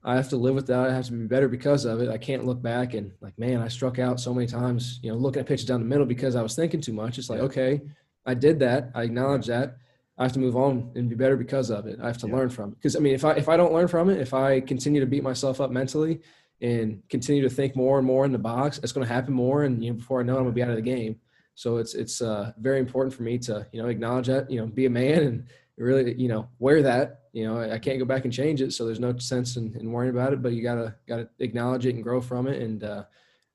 I 0.04 0.14
have 0.14 0.28
to 0.28 0.36
live 0.36 0.54
with 0.54 0.68
that. 0.68 0.88
I 0.88 0.94
have 0.94 1.06
to 1.06 1.12
be 1.12 1.26
better 1.26 1.48
because 1.48 1.84
of 1.84 2.00
it. 2.00 2.08
I 2.08 2.16
can't 2.16 2.46
look 2.46 2.62
back 2.62 2.94
and 2.94 3.10
like, 3.20 3.36
man, 3.40 3.60
I 3.60 3.66
struck 3.66 3.98
out 3.98 4.20
so 4.20 4.32
many 4.32 4.46
times, 4.46 5.00
you 5.02 5.10
know, 5.10 5.16
looking 5.16 5.40
at 5.40 5.46
pitches 5.46 5.66
down 5.66 5.80
the 5.80 5.86
middle 5.86 6.06
because 6.06 6.36
I 6.36 6.42
was 6.42 6.54
thinking 6.54 6.80
too 6.80 6.92
much. 6.92 7.18
It's 7.18 7.28
like, 7.28 7.40
okay, 7.40 7.80
I 8.26 8.34
did 8.34 8.58
that. 8.60 8.90
I 8.94 9.02
acknowledge 9.04 9.46
that. 9.46 9.78
I 10.18 10.22
have 10.22 10.32
to 10.32 10.38
move 10.38 10.56
on 10.56 10.92
and 10.94 11.08
be 11.08 11.14
better 11.14 11.36
because 11.36 11.70
of 11.70 11.86
it. 11.86 11.98
I 12.02 12.06
have 12.06 12.18
to 12.18 12.26
yeah. 12.26 12.34
learn 12.34 12.48
from 12.48 12.72
it. 12.72 12.76
Because 12.76 12.96
I 12.96 13.00
mean, 13.00 13.14
if 13.14 13.24
I 13.24 13.32
if 13.32 13.48
I 13.48 13.56
don't 13.56 13.72
learn 13.72 13.88
from 13.88 14.08
it, 14.10 14.20
if 14.20 14.32
I 14.32 14.60
continue 14.60 15.00
to 15.00 15.06
beat 15.06 15.22
myself 15.22 15.60
up 15.60 15.70
mentally 15.70 16.20
and 16.60 17.02
continue 17.10 17.42
to 17.42 17.50
think 17.50 17.76
more 17.76 17.98
and 17.98 18.06
more 18.06 18.24
in 18.24 18.32
the 18.32 18.38
box, 18.38 18.80
it's 18.82 18.92
going 18.92 19.06
to 19.06 19.12
happen 19.12 19.34
more. 19.34 19.64
And 19.64 19.84
you 19.84 19.90
know, 19.90 19.96
before 19.96 20.20
I 20.20 20.22
know 20.22 20.34
it, 20.34 20.38
I'm 20.38 20.44
going 20.44 20.54
to 20.54 20.56
be 20.56 20.62
out 20.62 20.70
of 20.70 20.76
the 20.76 20.82
game. 20.82 21.16
So 21.54 21.76
it's 21.76 21.94
it's 21.94 22.22
uh, 22.22 22.52
very 22.58 22.78
important 22.78 23.14
for 23.14 23.22
me 23.22 23.38
to 23.38 23.66
you 23.72 23.82
know 23.82 23.88
acknowledge 23.88 24.26
that 24.26 24.50
you 24.50 24.60
know 24.60 24.66
be 24.66 24.86
a 24.86 24.90
man 24.90 25.22
and 25.22 25.46
really 25.76 26.14
you 26.14 26.28
know 26.28 26.48
wear 26.58 26.82
that. 26.82 27.20
You 27.32 27.46
know, 27.46 27.58
I, 27.58 27.74
I 27.74 27.78
can't 27.78 27.98
go 27.98 28.06
back 28.06 28.24
and 28.24 28.32
change 28.32 28.62
it. 28.62 28.72
So 28.72 28.86
there's 28.86 29.00
no 29.00 29.16
sense 29.18 29.56
in, 29.56 29.76
in 29.78 29.92
worrying 29.92 30.14
about 30.14 30.32
it. 30.32 30.42
But 30.42 30.52
you 30.52 30.62
gotta 30.62 30.94
gotta 31.06 31.28
acknowledge 31.40 31.84
it 31.84 31.94
and 31.94 32.02
grow 32.02 32.20
from 32.22 32.46
it 32.46 32.62
and 32.62 32.82
uh, 32.84 33.04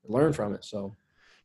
learn 0.03 0.31
from 0.33 0.53
it. 0.53 0.63
So 0.63 0.95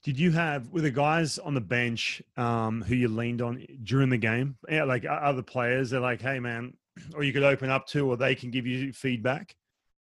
did 0.06 0.20
you 0.20 0.30
have 0.30 0.68
were 0.68 0.82
the 0.82 0.90
guys 0.92 1.36
on 1.36 1.54
the 1.54 1.60
bench 1.60 2.22
um, 2.36 2.80
who 2.80 2.94
you 2.94 3.08
leaned 3.08 3.42
on 3.42 3.66
during 3.82 4.08
the 4.08 4.16
game? 4.16 4.56
Yeah, 4.68 4.84
like 4.84 5.04
other 5.04 5.42
players, 5.42 5.90
they're 5.90 5.98
like, 5.98 6.22
"Hey, 6.22 6.38
man," 6.38 6.74
or 7.14 7.24
you 7.24 7.32
could 7.32 7.42
open 7.42 7.70
up 7.70 7.88
to, 7.88 8.08
or 8.08 8.16
they 8.16 8.36
can 8.36 8.52
give 8.52 8.68
you 8.68 8.92
feedback. 8.92 9.56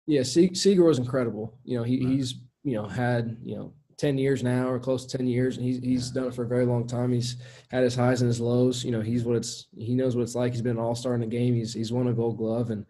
Yeah, 0.08 0.24
Seager 0.24 0.82
was 0.82 0.98
incredible. 0.98 1.56
You 1.62 1.78
know, 1.78 1.84
he, 1.84 1.98
he's 1.98 2.34
you 2.64 2.74
know 2.74 2.88
had 2.88 3.36
you 3.44 3.54
know 3.54 3.72
ten 3.96 4.18
years 4.18 4.42
now 4.42 4.68
or 4.68 4.80
close 4.80 5.06
to 5.06 5.18
ten 5.18 5.28
years, 5.28 5.56
and 5.56 5.64
he's 5.64 5.78
he's 5.78 6.10
done 6.10 6.26
it 6.26 6.34
for 6.34 6.42
a 6.42 6.48
very 6.48 6.66
long 6.66 6.88
time. 6.88 7.12
He's 7.12 7.36
had 7.70 7.84
his 7.84 7.94
highs 7.94 8.22
and 8.22 8.28
his 8.28 8.40
lows. 8.40 8.82
You 8.82 8.90
know, 8.90 9.02
he's 9.02 9.22
what 9.22 9.36
it's 9.36 9.68
he 9.78 9.94
knows 9.94 10.16
what 10.16 10.22
it's 10.22 10.34
like. 10.34 10.50
He's 10.50 10.62
been 10.62 10.78
an 10.78 10.82
all 10.82 10.96
star 10.96 11.14
in 11.14 11.20
the 11.20 11.26
game. 11.28 11.54
He's 11.54 11.72
he's 11.72 11.92
won 11.92 12.08
a 12.08 12.12
Gold 12.12 12.38
Glove, 12.38 12.70
and 12.70 12.84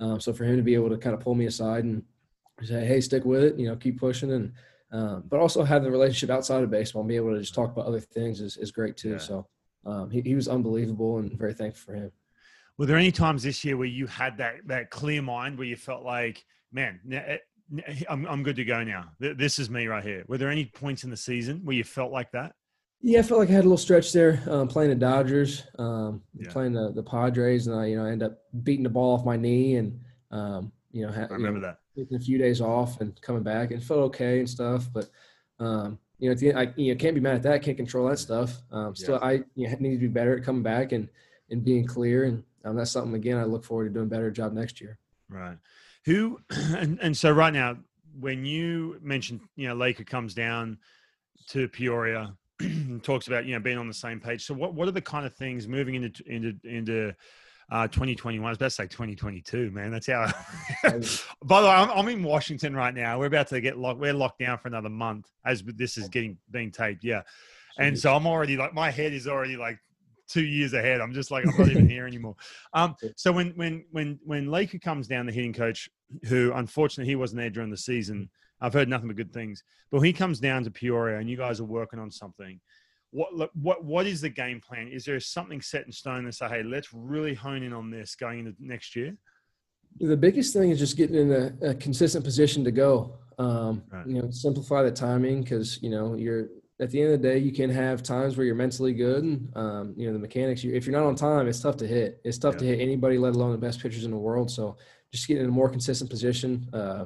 um, 0.00 0.20
so 0.20 0.34
for 0.34 0.44
him 0.44 0.58
to 0.58 0.62
be 0.62 0.74
able 0.74 0.90
to 0.90 0.98
kind 0.98 1.14
of 1.14 1.20
pull 1.20 1.34
me 1.34 1.46
aside 1.46 1.84
and 1.84 2.02
say, 2.62 2.84
"Hey, 2.84 3.00
stick 3.00 3.24
with 3.24 3.42
it. 3.42 3.58
You 3.58 3.68
know, 3.68 3.76
keep 3.76 3.98
pushing," 3.98 4.32
and 4.32 4.52
um, 4.92 5.24
but 5.26 5.40
also 5.40 5.64
have 5.64 5.82
the 5.82 5.90
relationship 5.90 6.30
outside 6.30 6.62
of 6.62 6.70
baseball 6.70 7.00
and 7.00 7.08
be 7.08 7.16
able 7.16 7.32
to 7.32 7.40
just 7.40 7.54
talk 7.54 7.72
about 7.72 7.86
other 7.86 8.00
things 8.00 8.40
is, 8.40 8.58
is 8.58 8.70
great 8.70 8.96
too. 8.96 9.12
Yeah. 9.12 9.18
So 9.18 9.46
um, 9.86 10.10
he, 10.10 10.20
he 10.20 10.34
was 10.34 10.48
unbelievable 10.48 11.18
and 11.18 11.32
very 11.32 11.54
thankful 11.54 11.92
for 11.92 11.98
him. 11.98 12.12
Were 12.78 12.86
there 12.86 12.98
any 12.98 13.12
times 13.12 13.42
this 13.42 13.64
year 13.64 13.76
where 13.76 13.86
you 13.86 14.06
had 14.06 14.38
that 14.38 14.56
that 14.66 14.90
clear 14.90 15.22
mind 15.22 15.58
where 15.58 15.66
you 15.66 15.76
felt 15.76 16.04
like, 16.04 16.44
man, 16.72 17.00
eh, 17.10 17.38
I'm 18.08 18.26
I'm 18.26 18.42
good 18.42 18.56
to 18.56 18.64
go 18.64 18.82
now. 18.82 19.10
This 19.18 19.58
is 19.58 19.70
me 19.70 19.86
right 19.86 20.04
here. 20.04 20.24
Were 20.28 20.38
there 20.38 20.50
any 20.50 20.66
points 20.66 21.04
in 21.04 21.10
the 21.10 21.16
season 21.16 21.60
where 21.64 21.76
you 21.76 21.84
felt 21.84 22.12
like 22.12 22.30
that? 22.32 22.54
Yeah, 23.00 23.18
I 23.18 23.22
felt 23.22 23.40
like 23.40 23.48
I 23.48 23.52
had 23.52 23.62
a 23.62 23.68
little 23.68 23.78
stretch 23.78 24.12
there 24.12 24.42
um, 24.46 24.68
playing 24.68 24.90
the 24.90 24.96
Dodgers, 24.96 25.64
um, 25.78 26.22
yeah. 26.38 26.50
playing 26.50 26.72
the, 26.72 26.92
the 26.92 27.02
Padres, 27.02 27.66
and 27.66 27.78
I 27.78 27.86
you 27.86 27.96
know 27.96 28.04
end 28.04 28.22
up 28.22 28.38
beating 28.62 28.84
the 28.84 28.90
ball 28.90 29.16
off 29.16 29.24
my 29.24 29.36
knee 29.36 29.76
and 29.76 30.00
um, 30.30 30.72
you 30.92 31.06
know, 31.06 31.12
ha- 31.12 31.26
I 31.30 31.34
remember 31.34 31.58
you 31.58 31.66
know, 31.66 31.68
that 31.68 31.78
taking 31.96 32.16
a 32.16 32.20
few 32.20 32.38
days 32.38 32.60
off 32.60 33.00
and 33.00 33.20
coming 33.20 33.42
back 33.42 33.70
and 33.70 33.82
felt 33.82 34.00
okay 34.00 34.38
and 34.38 34.48
stuff. 34.48 34.88
But 34.92 35.10
um, 35.58 35.98
you 36.18 36.28
know, 36.28 36.32
at 36.32 36.38
the 36.38 36.48
end, 36.50 36.58
I 36.58 36.72
you 36.76 36.94
know, 36.94 36.98
can't 36.98 37.14
be 37.14 37.20
mad 37.20 37.36
at 37.36 37.42
that. 37.44 37.62
Can't 37.62 37.76
control 37.76 38.08
that 38.08 38.18
stuff. 38.18 38.62
Um, 38.70 38.94
still, 38.94 39.18
yeah. 39.20 39.26
I 39.26 39.32
you 39.54 39.68
know, 39.68 39.76
need 39.80 39.92
to 39.92 39.98
be 39.98 40.08
better 40.08 40.36
at 40.36 40.44
coming 40.44 40.62
back 40.62 40.92
and 40.92 41.08
and 41.50 41.64
being 41.64 41.86
clear. 41.86 42.24
And 42.24 42.42
um, 42.64 42.76
that's 42.76 42.90
something 42.90 43.14
again 43.14 43.38
I 43.38 43.44
look 43.44 43.64
forward 43.64 43.88
to 43.88 43.90
doing 43.90 44.06
a 44.06 44.10
better 44.10 44.30
job 44.30 44.52
next 44.52 44.80
year. 44.80 44.98
Right. 45.28 45.56
Who 46.04 46.40
and 46.50 46.98
and 47.00 47.16
so 47.16 47.30
right 47.30 47.52
now, 47.52 47.78
when 48.18 48.44
you 48.44 48.98
mentioned 49.02 49.40
you 49.56 49.68
know 49.68 49.74
Laker 49.74 50.04
comes 50.04 50.34
down 50.34 50.78
to 51.48 51.68
Peoria. 51.68 52.36
talks 53.02 53.26
about 53.26 53.44
you 53.44 53.54
know 53.54 53.60
being 53.60 53.78
on 53.78 53.88
the 53.88 53.94
same 53.94 54.20
page. 54.20 54.44
So 54.44 54.54
what 54.54 54.74
what 54.74 54.86
are 54.86 54.92
the 54.92 55.00
kind 55.00 55.26
of 55.26 55.34
things 55.34 55.66
moving 55.66 55.94
into 55.94 56.22
into 56.26 56.54
into 56.62 57.12
uh, 57.70 57.86
2021. 57.88 58.44
I 58.44 58.50
was 58.50 58.56
about 58.56 58.66
to 58.66 58.70
say 58.70 58.86
2022, 58.86 59.70
man. 59.70 59.90
That's 59.90 60.06
how. 60.06 60.26
By 61.44 61.60
the 61.60 61.66
way, 61.66 61.72
I'm, 61.72 61.90
I'm, 61.90 62.08
in 62.08 62.22
Washington 62.22 62.74
right 62.74 62.94
now. 62.94 63.18
We're 63.18 63.26
about 63.26 63.48
to 63.48 63.60
get 63.60 63.78
locked. 63.78 64.00
We're 64.00 64.12
locked 64.12 64.38
down 64.38 64.58
for 64.58 64.68
another 64.68 64.88
month 64.88 65.28
as 65.44 65.62
this 65.62 65.96
is 65.96 66.08
getting 66.08 66.38
being 66.50 66.70
taped. 66.70 67.04
Yeah, 67.04 67.22
and 67.78 67.98
so 67.98 68.14
I'm 68.14 68.26
already 68.26 68.56
like 68.56 68.74
my 68.74 68.90
head 68.90 69.12
is 69.12 69.26
already 69.26 69.56
like 69.56 69.78
two 70.28 70.44
years 70.44 70.72
ahead. 70.72 71.00
I'm 71.00 71.12
just 71.12 71.30
like 71.30 71.46
I'm 71.46 71.56
not 71.56 71.68
even 71.68 71.88
here 71.88 72.06
anymore. 72.06 72.36
Um, 72.74 72.94
so 73.16 73.32
when 73.32 73.50
when 73.50 73.84
when 73.90 74.18
when 74.24 74.50
Laker 74.50 74.78
comes 74.78 75.06
down, 75.06 75.26
the 75.26 75.32
hitting 75.32 75.52
coach, 75.52 75.90
who 76.28 76.52
unfortunately 76.54 77.10
he 77.10 77.16
wasn't 77.16 77.40
there 77.40 77.50
during 77.50 77.70
the 77.70 77.76
season. 77.76 78.30
I've 78.62 78.72
heard 78.72 78.88
nothing 78.88 79.08
but 79.08 79.16
good 79.16 79.32
things. 79.32 79.62
But 79.90 79.98
when 79.98 80.06
he 80.06 80.12
comes 80.12 80.40
down 80.40 80.64
to 80.64 80.70
Peoria 80.70 81.18
and 81.18 81.28
you 81.28 81.36
guys 81.36 81.60
are 81.60 81.64
working 81.64 81.98
on 81.98 82.10
something, 82.10 82.60
what 83.12 83.54
what 83.54 83.84
what 83.84 84.06
is 84.06 84.20
the 84.20 84.28
game 84.28 84.60
plan? 84.60 84.88
Is 84.88 85.04
there 85.04 85.20
something 85.20 85.60
set 85.60 85.84
in 85.86 85.92
stone 85.92 86.24
that 86.24 86.34
say, 86.34 86.48
hey, 86.48 86.62
let's 86.62 86.92
really 86.92 87.34
hone 87.34 87.62
in 87.62 87.72
on 87.72 87.90
this 87.90 88.14
going 88.14 88.40
into 88.40 88.54
next 88.58 88.96
year? 88.96 89.16
The 90.00 90.16
biggest 90.16 90.54
thing 90.54 90.70
is 90.70 90.78
just 90.78 90.96
getting 90.96 91.16
in 91.16 91.30
a, 91.30 91.70
a 91.70 91.74
consistent 91.74 92.24
position 92.24 92.64
to 92.64 92.70
go. 92.70 93.18
Um, 93.38 93.82
right. 93.92 94.06
You 94.06 94.14
know, 94.14 94.30
simplify 94.30 94.82
the 94.82 94.90
timing 94.90 95.42
because 95.42 95.80
you 95.82 95.90
know 95.90 96.14
you're 96.14 96.48
at 96.80 96.90
the 96.90 97.02
end 97.02 97.12
of 97.12 97.20
the 97.20 97.28
day 97.28 97.38
you 97.38 97.52
can 97.52 97.68
have 97.68 98.02
times 98.02 98.36
where 98.36 98.46
you're 98.46 98.54
mentally 98.54 98.94
good 98.94 99.22
and 99.22 99.56
um, 99.56 99.94
you 99.96 100.06
know 100.06 100.14
the 100.14 100.18
mechanics. 100.18 100.64
You, 100.64 100.72
if 100.72 100.86
you're 100.86 100.98
not 100.98 101.06
on 101.06 101.14
time, 101.14 101.46
it's 101.48 101.60
tough 101.60 101.76
to 101.78 101.86
hit. 101.86 102.18
It's 102.24 102.38
tough 102.38 102.54
yeah. 102.54 102.60
to 102.60 102.66
hit 102.66 102.80
anybody, 102.80 103.18
let 103.18 103.34
alone 103.34 103.52
the 103.52 103.58
best 103.58 103.80
pitchers 103.80 104.06
in 104.06 104.10
the 104.10 104.16
world. 104.16 104.50
So 104.50 104.78
just 105.12 105.28
getting 105.28 105.42
in 105.42 105.50
a 105.50 105.52
more 105.52 105.68
consistent 105.68 106.08
position 106.08 106.66
uh, 106.72 107.04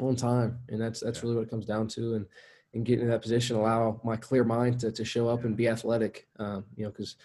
on 0.00 0.16
time, 0.16 0.58
and 0.70 0.80
that's 0.80 1.00
that's 1.00 1.18
yeah. 1.18 1.22
really 1.22 1.36
what 1.36 1.42
it 1.42 1.50
comes 1.50 1.66
down 1.66 1.86
to. 1.88 2.14
And 2.14 2.26
and 2.74 2.84
getting 2.84 3.04
in 3.04 3.10
that 3.10 3.22
position 3.22 3.56
allow 3.56 4.00
my 4.04 4.16
clear 4.16 4.44
mind 4.44 4.80
to 4.80 4.92
to 4.92 5.04
show 5.04 5.28
up 5.28 5.44
and 5.44 5.56
be 5.56 5.68
athletic. 5.68 6.26
Um, 6.38 6.64
you 6.76 6.84
know, 6.84 6.90
because 6.90 7.16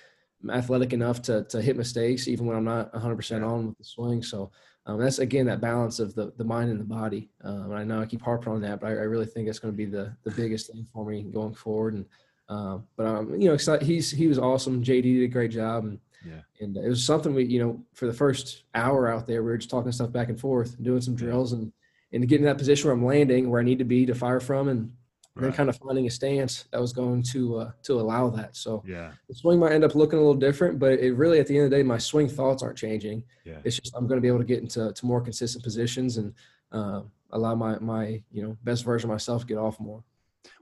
I'm 0.41 0.51
athletic 0.51 0.93
enough 0.93 1.21
to 1.23 1.43
to 1.45 1.61
hit 1.61 1.77
mistakes 1.77 2.27
even 2.27 2.45
when 2.45 2.57
I'm 2.57 2.65
not 2.65 2.93
100 2.93 3.15
percent 3.15 3.43
on 3.43 3.67
with 3.67 3.77
the 3.77 3.83
swing. 3.83 4.23
So 4.23 4.51
um, 4.85 4.99
that's 4.99 5.19
again 5.19 5.45
that 5.45 5.61
balance 5.61 5.99
of 5.99 6.15
the 6.15 6.33
the 6.37 6.43
mind 6.43 6.69
and 6.69 6.79
the 6.79 6.85
body. 6.85 7.29
Um, 7.43 7.71
and 7.71 7.75
I 7.75 7.83
know 7.83 8.01
I 8.01 8.05
keep 8.05 8.21
harping 8.21 8.53
on 8.53 8.61
that, 8.61 8.81
but 8.81 8.87
I, 8.87 8.91
I 8.91 9.03
really 9.03 9.25
think 9.25 9.47
it's 9.47 9.59
going 9.59 9.73
to 9.73 9.77
be 9.77 9.85
the 9.85 10.15
the 10.23 10.31
biggest 10.31 10.71
thing 10.71 10.87
for 10.93 11.05
me 11.05 11.23
going 11.23 11.53
forward. 11.53 11.93
And 11.93 12.05
um, 12.49 12.85
but 12.97 13.05
I'm 13.05 13.39
you 13.39 13.47
know 13.47 13.53
excited. 13.53 13.85
He's 13.85 14.11
he 14.11 14.27
was 14.27 14.39
awesome. 14.39 14.83
JD 14.83 15.03
did 15.03 15.23
a 15.23 15.27
great 15.27 15.51
job, 15.51 15.85
and 15.85 15.99
yeah, 16.25 16.41
and 16.59 16.75
it 16.75 16.89
was 16.89 17.03
something 17.03 17.33
we 17.33 17.45
you 17.45 17.63
know 17.63 17.81
for 17.93 18.07
the 18.07 18.13
first 18.13 18.63
hour 18.75 19.09
out 19.09 19.25
there 19.25 19.43
we 19.43 19.51
were 19.51 19.57
just 19.57 19.69
talking 19.69 19.91
stuff 19.91 20.11
back 20.11 20.29
and 20.29 20.39
forth, 20.39 20.81
doing 20.81 21.01
some 21.01 21.15
drills, 21.15 21.53
and 21.53 21.71
and 22.11 22.27
getting 22.27 22.45
in 22.45 22.49
that 22.49 22.57
position 22.57 22.87
where 22.87 22.93
I'm 22.93 23.05
landing 23.05 23.49
where 23.49 23.61
I 23.61 23.63
need 23.63 23.79
to 23.79 23.85
be 23.85 24.05
to 24.05 24.13
fire 24.13 24.41
from, 24.41 24.67
and 24.67 24.91
right. 25.35 25.43
then 25.43 25.53
kind 25.53 25.69
of 25.69 25.77
finding 25.77 26.05
a 26.05 26.09
stance 26.09 26.65
that 26.71 26.79
was 26.79 26.93
going 26.93 27.23
to 27.23 27.57
uh, 27.57 27.71
to 27.83 27.99
allow 27.99 28.29
that. 28.29 28.55
So 28.55 28.83
yeah, 28.85 29.11
the 29.27 29.35
swing 29.35 29.59
might 29.59 29.71
end 29.71 29.83
up 29.83 29.95
looking 29.95 30.19
a 30.19 30.21
little 30.21 30.33
different, 30.35 30.79
but 30.79 30.93
it 30.93 31.13
really 31.13 31.39
at 31.39 31.47
the 31.47 31.55
end 31.55 31.65
of 31.65 31.71
the 31.71 31.77
day, 31.77 31.83
my 31.83 31.97
swing 31.97 32.27
thoughts 32.27 32.61
aren't 32.61 32.77
changing. 32.77 33.23
Yeah. 33.43 33.57
It's 33.63 33.79
just 33.79 33.95
I'm 33.95 34.07
going 34.07 34.17
to 34.17 34.21
be 34.21 34.27
able 34.27 34.39
to 34.39 34.45
get 34.45 34.59
into 34.59 34.91
to 34.91 35.05
more 35.05 35.21
consistent 35.21 35.63
positions 35.63 36.17
and 36.17 36.33
uh, 36.71 37.01
allow 37.31 37.55
my 37.55 37.79
my 37.79 38.21
you 38.31 38.43
know 38.43 38.57
best 38.63 38.85
version 38.85 39.09
of 39.09 39.13
myself 39.13 39.41
to 39.41 39.47
get 39.47 39.57
off 39.57 39.79
more. 39.79 40.03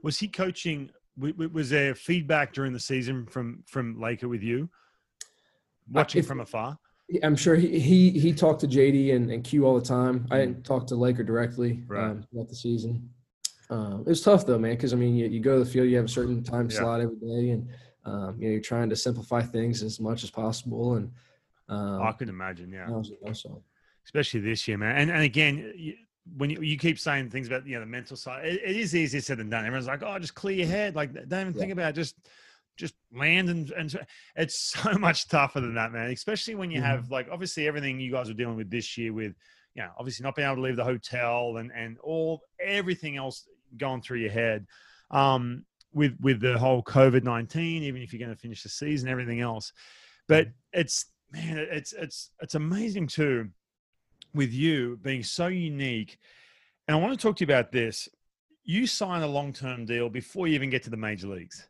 Was 0.02 0.18
he 0.18 0.28
coaching? 0.28 0.90
Was 1.18 1.68
there 1.68 1.94
feedback 1.94 2.54
during 2.54 2.72
the 2.72 2.80
season 2.80 3.26
from 3.26 3.62
from 3.66 4.00
Laker 4.00 4.28
with 4.28 4.42
you, 4.42 4.70
watching 5.90 6.20
if, 6.20 6.26
from 6.26 6.40
afar? 6.40 6.78
I'm 7.22 7.36
sure 7.36 7.56
he, 7.56 7.78
he 7.78 8.10
he 8.10 8.32
talked 8.32 8.60
to 8.60 8.68
JD 8.68 9.14
and, 9.14 9.30
and 9.30 9.44
Q 9.44 9.66
all 9.66 9.78
the 9.78 9.84
time. 9.84 10.26
I 10.30 10.38
didn't 10.38 10.64
talk 10.64 10.86
to 10.86 10.94
Laker 10.94 11.22
directly 11.22 11.82
right. 11.86 12.04
um, 12.04 12.26
about 12.32 12.48
the 12.48 12.54
season. 12.54 13.10
Um, 13.72 14.00
it 14.00 14.08
was 14.08 14.20
tough 14.20 14.44
though, 14.44 14.58
man, 14.58 14.72
because 14.72 14.92
I 14.92 14.96
mean, 14.96 15.16
you, 15.16 15.28
you 15.28 15.40
go 15.40 15.58
to 15.58 15.64
the 15.64 15.70
field, 15.70 15.88
you 15.88 15.96
have 15.96 16.04
a 16.04 16.08
certain 16.08 16.42
time 16.42 16.68
yeah. 16.68 16.78
slot 16.78 17.00
every 17.00 17.16
day, 17.16 17.50
and 17.50 17.68
um, 18.04 18.36
you 18.38 18.48
know 18.48 18.52
you're 18.52 18.60
trying 18.60 18.90
to 18.90 18.96
simplify 18.96 19.40
things 19.40 19.82
as 19.82 19.98
much 19.98 20.24
as 20.24 20.30
possible. 20.30 20.96
And 20.96 21.10
um, 21.70 22.02
I 22.02 22.12
can 22.12 22.28
imagine, 22.28 22.70
yeah, 22.70 22.88
especially 24.04 24.40
this 24.40 24.68
year, 24.68 24.76
man. 24.76 24.96
And 24.96 25.10
and 25.10 25.22
again, 25.22 25.72
you, 25.74 25.94
when 26.36 26.50
you, 26.50 26.60
you 26.60 26.76
keep 26.76 26.98
saying 26.98 27.30
things 27.30 27.46
about 27.46 27.66
you 27.66 27.74
know 27.74 27.80
the 27.80 27.86
mental 27.86 28.14
side, 28.16 28.44
it, 28.44 28.60
it 28.62 28.76
is 28.76 28.94
easier 28.94 29.22
said 29.22 29.38
than 29.38 29.48
done. 29.48 29.64
Everyone's 29.64 29.86
like, 29.86 30.02
oh, 30.02 30.18
just 30.18 30.34
clear 30.34 30.56
your 30.56 30.66
head, 30.66 30.94
like 30.94 31.14
don't 31.14 31.40
even 31.40 31.54
yeah. 31.54 31.60
think 31.60 31.72
about 31.72 31.90
it, 31.90 31.94
just 31.94 32.16
just 32.76 32.94
land 33.10 33.48
and 33.48 33.70
and 33.70 33.98
it's 34.36 34.58
so 34.74 34.92
much 34.98 35.28
tougher 35.28 35.60
than 35.60 35.76
that, 35.76 35.92
man. 35.92 36.10
Especially 36.10 36.54
when 36.54 36.70
you 36.70 36.80
mm-hmm. 36.80 36.90
have 36.90 37.10
like 37.10 37.28
obviously 37.32 37.66
everything 37.66 37.98
you 37.98 38.12
guys 38.12 38.28
are 38.28 38.34
dealing 38.34 38.56
with 38.56 38.70
this 38.70 38.98
year 38.98 39.14
with 39.14 39.34
you 39.74 39.82
know, 39.82 39.88
obviously 39.98 40.22
not 40.24 40.34
being 40.34 40.46
able 40.46 40.56
to 40.56 40.62
leave 40.62 40.76
the 40.76 40.84
hotel 40.84 41.56
and 41.56 41.72
and 41.74 41.96
all 42.00 42.42
everything 42.60 43.16
else 43.16 43.46
going 43.76 44.02
through 44.02 44.18
your 44.18 44.30
head 44.30 44.66
um, 45.10 45.64
with 45.92 46.16
with 46.20 46.40
the 46.40 46.58
whole 46.58 46.82
COVID 46.82 47.22
nineteen, 47.22 47.82
even 47.82 48.02
if 48.02 48.12
you're 48.12 48.24
going 48.24 48.34
to 48.34 48.40
finish 48.40 48.62
the 48.62 48.68
season, 48.68 49.08
everything 49.08 49.40
else. 49.40 49.72
But 50.28 50.48
it's 50.72 51.06
man, 51.30 51.58
it's 51.58 51.92
it's 51.92 52.30
it's 52.40 52.54
amazing 52.54 53.06
too 53.06 53.48
with 54.34 54.52
you 54.52 54.98
being 55.02 55.22
so 55.22 55.48
unique. 55.48 56.18
And 56.88 56.96
I 56.96 57.00
want 57.00 57.18
to 57.18 57.22
talk 57.22 57.36
to 57.36 57.44
you 57.44 57.52
about 57.52 57.72
this. 57.72 58.08
You 58.64 58.86
sign 58.86 59.22
a 59.22 59.26
long 59.26 59.52
term 59.52 59.84
deal 59.84 60.08
before 60.08 60.46
you 60.46 60.54
even 60.54 60.70
get 60.70 60.82
to 60.84 60.90
the 60.90 60.96
major 60.96 61.26
leagues, 61.26 61.68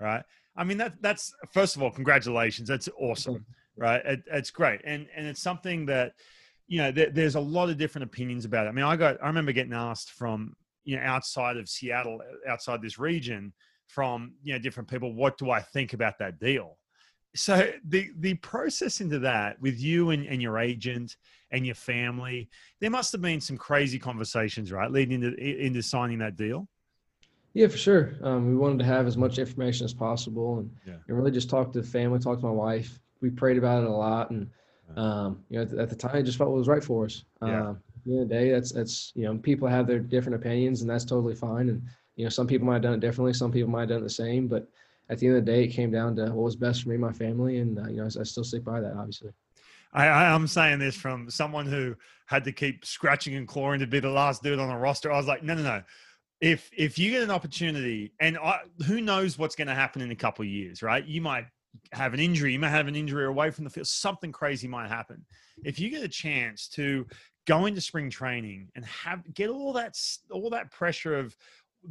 right? 0.00 0.22
I 0.56 0.64
mean 0.64 0.78
that 0.78 1.00
that's 1.00 1.32
first 1.52 1.76
of 1.76 1.82
all, 1.82 1.90
congratulations. 1.90 2.68
That's 2.68 2.88
awesome, 2.98 3.46
right? 3.76 4.04
It, 4.04 4.22
it's 4.26 4.50
great, 4.50 4.80
and 4.84 5.06
and 5.16 5.26
it's 5.26 5.40
something 5.40 5.86
that 5.86 6.14
you 6.66 6.78
know 6.78 6.92
there's 6.92 7.36
a 7.36 7.40
lot 7.40 7.70
of 7.70 7.78
different 7.78 8.04
opinions 8.04 8.44
about 8.44 8.66
it. 8.66 8.70
I 8.70 8.72
mean, 8.72 8.84
I 8.84 8.96
got 8.96 9.22
I 9.22 9.26
remember 9.28 9.52
getting 9.52 9.72
asked 9.72 10.10
from 10.10 10.54
you 10.84 10.96
know 10.96 11.02
outside 11.02 11.56
of 11.56 11.68
Seattle, 11.68 12.20
outside 12.48 12.82
this 12.82 12.98
region, 12.98 13.52
from 13.88 14.32
you 14.42 14.52
know 14.52 14.58
different 14.58 14.88
people, 14.88 15.14
what 15.14 15.38
do 15.38 15.50
I 15.50 15.60
think 15.60 15.92
about 15.92 16.18
that 16.18 16.38
deal? 16.38 16.78
So 17.34 17.70
the 17.86 18.10
the 18.18 18.34
process 18.34 19.00
into 19.00 19.18
that 19.20 19.60
with 19.60 19.80
you 19.80 20.10
and, 20.10 20.26
and 20.26 20.42
your 20.42 20.58
agent 20.58 21.16
and 21.50 21.64
your 21.64 21.74
family, 21.74 22.48
there 22.80 22.90
must 22.90 23.12
have 23.12 23.22
been 23.22 23.40
some 23.40 23.56
crazy 23.56 23.98
conversations, 23.98 24.72
right, 24.72 24.90
leading 24.90 25.22
into 25.22 25.36
into 25.36 25.82
signing 25.82 26.18
that 26.18 26.36
deal. 26.36 26.68
Yeah, 27.54 27.68
for 27.68 27.76
sure. 27.76 28.14
Um, 28.22 28.48
we 28.48 28.56
wanted 28.56 28.78
to 28.78 28.86
have 28.86 29.06
as 29.06 29.18
much 29.18 29.38
information 29.38 29.84
as 29.84 29.92
possible, 29.92 30.60
and, 30.60 30.70
yeah. 30.86 30.94
and 31.06 31.16
really 31.16 31.30
just 31.30 31.50
talk 31.50 31.70
to 31.72 31.82
the 31.82 31.86
family, 31.86 32.18
talk 32.18 32.40
to 32.40 32.46
my 32.46 32.52
wife. 32.52 32.98
We 33.20 33.28
prayed 33.28 33.58
about 33.58 33.82
it 33.82 33.88
a 33.88 33.92
lot, 33.92 34.30
and 34.30 34.48
um, 34.96 35.44
you 35.48 35.56
know, 35.56 35.62
at 35.62 35.70
the, 35.70 35.82
at 35.82 35.90
the, 35.90 35.96
time, 35.96 36.16
it 36.16 36.22
just 36.22 36.38
felt 36.38 36.50
what 36.50 36.58
was 36.58 36.68
right 36.68 36.82
for 36.82 37.04
us. 37.04 37.24
Yeah. 37.42 37.74
The 38.04 38.12
end 38.12 38.22
of 38.22 38.28
the 38.28 38.34
day, 38.34 38.50
that's 38.50 38.72
that's 38.72 39.12
you 39.14 39.24
know, 39.24 39.36
people 39.36 39.68
have 39.68 39.86
their 39.86 40.00
different 40.00 40.36
opinions, 40.36 40.80
and 40.80 40.90
that's 40.90 41.04
totally 41.04 41.34
fine. 41.34 41.68
And 41.68 41.82
you 42.16 42.24
know, 42.24 42.30
some 42.30 42.46
people 42.46 42.66
might 42.66 42.74
have 42.74 42.82
done 42.82 42.94
it 42.94 43.00
differently, 43.00 43.32
some 43.32 43.52
people 43.52 43.70
might 43.70 43.80
have 43.80 43.90
done 43.90 44.02
the 44.02 44.10
same, 44.10 44.48
but 44.48 44.68
at 45.08 45.18
the 45.18 45.26
end 45.26 45.36
of 45.36 45.44
the 45.44 45.52
day, 45.52 45.64
it 45.64 45.68
came 45.68 45.90
down 45.90 46.16
to 46.16 46.24
what 46.26 46.44
was 46.44 46.56
best 46.56 46.82
for 46.82 46.88
me, 46.88 46.96
my 46.96 47.12
family, 47.12 47.58
and 47.58 47.78
uh, 47.78 47.88
you 47.88 47.96
know, 47.96 48.04
I, 48.04 48.20
I, 48.20 48.22
still 48.22 48.44
stick 48.44 48.64
by 48.64 48.80
that, 48.80 48.94
obviously. 48.96 49.30
I, 49.92 50.06
I'm 50.06 50.46
saying 50.46 50.78
this 50.78 50.96
from 50.96 51.28
someone 51.28 51.66
who 51.66 51.94
had 52.26 52.44
to 52.44 52.52
keep 52.52 52.84
scratching 52.84 53.34
and 53.34 53.46
clawing 53.46 53.80
to 53.80 53.86
be 53.86 54.00
the 54.00 54.08
last 54.08 54.42
dude 54.42 54.58
on 54.58 54.68
the 54.68 54.76
roster. 54.76 55.12
I 55.12 55.16
was 55.16 55.26
like, 55.26 55.42
no, 55.42 55.54
no, 55.54 55.62
no. 55.62 55.82
If 56.40 56.70
if 56.76 56.98
you 56.98 57.10
get 57.10 57.22
an 57.22 57.30
opportunity, 57.30 58.12
and 58.18 58.38
I, 58.38 58.60
who 58.86 59.00
knows 59.00 59.38
what's 59.38 59.54
going 59.54 59.68
to 59.68 59.74
happen 59.74 60.02
in 60.02 60.10
a 60.10 60.16
couple 60.16 60.44
years, 60.44 60.82
right? 60.82 61.04
You 61.04 61.20
might 61.20 61.46
have 61.92 62.14
an 62.14 62.20
injury, 62.20 62.52
you 62.52 62.58
might 62.58 62.70
have 62.70 62.88
an 62.88 62.96
injury 62.96 63.26
away 63.26 63.50
from 63.50 63.64
the 63.64 63.70
field, 63.70 63.86
something 63.86 64.32
crazy 64.32 64.66
might 64.66 64.88
happen. 64.88 65.24
If 65.64 65.78
you 65.78 65.90
get 65.90 66.02
a 66.02 66.08
chance 66.08 66.68
to 66.70 67.06
go 67.46 67.66
into 67.66 67.80
spring 67.80 68.10
training 68.10 68.68
and 68.74 68.84
have 68.84 69.22
get 69.34 69.50
all 69.50 69.72
that 69.72 69.96
all 70.30 70.50
that 70.50 70.70
pressure 70.70 71.16
of 71.18 71.36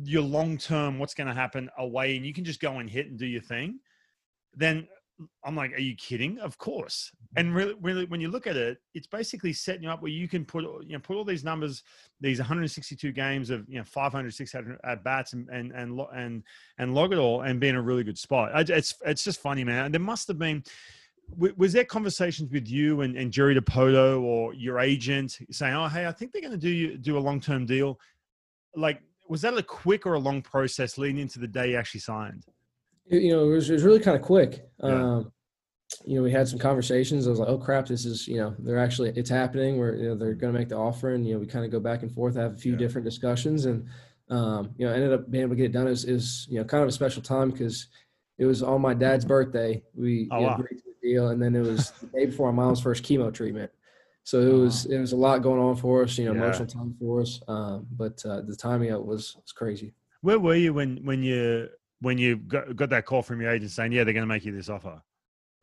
your 0.04 0.22
long 0.22 0.58
term 0.58 1.00
what's 1.00 1.14
going 1.14 1.28
to 1.28 1.34
happen 1.34 1.70
away 1.78 2.16
and 2.16 2.26
you 2.26 2.34
can 2.34 2.44
just 2.44 2.62
go 2.62 2.80
and 2.80 2.90
hit 2.90 3.08
and 3.08 3.20
do 3.20 3.26
your 3.26 3.42
thing 3.42 3.80
then 4.56 4.88
i'm 5.44 5.56
like 5.56 5.74
are 5.74 5.80
you 5.80 5.96
kidding? 5.96 6.40
Of 6.40 6.58
course. 6.58 7.12
And 7.36 7.52
mm. 7.52 7.56
really, 7.56 7.76
really 7.82 8.06
when 8.06 8.22
you 8.22 8.30
look 8.30 8.48
at 8.48 8.56
it 8.56 8.80
it's 8.94 9.08
basically 9.08 9.54
setting 9.54 9.84
you 9.84 9.90
up 9.90 10.02
where 10.02 10.12
you 10.12 10.28
can 10.28 10.46
put 10.46 10.64
you 10.64 10.94
know 10.94 11.00
put 11.00 11.16
all 11.16 11.24
these 11.24 11.44
numbers 11.44 11.84
these 12.20 12.40
162 12.40 13.12
games 13.12 13.50
of 13.50 13.68
you 13.68 13.78
know 13.78 13.84
500 13.84 14.34
600 14.34 14.80
at 14.84 15.04
bats 15.04 15.34
and 15.34 15.48
and 15.50 15.72
and 15.74 16.00
and, 16.14 16.44
and 16.78 16.96
log 16.96 17.14
it 17.14 17.20
all 17.20 17.42
and 17.42 17.60
be 17.60 17.68
in 17.68 17.76
a 17.76 17.82
really 17.82 18.04
good 18.04 18.18
spot. 18.18 18.52
It's 18.70 18.96
it's 19.06 19.24
just 19.24 19.42
funny 19.42 19.64
man. 19.64 19.92
There 19.92 20.02
must 20.02 20.28
have 20.28 20.40
been 20.40 20.64
was 21.38 21.74
there 21.74 21.84
conversations 21.84 22.52
with 22.52 22.68
you 22.68 23.02
and, 23.02 23.16
and 23.16 23.32
Jerry 23.32 23.56
Dipoto 23.56 24.22
or 24.22 24.54
your 24.54 24.80
agent 24.80 25.38
saying, 25.52 25.74
"Oh, 25.74 25.88
hey, 25.88 26.06
I 26.06 26.12
think 26.12 26.32
they're 26.32 26.42
going 26.42 26.54
to 26.54 26.58
do 26.58 26.98
do 26.98 27.18
a 27.18 27.20
long 27.20 27.40
term 27.40 27.66
deal"? 27.66 28.00
Like, 28.76 29.02
was 29.30 29.42
that 29.42 29.58
a 29.58 29.64
quick 29.64 30.06
or 30.06 30.14
a 30.14 30.20
long 30.20 30.42
process 30.42 30.98
leading 30.98 31.20
into 31.20 31.40
the 31.40 31.48
day 31.48 31.72
you 31.72 31.78
actually 31.78 32.02
signed? 32.02 32.46
You 33.08 33.34
know, 33.34 33.46
it 33.46 33.54
was, 33.56 33.70
it 33.70 33.74
was 33.74 33.84
really 33.84 34.00
kind 34.00 34.16
of 34.16 34.24
quick. 34.24 34.66
Yeah. 34.84 34.90
Um, 34.90 35.32
you 36.06 36.16
know, 36.16 36.24
we 36.24 36.32
had 36.32 36.48
some 36.48 36.60
conversations. 36.60 37.28
I 37.28 37.32
was 37.32 37.40
like, 37.40 37.50
"Oh 37.50 37.58
crap, 37.58 37.88
this 37.88 38.06
is 38.06 38.28
you 38.28 38.38
know, 38.38 38.56
they're 38.60 38.80
actually 38.80 39.12
it's 39.16 39.30
happening. 39.30 39.78
Where 39.78 39.96
you 39.96 40.10
know 40.10 40.16
they're 40.16 40.34
going 40.34 40.54
to 40.54 40.60
make 40.60 40.70
the 40.70 40.78
offer, 40.78 41.14
and 41.14 41.28
you 41.28 41.34
know, 41.34 41.40
we 41.40 41.48
kind 41.48 41.66
of 41.66 41.72
go 41.72 41.80
back 41.80 42.04
and 42.04 42.12
forth, 42.12 42.36
have 42.36 42.54
a 42.54 42.58
few 42.58 42.74
yeah. 42.74 42.78
different 42.78 43.06
discussions, 43.06 43.66
and 43.66 43.88
um, 44.30 44.72
you 44.78 44.88
know, 44.88 44.94
ended 44.94 45.12
up 45.12 45.30
being 45.30 45.44
able 45.44 45.52
to 45.52 45.58
get 45.58 45.66
it 45.66 45.74
done. 45.74 45.88
Is 45.88 46.06
is 46.06 46.48
you 46.50 46.60
know, 46.60 46.66
kind 46.66 46.84
of 46.84 46.90
a 46.90 46.94
special 46.94 47.22
time 47.22 47.52
because 47.52 47.88
it 48.38 48.46
was 48.46 48.64
on 48.64 48.82
my 48.82 48.94
dad's 48.94 49.26
birthday. 49.26 49.84
We 49.94 50.30
oh, 50.32 50.42
wow 50.42 50.64
deal, 51.02 51.30
and 51.30 51.42
then 51.42 51.56
it 51.56 51.62
was 51.62 51.92
the 52.02 52.08
day 52.08 52.26
before 52.26 52.52
my 52.52 52.64
mom's 52.64 52.82
first 52.82 53.04
chemo 53.04 53.34
treatment. 53.34 53.72
So 54.24 54.40
it 54.40 54.54
was 54.54 54.86
it 54.86 55.00
was 55.00 55.14
a 55.14 55.18
lot 55.18 55.40
going 55.40 55.60
on 55.60 55.76
for 55.76 56.04
us, 56.04 56.18
you 56.18 56.26
know, 56.26 56.34
yeah. 56.34 56.44
emotional 56.44 56.68
time 56.68 56.96
for 57.00 57.22
us. 57.22 57.42
Um, 57.48 57.88
but 57.92 58.24
uh, 58.26 58.42
the 58.42 58.56
timing 58.56 58.92
of 58.92 59.02
it 59.02 59.06
was 59.06 59.36
was 59.36 59.52
crazy. 59.52 59.94
Where 60.22 60.40
were 60.40 60.56
you 60.56 60.74
when 60.74 60.98
when 61.04 61.24
you 61.24 61.70
when 62.02 62.18
you 62.18 62.38
got, 62.38 62.76
got 62.76 62.90
that 62.90 63.06
call 63.06 63.24
from 63.24 63.42
your 63.42 63.52
agent 63.52 63.72
saying, 63.72 63.92
"Yeah, 63.92 64.04
they're 64.04 64.14
going 64.14 64.24
to 64.24 64.28
make 64.28 64.46
you 64.46 64.52
this 64.52 64.70
offer"? 64.70 65.02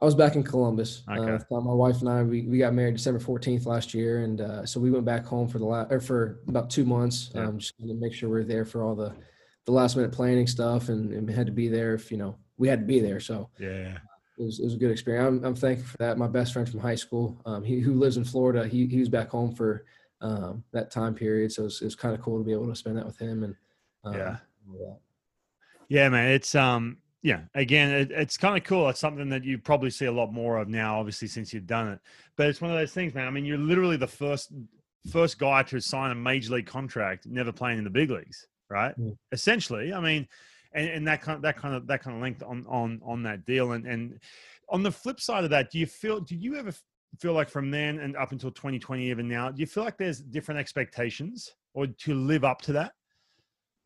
I 0.00 0.04
was 0.04 0.14
back 0.14 0.36
in 0.36 0.44
Columbus. 0.44 1.02
Okay. 1.10 1.44
Uh, 1.50 1.60
my 1.60 1.72
wife 1.72 2.00
and 2.00 2.08
I 2.08 2.22
we, 2.22 2.42
we 2.42 2.58
got 2.58 2.72
married 2.72 2.94
December 2.96 3.18
14th 3.18 3.66
last 3.66 3.94
year, 3.94 4.22
and 4.22 4.40
uh, 4.40 4.64
so 4.64 4.78
we 4.78 4.90
went 4.90 5.04
back 5.04 5.24
home 5.24 5.48
for 5.48 5.58
the 5.58 5.64
last 5.64 5.92
or 5.92 6.00
for 6.00 6.40
about 6.46 6.70
two 6.70 6.84
months, 6.84 7.30
yeah. 7.34 7.46
um, 7.46 7.58
just 7.58 7.76
to 7.78 7.94
make 7.94 8.14
sure 8.14 8.28
we 8.28 8.40
are 8.40 8.44
there 8.44 8.64
for 8.64 8.82
all 8.82 8.94
the 8.94 9.12
the 9.66 9.72
last 9.72 9.96
minute 9.96 10.12
planning 10.12 10.46
stuff, 10.46 10.88
and, 10.88 11.12
and 11.12 11.28
had 11.28 11.46
to 11.46 11.52
be 11.52 11.68
there 11.68 11.94
if 11.94 12.10
you 12.12 12.16
know 12.16 12.36
we 12.56 12.68
had 12.68 12.80
to 12.80 12.86
be 12.86 13.00
there. 13.00 13.18
So 13.18 13.50
yeah, 13.58 13.98
it 14.38 14.44
was, 14.44 14.60
it 14.60 14.64
was 14.64 14.74
a 14.74 14.78
good 14.78 14.90
experience. 14.90 15.26
I'm, 15.26 15.44
I'm 15.44 15.54
thankful 15.54 15.86
for 15.86 15.96
that. 15.98 16.18
My 16.18 16.28
best 16.28 16.52
friend 16.52 16.68
from 16.68 16.80
high 16.80 16.94
school, 16.94 17.40
um, 17.44 17.64
he 17.64 17.80
who 17.80 17.94
lives 17.94 18.16
in 18.16 18.24
Florida, 18.24 18.66
he 18.66 18.86
he 18.86 19.00
was 19.00 19.08
back 19.08 19.30
home 19.30 19.54
for 19.54 19.84
um, 20.20 20.64
that 20.72 20.90
time 20.90 21.14
period, 21.14 21.52
so 21.52 21.62
it 21.62 21.64
was, 21.64 21.82
it 21.82 21.84
was 21.84 21.96
kind 21.96 22.14
of 22.14 22.20
cool 22.20 22.38
to 22.38 22.44
be 22.44 22.52
able 22.52 22.68
to 22.68 22.76
spend 22.76 22.96
that 22.96 23.06
with 23.06 23.18
him. 23.18 23.44
And 23.44 23.54
um, 24.04 24.14
yeah, 24.14 24.36
yeah, 25.88 26.08
man, 26.08 26.30
it's 26.30 26.54
um, 26.54 26.98
yeah, 27.22 27.42
again, 27.54 27.90
it, 27.90 28.10
it's 28.10 28.36
kind 28.36 28.56
of 28.56 28.64
cool. 28.64 28.88
It's 28.88 29.00
something 29.00 29.28
that 29.30 29.44
you 29.44 29.58
probably 29.58 29.90
see 29.90 30.06
a 30.06 30.12
lot 30.12 30.32
more 30.32 30.58
of 30.58 30.68
now, 30.68 30.98
obviously, 30.98 31.28
since 31.28 31.52
you've 31.52 31.66
done 31.66 31.88
it. 31.88 32.00
But 32.36 32.46
it's 32.46 32.60
one 32.60 32.70
of 32.70 32.76
those 32.76 32.92
things, 32.92 33.14
man. 33.14 33.26
I 33.26 33.30
mean, 33.30 33.44
you're 33.44 33.58
literally 33.58 33.96
the 33.96 34.06
first 34.06 34.52
first 35.10 35.38
guy 35.38 35.62
to 35.64 35.80
sign 35.80 36.10
a 36.10 36.14
major 36.14 36.54
league 36.54 36.66
contract, 36.66 37.26
never 37.26 37.52
playing 37.52 37.78
in 37.78 37.84
the 37.84 37.90
big 37.90 38.10
leagues, 38.10 38.46
right? 38.68 38.94
Yeah. 38.96 39.12
Essentially, 39.32 39.92
I 39.92 40.00
mean, 40.00 40.28
and, 40.72 40.88
and 40.88 41.08
that 41.08 41.22
kind 41.22 41.36
of, 41.36 41.42
that 41.42 41.56
kind 41.56 41.74
of 41.74 41.86
that 41.86 42.02
kind 42.02 42.16
of 42.16 42.22
length 42.22 42.42
on 42.42 42.64
on 42.68 43.00
on 43.04 43.22
that 43.24 43.44
deal. 43.44 43.72
And 43.72 43.86
and 43.86 44.20
on 44.68 44.82
the 44.82 44.92
flip 44.92 45.20
side 45.20 45.44
of 45.44 45.50
that, 45.50 45.70
do 45.70 45.78
you 45.78 45.86
feel? 45.86 46.20
Did 46.20 46.42
you 46.42 46.56
ever 46.56 46.72
feel 47.18 47.32
like 47.32 47.48
from 47.48 47.70
then 47.70 47.98
and 48.00 48.16
up 48.16 48.32
until 48.32 48.50
2020, 48.50 49.10
even 49.10 49.28
now, 49.28 49.50
do 49.50 49.60
you 49.60 49.66
feel 49.66 49.82
like 49.82 49.96
there's 49.96 50.20
different 50.20 50.60
expectations 50.60 51.50
or 51.74 51.86
to 51.86 52.14
live 52.14 52.44
up 52.44 52.60
to 52.62 52.72
that? 52.72 52.92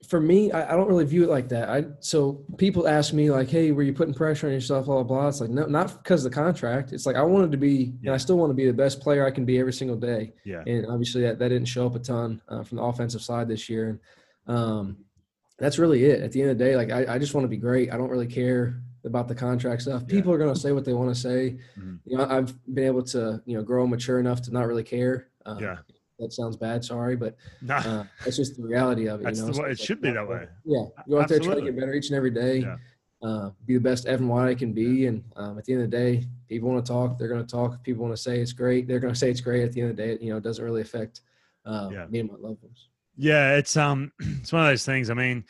for 0.09 0.21
me, 0.21 0.51
I, 0.51 0.73
I, 0.73 0.77
don't 0.77 0.89
really 0.89 1.05
view 1.05 1.23
it 1.23 1.31
like 1.31 1.49
that. 1.51 1.69
I 1.69 1.85
so 2.01 2.45
people 2.59 2.89
ask 2.89 3.13
me 3.13 3.31
like, 3.31 3.49
"Hey, 3.49 3.71
were 3.71 3.83
you 3.83 3.93
putting 3.93 4.15
pressure 4.15 4.49
on 4.49 4.53
yourself?" 4.53 4.87
Blah 4.87 5.03
blah 5.03 5.05
blah. 5.05 5.29
It's 5.29 5.41
like 5.41 5.51
no, 5.51 5.67
not 5.67 6.03
because 6.03 6.25
of 6.25 6.33
the 6.33 6.35
contract. 6.35 6.93
It's 6.93 7.07
like 7.07 7.17
I 7.17 7.23
wanted 7.23 7.53
to 7.53 7.59
be, 7.59 7.95
yeah. 8.01 8.09
and 8.09 8.15
I 8.15 8.17
still 8.17 8.37
want 8.37 8.51
to 8.51 8.55
be 8.55 8.67
the 8.67 8.73
best 8.73 9.01
player 9.01 9.27
I 9.27 9.31
can 9.31 9.45
be 9.45 9.59
every 9.59 9.73
single 9.73 9.97
day. 9.97 10.33
Yeah. 10.45 10.63
And 10.67 10.87
obviously 10.87 11.23
that, 11.23 11.39
that 11.39 11.49
didn't 11.49 11.69
show 11.69 11.87
up 11.87 11.95
a 11.95 12.01
ton 12.01 12.43
uh, 12.49 12.65
from 12.65 12.79
the 12.79 12.83
offensive 12.83 13.23
side 13.23 13.49
this 13.49 13.69
year, 13.69 14.01
and 14.47 14.57
um, 14.57 14.97
that's 15.63 15.79
really 15.79 16.05
it. 16.05 16.21
At 16.23 16.33
the 16.33 16.43
end 16.43 16.51
of 16.51 16.59
the 16.59 16.65
day, 16.65 16.77
like 16.77 16.91
I, 16.91 17.15
I 17.15 17.19
just 17.19 17.35
want 17.35 17.45
to 17.45 17.49
be 17.49 17.57
great. 17.57 17.93
I 17.93 17.97
don't 17.97 18.11
really 18.11 18.27
care 18.27 18.83
about 19.05 19.29
the 19.29 19.35
contract 19.35 19.83
stuff. 19.83 20.07
People 20.07 20.31
yeah. 20.31 20.37
are 20.37 20.39
going 20.39 20.55
to 20.55 20.61
say 20.61 20.73
what 20.73 20.85
they 20.85 20.93
want 20.93 21.15
to 21.15 21.21
say. 21.21 21.59
Mm-hmm. 21.79 21.97
You 22.05 22.19
know, 22.19 22.27
I've 22.29 22.53
been 22.75 22.85
able 22.85 23.03
to 23.05 23.41
you 23.47 23.57
know 23.57 23.63
grow 23.63 23.87
mature 23.87 24.19
enough 24.19 24.43
to 24.43 24.53
not 24.53 24.67
really 24.67 24.85
care. 24.85 25.29
Um, 25.47 25.59
yeah 25.59 25.77
that 26.23 26.33
sounds 26.33 26.57
bad. 26.57 26.85
Sorry, 26.85 27.17
but 27.17 27.37
nah. 27.61 27.77
uh, 27.79 28.05
that's 28.25 28.37
just 28.37 28.57
the 28.57 28.63
reality 28.63 29.09
of 29.09 29.21
it. 29.21 29.25
That's 29.25 29.41
you 29.41 29.47
know? 29.47 29.53
the 29.53 29.63
way, 29.63 29.71
it 29.71 29.81
should 29.81 30.01
be 30.01 30.13
that 30.13 30.27
way. 30.27 30.47
Yeah, 30.65 30.85
go 31.09 31.19
out 31.19 31.25
Absolutely. 31.25 31.29
there, 31.29 31.41
try 31.41 31.55
to 31.55 31.61
get 31.61 31.81
better 31.81 31.95
each 31.95 32.09
and 32.09 32.17
every 32.17 32.31
day. 32.31 32.59
Yeah. 32.59 32.77
Uh, 33.23 33.51
be 33.67 33.75
the 33.75 33.81
best 33.81 34.07
Evan 34.07 34.27
White 34.27 34.49
I 34.49 34.55
can 34.55 34.73
be, 34.73 35.07
and 35.07 35.23
um, 35.37 35.57
at 35.59 35.65
the 35.65 35.73
end 35.73 35.83
of 35.83 35.91
the 35.91 35.97
day, 35.97 36.27
people 36.49 36.71
want 36.71 36.85
to 36.85 36.93
talk. 36.93 37.19
They're 37.19 37.29
going 37.29 37.45
to 37.45 37.51
talk. 37.51 37.75
If 37.75 37.83
people 37.83 38.03
want 38.03 38.17
to 38.17 38.23
say 38.23 38.41
it's 38.41 38.53
great, 38.53 38.89
they're 38.89 38.99
going 38.99 39.15
to 39.15 39.19
say 39.19 39.31
it's 39.31 39.41
great. 39.41 39.63
At 39.63 39.73
the 39.73 39.81
end 39.81 39.91
of 39.91 39.97
the 39.97 40.03
day, 40.03 40.19
you 40.21 40.31
know, 40.31 40.39
it 40.39 40.43
doesn't 40.43 40.65
really 40.65 40.81
affect 40.81 41.21
uh, 41.65 41.89
yeah. 41.93 42.07
me 42.07 42.19
and 42.19 42.31
my 42.31 42.37
loved 42.37 42.63
ones. 42.63 42.89
Yeah, 43.17 43.57
it's 43.57 43.77
um, 43.77 44.13
it's 44.21 44.53
one 44.53 44.63
of 44.63 44.69
those 44.69 44.85
things. 44.85 45.11
I 45.11 45.15
mean, 45.15 45.45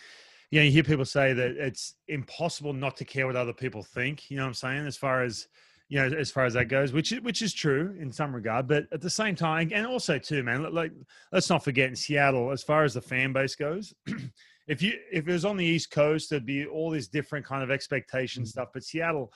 yeah, 0.50 0.62
you 0.62 0.70
hear 0.70 0.82
people 0.82 1.04
say 1.04 1.32
that 1.32 1.52
it's 1.52 1.94
impossible 2.08 2.72
not 2.72 2.96
to 2.98 3.04
care 3.04 3.26
what 3.26 3.36
other 3.36 3.52
people 3.52 3.82
think. 3.82 4.30
You 4.30 4.36
know 4.36 4.44
what 4.44 4.48
I'm 4.48 4.54
saying? 4.54 4.86
As 4.86 4.96
far 4.96 5.22
as 5.22 5.48
you 5.88 5.98
know, 5.98 6.16
as 6.16 6.30
far 6.30 6.46
as 6.46 6.54
that 6.54 6.68
goes, 6.68 6.92
which 6.92 7.10
which 7.22 7.42
is 7.42 7.52
true 7.52 7.94
in 8.00 8.10
some 8.10 8.34
regard, 8.34 8.66
but 8.66 8.86
at 8.92 9.00
the 9.00 9.10
same 9.10 9.34
time, 9.34 9.70
and 9.74 9.86
also 9.86 10.18
too, 10.18 10.42
man, 10.42 10.72
like 10.72 10.92
let's 11.32 11.50
not 11.50 11.62
forget 11.62 11.88
in 11.88 11.96
Seattle, 11.96 12.50
as 12.50 12.62
far 12.62 12.84
as 12.84 12.94
the 12.94 13.00
fan 13.02 13.32
base 13.32 13.54
goes, 13.54 13.92
if 14.68 14.80
you 14.80 14.94
if 15.12 15.28
it 15.28 15.32
was 15.32 15.44
on 15.44 15.56
the 15.56 15.64
East 15.64 15.90
Coast, 15.90 16.30
there'd 16.30 16.46
be 16.46 16.66
all 16.66 16.90
these 16.90 17.08
different 17.08 17.44
kind 17.44 17.62
of 17.62 17.70
expectation 17.70 18.42
mm-hmm. 18.42 18.48
stuff, 18.48 18.68
but 18.72 18.84
Seattle, 18.84 19.32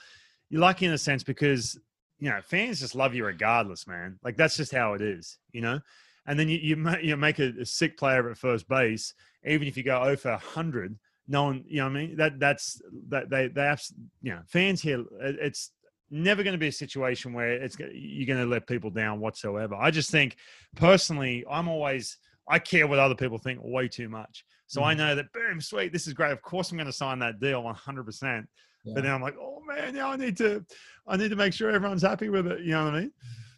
you're 0.49 0.61
lucky 0.61 0.87
in 0.87 0.93
a 0.93 0.97
sense 0.97 1.23
because 1.23 1.79
you 2.17 2.29
know 2.29 2.41
fans 2.43 2.79
just 2.79 2.95
love 2.95 3.13
you 3.13 3.25
regardless, 3.25 3.85
man. 3.85 4.17
Like 4.23 4.35
that's 4.35 4.57
just 4.57 4.71
how 4.71 4.93
it 4.93 5.01
is, 5.01 5.37
you 5.51 5.61
know. 5.61 5.79
And 6.27 6.37
then 6.37 6.49
you 6.49 6.57
you, 6.57 6.95
you 7.01 7.17
make 7.17 7.39
a, 7.39 7.53
a 7.61 7.65
sick 7.65 7.97
player 7.97 8.29
at 8.29 8.37
first 8.37 8.67
base, 8.67 9.13
even 9.45 9.67
if 9.67 9.77
you 9.77 9.83
go 9.83 10.01
over 10.01 10.37
hundred. 10.37 10.97
No 11.29 11.43
one, 11.43 11.63
you 11.67 11.77
know, 11.77 11.85
what 11.85 11.91
I 11.91 11.93
mean 11.93 12.15
that 12.17 12.39
that's 12.39 12.81
that 13.09 13.29
they 13.29 13.47
they 13.47 13.63
have, 13.63 13.81
you 14.21 14.33
know, 14.33 14.41
fans 14.47 14.81
here. 14.81 15.03
It's 15.19 15.71
never 16.09 16.43
going 16.43 16.53
to 16.53 16.59
be 16.59 16.67
a 16.67 16.71
situation 16.71 17.33
where 17.33 17.51
it's 17.51 17.77
you're 17.79 18.27
going 18.27 18.39
to 18.39 18.49
let 18.49 18.67
people 18.67 18.89
down 18.89 19.19
whatsoever. 19.19 19.75
I 19.75 19.91
just 19.91 20.09
think 20.09 20.37
personally, 20.75 21.43
I'm 21.49 21.67
always 21.67 22.17
I 22.47 22.59
care 22.59 22.87
what 22.87 22.99
other 22.99 23.15
people 23.15 23.37
think 23.37 23.59
way 23.61 23.87
too 23.87 24.09
much. 24.09 24.45
So 24.67 24.81
mm-hmm. 24.81 24.89
I 24.89 24.93
know 24.93 25.15
that 25.15 25.33
boom, 25.33 25.59
sweet, 25.59 25.91
this 25.91 26.07
is 26.07 26.13
great. 26.13 26.31
Of 26.31 26.41
course, 26.41 26.71
I'm 26.71 26.77
going 26.77 26.87
to 26.87 26.93
sign 26.93 27.19
that 27.19 27.39
deal 27.39 27.63
100. 27.63 28.01
Yeah. 28.01 28.05
percent 28.05 28.49
But 28.85 29.03
then 29.03 29.13
I'm 29.13 29.21
like, 29.21 29.35
oh 29.39 29.61
man, 29.65 29.95
now 29.95 30.11
I 30.11 30.15
need 30.15 30.37
to, 30.37 30.65
I 31.05 31.17
need 31.17 31.29
to 31.29 31.35
make 31.35 31.53
sure 31.53 31.71
everyone's 31.71 32.03
happy 32.03 32.29
with 32.29 32.47
it. 32.47 32.61
You 32.61 32.71
know 32.71 32.85
what 32.85 32.95
I 32.95 32.99
mean? 33.01 33.11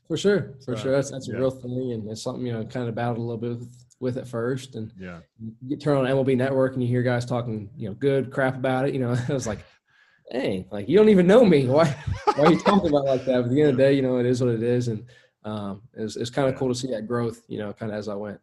For 0.10 0.18
sure, 0.18 0.56
for 0.66 0.76
so, 0.76 0.84
sure. 0.84 0.92
That's 0.92 1.12
that's 1.12 1.30
a 1.30 1.38
real 1.38 1.52
thing, 1.52 1.92
and 1.94 2.10
it's 2.10 2.24
something 2.24 2.46
you 2.46 2.52
know 2.52 2.66
kind 2.66 2.90
of 2.90 2.96
battled 2.96 3.20
a 3.20 3.22
little 3.22 3.38
bit 3.38 3.60
with, 3.60 3.86
with 4.00 4.18
it 4.18 4.28
first, 4.28 4.74
and 4.74 4.92
yeah, 5.00 5.20
you 5.66 5.78
turn 5.78 5.98
on 5.98 6.06
MLB 6.06 6.36
Network 6.36 6.74
and 6.74 6.82
you 6.82 6.90
hear 6.90 7.04
guys 7.04 7.28
talking 7.28 7.70
you 7.78 7.88
know 7.88 7.94
good 7.94 8.32
crap 8.32 8.56
about 8.56 8.88
it. 8.88 8.96
You 8.96 9.02
know, 9.02 9.16
I 9.30 9.32
was 9.32 9.46
like, 9.46 9.60
dang, 10.32 10.66
like 10.72 10.90
you 10.90 10.98
don't 10.98 11.10
even 11.10 11.28
know 11.28 11.46
me. 11.46 11.68
Why, 11.68 11.96
why 12.36 12.46
are 12.46 12.52
you 12.52 12.60
talking 12.60 12.90
about 12.90 13.06
like 13.06 13.26
that? 13.26 13.42
But 13.42 13.46
at 13.46 13.50
the 13.52 13.62
end 13.62 13.70
of 13.70 13.78
the 13.78 13.84
day, 13.84 13.94
you 13.94 14.02
know, 14.02 14.18
it 14.18 14.26
is 14.26 14.42
what 14.42 14.50
it 14.54 14.64
is. 14.64 14.88
And 14.88 15.06
um, 15.44 15.84
it's, 15.94 16.16
it's 16.16 16.30
kind 16.30 16.50
of 16.50 16.56
cool 16.56 16.70
to 16.70 16.76
see 16.76 16.90
that 16.92 17.08
growth, 17.08 17.44
you 17.48 17.60
know, 17.60 17.74
kind 17.74 17.92
of 17.92 17.98
as 17.98 18.08
I 18.08 18.16
went. 18.16 18.40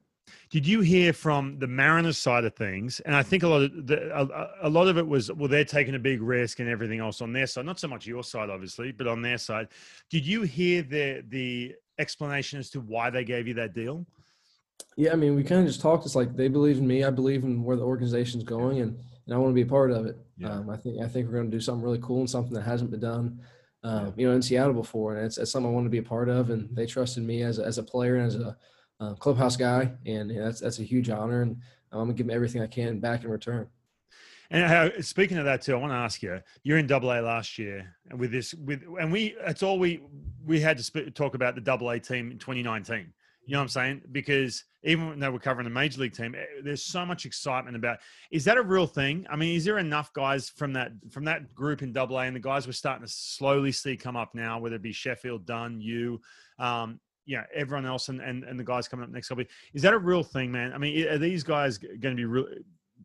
Did 0.51 0.67
you 0.67 0.81
hear 0.81 1.12
from 1.12 1.59
the 1.59 1.67
Mariners 1.67 2.19
side 2.19 2.45
of 2.45 2.55
things? 2.55 3.01
And 3.01 3.15
I 3.15 3.23
think 3.23 3.43
a 3.43 3.49
lot 3.49 3.62
of 3.62 3.87
the, 3.87 4.17
a, 4.17 4.69
a, 4.69 4.71
lot 4.71 4.89
of 4.89 4.97
it 4.99 5.07
was 5.07 5.33
well, 5.33 5.49
they're 5.49 5.65
taking 5.65 5.95
a 5.95 5.99
big 5.99 6.23
risk 6.23 6.61
and 6.61 6.69
everything 6.69 7.01
else 7.01 7.21
on 7.21 7.33
their 7.33 7.47
side. 7.47 7.67
Not 7.67 7.81
so 7.81 7.89
much 7.89 8.07
your 8.07 8.23
side, 8.23 8.51
obviously, 8.51 8.93
but 8.93 9.07
on 9.07 9.23
their 9.23 9.39
side. 9.39 9.69
Did 10.11 10.27
you 10.27 10.43
hear 10.43 10.83
the 10.83 11.25
the 11.29 11.75
explanation 11.99 12.59
as 12.59 12.71
to 12.71 12.81
why 12.81 13.11
they 13.11 13.25
gave 13.25 13.49
you 13.49 13.55
that 13.55 13.75
deal? 13.75 14.07
Yeah, 14.97 15.12
I 15.12 15.17
mean, 15.17 15.35
we 15.35 15.43
kind 15.43 15.61
of 15.61 15.67
just 15.67 15.81
talked. 15.81 16.07
It's 16.07 16.15
like 16.15 16.37
they 16.37 16.49
believe 16.49 16.79
in 16.79 16.87
me. 16.87 17.05
I 17.05 17.11
believe 17.11 17.45
in 17.45 17.62
where 17.62 17.77
the 17.77 17.85
organization's 17.85 18.45
going, 18.45 18.81
and 18.81 18.99
and 19.27 19.35
I 19.35 19.39
want 19.39 19.51
to 19.51 19.55
be 19.55 19.62
a 19.62 19.67
part 19.67 19.91
of 19.91 20.07
it. 20.07 20.17
Yeah. 20.39 20.53
Um, 20.53 20.71
I 20.71 20.77
think 20.77 21.03
I 21.03 21.09
think 21.09 21.27
we're 21.27 21.35
going 21.35 21.51
to 21.51 21.57
do 21.57 21.61
something 21.61 21.83
really 21.83 22.01
cool 22.01 22.21
and 22.21 22.31
something 22.31 22.55
that 22.55 22.62
hasn't 22.62 22.91
been 22.91 23.01
done, 23.01 23.41
um, 23.83 24.15
you 24.17 24.27
know, 24.29 24.35
in 24.35 24.43
Seattle 24.43 24.75
before, 24.75 25.17
and 25.17 25.27
it's, 25.27 25.39
it's, 25.39 25.51
something 25.51 25.71
I 25.71 25.75
want 25.75 25.87
to 25.87 25.91
be 25.91 25.99
a 25.99 26.03
part 26.03 26.29
of. 26.29 26.51
And 26.51 26.75
they 26.75 26.87
trusted 26.87 27.25
me 27.25 27.43
as 27.43 27.59
a, 27.59 27.65
as 27.65 27.79
a 27.79 27.83
player 27.83 28.17
and 28.17 28.27
as 28.27 28.37
a 28.37 28.57
uh, 29.01 29.15
clubhouse 29.15 29.57
guy, 29.57 29.93
and 30.07 30.29
know, 30.29 30.45
that's 30.45 30.61
that's 30.61 30.79
a 30.79 30.85
huge 30.85 31.11
honor. 31.11 31.43
And 31.43 31.57
I'm 31.93 32.09
to 32.09 32.15
give 32.15 32.27
them 32.27 32.35
everything 32.35 32.63
I 32.63 32.67
can 32.67 32.99
back 32.99 33.25
in 33.25 33.31
return. 33.31 33.69
And 34.51 34.65
how, 34.65 34.91
speaking 35.01 35.39
of 35.39 35.45
that 35.47 35.63
too, 35.63 35.75
I 35.75 35.77
want 35.77 35.93
to 35.93 35.97
ask 35.97 36.23
you: 36.23 36.41
You're 36.63 36.79
in 36.79 36.87
Double 36.87 37.11
A 37.11 37.21
last 37.21 37.59
year, 37.59 37.97
and 38.11 38.19
with 38.19 38.31
this, 38.31 38.55
with 38.55 38.83
and 39.01 39.11
we, 39.11 39.37
it's 39.47 39.63
all 39.63 39.79
we 39.79 40.01
we 40.45 40.61
had 40.61 40.77
to 40.77 40.83
sp- 40.87 41.15
talk 41.15 41.35
about 41.35 41.55
the 41.55 41.61
Double 41.61 41.91
A 41.91 41.99
team 41.99 42.31
in 42.31 42.39
2019. 42.39 43.13
You 43.47 43.53
know 43.53 43.59
what 43.59 43.63
I'm 43.63 43.69
saying? 43.69 44.03
Because 44.11 44.65
even 44.83 45.21
though 45.21 45.31
we're 45.31 45.39
covering 45.39 45.65
the 45.65 45.71
major 45.71 46.01
league 46.01 46.15
team, 46.15 46.35
eh, 46.35 46.45
there's 46.65 46.83
so 46.83 47.07
much 47.07 47.27
excitement 47.27 47.77
about. 47.77 47.99
Is 48.31 48.45
that 48.45 48.57
a 48.57 48.63
real 48.63 48.87
thing? 48.87 49.27
I 49.31 49.37
mean, 49.37 49.57
is 49.57 49.65
there 49.65 49.79
enough 49.79 50.13
guys 50.13 50.49
from 50.49 50.73
that 50.75 50.93
from 51.11 51.25
that 51.25 51.55
group 51.55 51.83
in 51.83 51.93
Double 51.93 52.19
A, 52.19 52.23
and 52.23 52.35
the 52.35 52.41
guys 52.41 52.67
we're 52.67 52.73
starting 52.73 53.07
to 53.07 53.13
slowly 53.13 53.73
see 53.73 53.97
come 53.97 54.17
up 54.17 54.35
now, 54.35 54.59
whether 54.59 54.77
it 54.77 54.83
be 54.83 54.93
Sheffield, 54.93 55.47
Dunn, 55.47 55.81
you, 55.81 56.21
um, 56.59 57.01
yeah, 57.27 57.45
everyone 57.55 57.87
else, 57.87 58.09
and, 58.09 58.21
and 58.21 58.45
and 58.45 58.59
the 58.59 58.65
guys 58.65 58.89
coming 58.89 59.05
up 59.05 59.11
next 59.11 59.29
couple. 59.29 59.45
Is 59.75 59.83
that 59.83 59.93
a 59.93 59.99
real 59.99 60.23
thing, 60.23 60.51
man? 60.51 60.73
I 60.73 60.79
mean, 60.79 61.07
are 61.09 61.19
these 61.19 61.43
guys 61.43 61.79
going 61.79 62.01
to 62.01 62.15
be 62.15 62.25
real? 62.25 62.47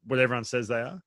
What 0.07 0.19
everyone 0.19 0.43
says 0.43 0.67
they 0.67 0.75
are? 0.75 1.01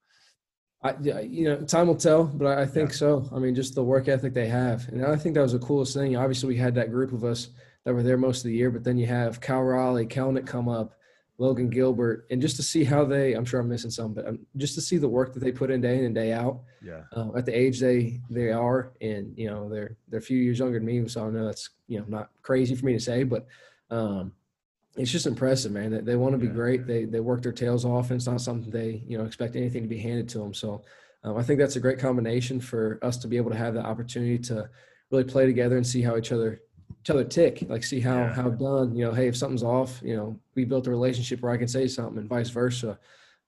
I, 0.83 0.95
you 1.01 1.45
know, 1.45 1.63
time 1.63 1.87
will 1.87 1.97
tell, 1.97 2.25
but 2.25 2.59
I 2.59 2.67
think 2.67 2.91
yeah. 2.91 2.97
so. 2.97 3.29
I 3.35 3.39
mean, 3.39 3.55
just 3.55 3.75
the 3.75 3.83
work 3.83 4.09
ethic 4.09 4.35
they 4.35 4.49
have, 4.49 4.87
and 4.89 5.05
I 5.07 5.17
think 5.17 5.35
that 5.35 5.41
was 5.41 5.53
the 5.53 5.59
coolest 5.59 5.95
thing. 5.95 6.17
Obviously, 6.17 6.49
we 6.49 6.57
had 6.57 6.75
that 6.75 6.91
group 6.91 7.13
of 7.13 7.25
us 7.25 7.49
that 7.85 7.95
were 7.95 8.03
there 8.03 8.19
most 8.19 8.39
of 8.39 8.45
the 8.45 8.55
year. 8.55 8.71
But 8.71 8.85
then 8.85 8.99
you 8.99 9.07
have 9.07 9.41
Cal 9.41 9.63
Raleigh, 9.63 10.07
Kelenic 10.07 10.47
come 10.47 10.69
up, 10.69 10.95
Logan 11.39 11.69
Gilbert, 11.69 12.27
and 12.31 12.41
just 12.41 12.57
to 12.57 12.63
see 12.63 12.85
how 12.85 13.05
they, 13.05 13.33
I'm 13.33 13.45
sure 13.45 13.59
I'm 13.61 13.69
missing 13.69 13.91
some, 13.91 14.15
but 14.15 14.27
um, 14.27 14.39
just 14.57 14.75
to 14.77 14.81
see 14.81 14.99
the 14.99 15.09
work 15.09 15.35
that 15.35 15.41
they 15.41 15.51
put 15.51 15.71
in 15.71 15.81
day 15.81 15.99
in 15.99 16.05
and 16.05 16.15
day 16.15 16.33
out. 16.33 16.61
Yeah. 16.81 17.03
Uh, 17.15 17.35
at 17.37 17.45
the 17.45 17.57
age 17.57 17.81
they 17.81 18.21
they 18.31 18.53
are, 18.53 18.93
and 19.01 19.37
you 19.37 19.49
know 19.49 19.69
they're 19.69 19.97
they're 20.09 20.21
a 20.21 20.23
few 20.23 20.39
years 20.39 20.61
younger 20.61 20.79
than 20.79 20.87
me, 20.87 21.09
so 21.09 21.27
I 21.27 21.31
know 21.31 21.47
that's 21.47 21.71
you 21.89 21.99
know 21.99 22.05
not 22.09 22.31
crazy 22.43 22.77
for 22.77 22.87
me 22.87 22.93
to 22.93 23.01
say, 23.01 23.25
but 23.25 23.47
um, 23.91 24.33
it's 24.97 25.11
just 25.11 25.27
impressive, 25.27 25.73
man. 25.73 25.91
They, 25.91 26.01
they 26.01 26.17
want 26.17 26.33
to 26.35 26.39
be 26.39 26.47
yeah. 26.47 26.53
great. 26.53 26.87
They 26.87 27.05
they 27.05 27.21
work 27.21 27.43
their 27.43 27.53
tails 27.53 27.85
off, 27.85 28.11
and 28.11 28.17
it's 28.17 28.29
not 28.29 28.41
something 28.41 28.71
they 28.71 29.03
you 29.07 29.19
know 29.19 29.25
expect 29.25 29.57
anything 29.57 29.83
to 29.83 29.89
be 29.89 29.99
handed 29.99 30.29
to 30.31 30.39
them. 30.39 30.55
So 30.55 30.85
um, 31.25 31.37
I 31.37 31.43
think 31.43 31.59
that's 31.59 31.77
a 31.77 31.81
great 31.81 31.99
combination 31.99 32.61
for 32.61 33.01
us 33.03 33.17
to 33.19 33.29
be 33.29 33.37
able 33.39 33.51
to 33.51 33.57
have 33.57 33.75
the 33.75 33.85
opportunity 33.85 34.39
to 34.39 34.69
really 35.11 35.25
play 35.25 35.47
together 35.47 35.77
and 35.77 35.87
see 35.87 36.03
how 36.03 36.17
each 36.17 36.31
other 36.31 36.61
each 37.05 37.11
other 37.11 37.25
tick, 37.25 37.63
like 37.69 37.85
see 37.85 38.01
how 38.01 38.17
yeah. 38.17 38.35
how 38.35 38.49
done. 38.49 38.97
You 38.97 39.05
know, 39.05 39.13
hey, 39.13 39.29
if 39.29 39.37
something's 39.37 39.63
off, 39.63 40.01
you 40.03 40.17
know, 40.17 40.39
we 40.55 40.65
built 40.65 40.87
a 40.87 40.91
relationship 40.91 41.43
where 41.43 41.53
I 41.53 41.59
can 41.59 41.69
say 41.69 41.87
something, 41.87 42.17
and 42.17 42.29
vice 42.29 42.49
versa. 42.49 42.99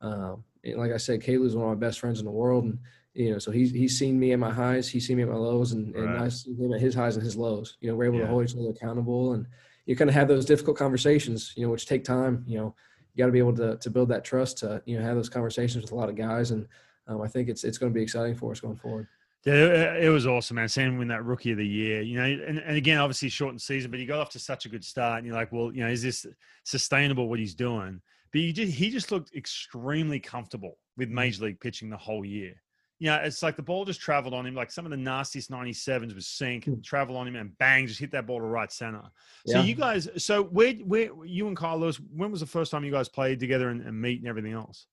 Um, 0.03 0.45
like 0.75 0.92
I 0.92 0.99
said, 0.99 1.23
KL's 1.23 1.57
one 1.57 1.73
of 1.73 1.79
my 1.79 1.87
best 1.87 2.01
friends 2.01 2.19
in 2.19 2.27
the 2.27 2.31
world, 2.31 2.64
and 2.64 2.79
you 3.14 3.33
know, 3.33 3.38
so 3.38 3.51
he's 3.51 3.71
he's 3.71 3.99
seen 3.99 4.21
me 4.21 4.33
at 4.33 4.38
my 4.38 4.53
highs, 4.53 4.88
he's 4.88 5.07
seen 5.07 5.16
me 5.16 5.23
at 5.23 5.31
my 5.31 5.37
lows, 5.37 5.73
and, 5.73 5.95
right. 5.95 6.05
and 6.05 6.19
I 6.19 6.29
see 6.29 6.53
him 6.53 6.75
at 6.75 6.83
his 6.83 6.95
highs 6.95 7.16
and 7.16 7.25
his 7.25 7.35
lows. 7.35 7.79
You 7.81 7.88
know, 7.88 7.97
we're 7.97 8.05
able 8.05 8.19
yeah. 8.19 8.27
to 8.27 8.31
hold 8.31 8.45
each 8.45 8.57
other 8.57 8.69
accountable, 8.69 9.33
and 9.33 9.47
you 9.87 9.97
kind 9.97 10.11
of 10.11 10.14
have 10.14 10.29
those 10.29 10.45
difficult 10.45 10.77
conversations, 10.77 11.55
you 11.57 11.64
know, 11.64 11.73
which 11.73 11.87
take 11.87 12.05
time. 12.05 12.45
You 12.47 12.59
know, 12.59 12.75
you 13.14 13.23
got 13.23 13.27
to 13.27 13.33
be 13.33 13.38
able 13.38 13.57
to 13.57 13.79
to 13.79 13.90
build 13.90 14.11
that 14.11 14.23
trust 14.25 14.59
to 14.59 14.83
you 14.85 14.98
know 14.98 15.02
have 15.02 15.17
those 15.17 15.31
conversations 15.31 15.83
with 15.83 15.92
a 15.92 15.94
lot 15.94 16.11
of 16.11 16.15
guys, 16.15 16.50
and 16.50 16.69
um, 17.09 17.23
I 17.23 17.29
think 17.29 17.48
it's 17.48 17.65
it's 17.65 17.79
going 17.79 17.90
to 17.90 17.96
be 17.96 18.02
exciting 18.02 18.35
for 18.35 18.52
us 18.52 18.61
going 18.61 18.77
forward. 18.77 19.09
Yeah, 19.47 19.94
it 19.94 20.09
was 20.09 20.27
awesome, 20.27 20.57
man. 20.57 20.69
Sam 20.69 20.99
win 20.99 21.07
that 21.09 21.25
rookie 21.25 21.53
of 21.53 21.59
the 21.59 21.67
year, 21.67 22.03
you 22.03 22.19
know, 22.19 22.25
and, 22.25 22.59
and 22.59 22.77
again, 22.77 22.99
obviously 22.99 23.29
shortened 23.29 23.63
season, 23.63 23.92
but 23.92 24.01
he 24.01 24.05
got 24.07 24.19
off 24.19 24.31
to 24.31 24.40
such 24.40 24.67
a 24.67 24.69
good 24.69 24.85
start. 24.85 25.19
And 25.19 25.27
you're 25.27 25.37
like, 25.37 25.53
well, 25.53 25.73
you 25.73 25.85
know, 25.85 25.88
is 25.88 26.03
this 26.03 26.27
sustainable 26.65 27.29
what 27.29 27.38
he's 27.38 27.55
doing? 27.55 28.01
But 28.33 28.40
he 28.40 28.53
just, 28.53 28.73
he 28.73 28.90
just 28.90 29.13
looked 29.13 29.37
extremely 29.37 30.19
comfortable 30.19 30.79
with 30.97 31.09
mm. 31.11 31.13
major 31.13 31.44
league 31.44 31.61
pitching 31.61 31.88
the 31.88 31.97
whole 31.97 32.25
year. 32.25 32.61
You 32.99 33.11
know, 33.11 33.17
it's 33.17 33.40
like 33.40 33.55
the 33.55 33.63
ball 33.63 33.85
just 33.85 34.01
traveled 34.01 34.35
on 34.35 34.47
him. 34.47 34.55
Like 34.57 34.73
some 34.73 34.85
of 34.85 34.90
the 34.90 34.97
nastiest 34.97 35.49
97s 35.49 36.13
was 36.13 36.27
sink, 36.27 36.65
mm. 36.65 36.83
travel 36.83 37.17
on 37.17 37.29
him, 37.29 37.37
and 37.37 37.57
bang, 37.59 37.87
just 37.87 38.01
hit 38.01 38.11
that 38.11 38.27
ball 38.27 38.40
to 38.40 38.47
right 38.47 38.73
center. 38.73 39.03
So 39.47 39.59
yeah. 39.59 39.63
you 39.63 39.77
guys, 39.77 40.09
so 40.17 40.42
where, 40.42 40.73
where 40.73 41.11
you 41.25 41.47
and 41.47 41.57
Carlos, 41.57 42.01
when 42.13 42.33
was 42.33 42.40
the 42.40 42.47
first 42.47 42.73
time 42.73 42.85
you 42.85 42.90
guys 42.90 43.09
played 43.09 43.38
together 43.38 43.69
and, 43.69 43.81
and 43.81 44.01
meet 44.01 44.19
and 44.19 44.29
everything 44.29 44.55
else? 44.55 44.88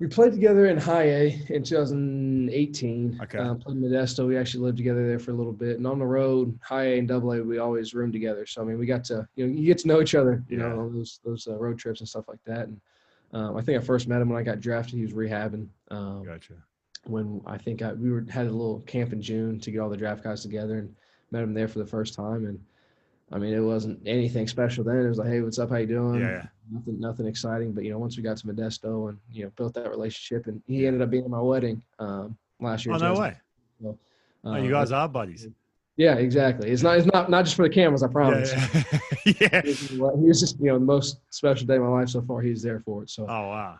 We 0.00 0.06
played 0.06 0.32
together 0.32 0.66
in 0.66 0.78
High 0.78 1.02
A 1.08 1.42
in 1.48 1.64
2018. 1.64 3.20
Okay. 3.22 3.38
Um, 3.38 3.58
played 3.58 3.78
Modesto. 3.78 4.26
We 4.28 4.36
actually 4.36 4.64
lived 4.64 4.76
together 4.78 5.06
there 5.06 5.18
for 5.18 5.32
a 5.32 5.34
little 5.34 5.52
bit. 5.52 5.76
And 5.78 5.86
on 5.86 5.98
the 5.98 6.06
road, 6.06 6.56
High 6.62 6.84
A 6.84 6.98
and 6.98 7.08
Double 7.08 7.32
A, 7.32 7.42
we 7.42 7.58
always 7.58 7.94
roomed 7.94 8.12
together. 8.12 8.46
So 8.46 8.62
I 8.62 8.64
mean, 8.64 8.78
we 8.78 8.86
got 8.86 9.04
to 9.04 9.26
you 9.34 9.46
know 9.46 9.52
you 9.52 9.66
get 9.66 9.78
to 9.78 9.88
know 9.88 10.00
each 10.00 10.14
other. 10.14 10.44
You 10.48 10.58
Yeah. 10.58 10.68
know 10.68 10.88
those 10.90 11.20
those 11.24 11.48
uh, 11.48 11.56
road 11.56 11.78
trips 11.78 12.00
and 12.00 12.08
stuff 12.08 12.28
like 12.28 12.42
that. 12.44 12.68
And 12.68 12.80
um, 13.32 13.56
I 13.56 13.62
think 13.62 13.80
I 13.80 13.84
first 13.84 14.06
met 14.08 14.22
him 14.22 14.28
when 14.28 14.38
I 14.38 14.42
got 14.44 14.60
drafted. 14.60 14.94
He 14.94 15.02
was 15.02 15.12
rehabbing. 15.12 15.68
Um, 15.90 16.24
Gotcha. 16.24 16.54
when 17.04 17.40
I 17.46 17.58
think 17.58 17.82
I, 17.82 17.92
we 17.92 18.10
were 18.10 18.24
had 18.30 18.46
a 18.46 18.50
little 18.50 18.80
camp 18.80 19.12
in 19.12 19.20
June 19.20 19.58
to 19.60 19.70
get 19.70 19.80
all 19.80 19.90
the 19.90 19.96
draft 19.96 20.22
guys 20.22 20.42
together 20.42 20.78
and 20.78 20.94
met 21.32 21.42
him 21.42 21.54
there 21.54 21.68
for 21.68 21.80
the 21.80 21.86
first 21.86 22.14
time. 22.14 22.46
And 22.46 22.60
I 23.30 23.38
mean, 23.38 23.52
it 23.52 23.60
wasn't 23.60 24.00
anything 24.06 24.48
special 24.48 24.84
then. 24.84 24.96
It 25.04 25.08
was 25.08 25.18
like, 25.18 25.28
hey, 25.28 25.40
what's 25.42 25.58
up? 25.58 25.68
How 25.70 25.76
you 25.76 25.86
doing? 25.86 26.20
Yeah, 26.20 26.30
yeah. 26.30 26.46
Nothing, 26.70 27.00
nothing 27.00 27.26
exciting. 27.26 27.72
But 27.72 27.84
you 27.84 27.90
know, 27.90 27.98
once 27.98 28.16
we 28.16 28.22
got 28.22 28.38
to 28.38 28.46
Modesto 28.46 29.10
and 29.10 29.18
you 29.30 29.44
know 29.44 29.52
built 29.56 29.74
that 29.74 29.90
relationship, 29.90 30.46
and 30.46 30.62
he 30.66 30.86
ended 30.86 31.02
up 31.02 31.10
being 31.10 31.24
at 31.24 31.30
my 31.30 31.40
wedding 31.40 31.82
um, 31.98 32.36
last 32.60 32.86
year. 32.86 32.94
Oh 32.94 32.98
no 32.98 33.14
2000. 33.14 33.22
way. 33.22 33.36
Uh, 33.86 33.92
Oh, 34.44 34.56
you 34.56 34.70
guys 34.70 34.92
are 34.92 35.08
buddies. 35.08 35.48
Yeah, 35.96 36.14
exactly. 36.14 36.70
It's 36.70 36.82
not. 36.82 36.96
It's 36.96 37.08
not 37.12 37.28
not 37.28 37.44
just 37.44 37.56
for 37.56 37.64
the 37.68 37.74
cameras. 37.74 38.02
I 38.04 38.06
promise. 38.06 38.52
Yeah. 38.52 38.92
yeah. 39.40 39.62
He 39.62 39.98
was 39.98 40.40
just 40.40 40.58
you 40.60 40.66
know 40.66 40.78
the 40.78 40.84
most 40.84 41.18
special 41.30 41.66
day 41.66 41.74
of 41.76 41.82
my 41.82 41.88
life 41.88 42.08
so 42.10 42.22
far. 42.22 42.40
He's 42.40 42.62
there 42.62 42.80
for 42.80 43.02
it. 43.02 43.10
So 43.10 43.24
Oh 43.24 43.48
wow. 43.48 43.78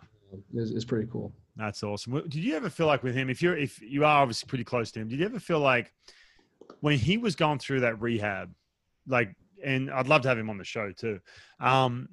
it's, 0.55 0.73
it's 0.73 0.85
pretty 0.85 1.09
cool. 1.11 1.33
That's 1.57 1.83
awesome. 1.83 2.15
Did 2.29 2.37
you 2.37 2.55
ever 2.57 2.71
feel 2.71 2.87
like 2.87 3.03
with 3.05 3.15
him, 3.15 3.31
if 3.31 3.41
you're 3.41 3.57
if 3.57 3.81
you 3.81 4.05
are 4.05 4.21
obviously 4.23 4.47
pretty 4.49 4.65
close 4.65 4.91
to 4.93 5.01
him, 5.01 5.09
did 5.09 5.21
you 5.21 5.27
ever 5.27 5.39
feel 5.39 5.61
like 5.61 5.93
when 6.81 6.99
he 6.99 7.19
was 7.19 7.37
going 7.37 7.61
through 7.61 7.81
that 7.81 8.01
rehab, 8.01 8.51
like, 9.09 9.35
and 9.65 9.91
I'd 9.91 10.09
love 10.09 10.23
to 10.23 10.29
have 10.29 10.39
him 10.39 10.51
on 10.51 10.59
the 10.59 10.65
show 10.65 10.93
too, 10.93 11.21
um, 11.61 12.09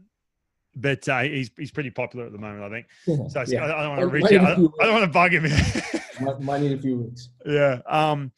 but 0.75 1.07
uh, 1.07 1.21
he's 1.21 1.51
he's 1.57 1.71
pretty 1.71 1.91
popular 1.91 2.25
at 2.25 2.31
the 2.31 2.37
moment, 2.37 2.63
I 2.63 2.69
think. 2.69 3.31
So 3.31 3.39
I, 3.39 3.45
yeah. 3.47 3.63
I, 3.63 3.83
don't 3.83 3.97
want 3.97 4.01
to 4.01 4.07
reach 4.07 4.25
out. 4.25 4.31
a 4.31 4.35
I 4.41 4.55
few 4.55 4.63
don't, 4.63 4.73
I 4.81 4.85
don't 4.85 4.93
want 4.93 5.05
to 5.05 5.11
bug 5.11 5.33
him. 5.33 5.43
might, 6.21 6.41
might 6.41 6.61
need 6.61 6.71
a 6.73 6.81
few 6.81 6.97
weeks. 6.97 7.29
yeah. 7.45 7.81
Um, 7.87 8.31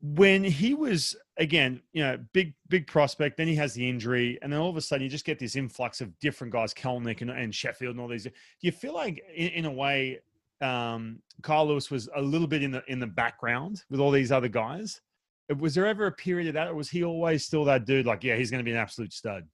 when 0.00 0.44
he 0.44 0.74
was 0.74 1.16
again, 1.38 1.80
you 1.92 2.02
know, 2.02 2.18
big 2.32 2.54
big 2.68 2.86
prospect. 2.86 3.36
Then 3.36 3.48
he 3.48 3.54
has 3.56 3.74
the 3.74 3.88
injury, 3.88 4.38
and 4.42 4.52
then 4.52 4.60
all 4.60 4.70
of 4.70 4.76
a 4.76 4.80
sudden 4.80 5.04
you 5.04 5.10
just 5.10 5.24
get 5.24 5.38
this 5.38 5.56
influx 5.56 6.00
of 6.00 6.16
different 6.20 6.52
guys, 6.52 6.74
Kelenic 6.74 7.20
and, 7.20 7.30
and 7.30 7.54
Sheffield 7.54 7.92
and 7.92 8.00
all 8.00 8.08
these. 8.08 8.24
Do 8.24 8.30
you 8.60 8.72
feel 8.72 8.94
like, 8.94 9.22
in, 9.34 9.48
in 9.48 9.64
a 9.64 9.72
way, 9.72 10.20
um, 10.60 11.20
Kyle 11.42 11.66
Lewis 11.66 11.90
was 11.90 12.08
a 12.14 12.20
little 12.20 12.46
bit 12.46 12.62
in 12.62 12.70
the 12.70 12.82
in 12.88 12.98
the 12.98 13.06
background 13.06 13.82
with 13.90 14.00
all 14.00 14.10
these 14.10 14.32
other 14.32 14.48
guys? 14.48 15.00
Was 15.56 15.74
there 15.74 15.86
ever 15.86 16.06
a 16.06 16.12
period 16.12 16.48
of 16.48 16.54
that, 16.54 16.68
or 16.68 16.74
was 16.74 16.90
he 16.90 17.04
always 17.04 17.44
still 17.44 17.64
that 17.64 17.86
dude? 17.86 18.06
Like, 18.06 18.22
yeah, 18.24 18.36
he's 18.36 18.50
going 18.50 18.60
to 18.60 18.64
be 18.64 18.72
an 18.72 18.76
absolute 18.76 19.12
stud. 19.12 19.48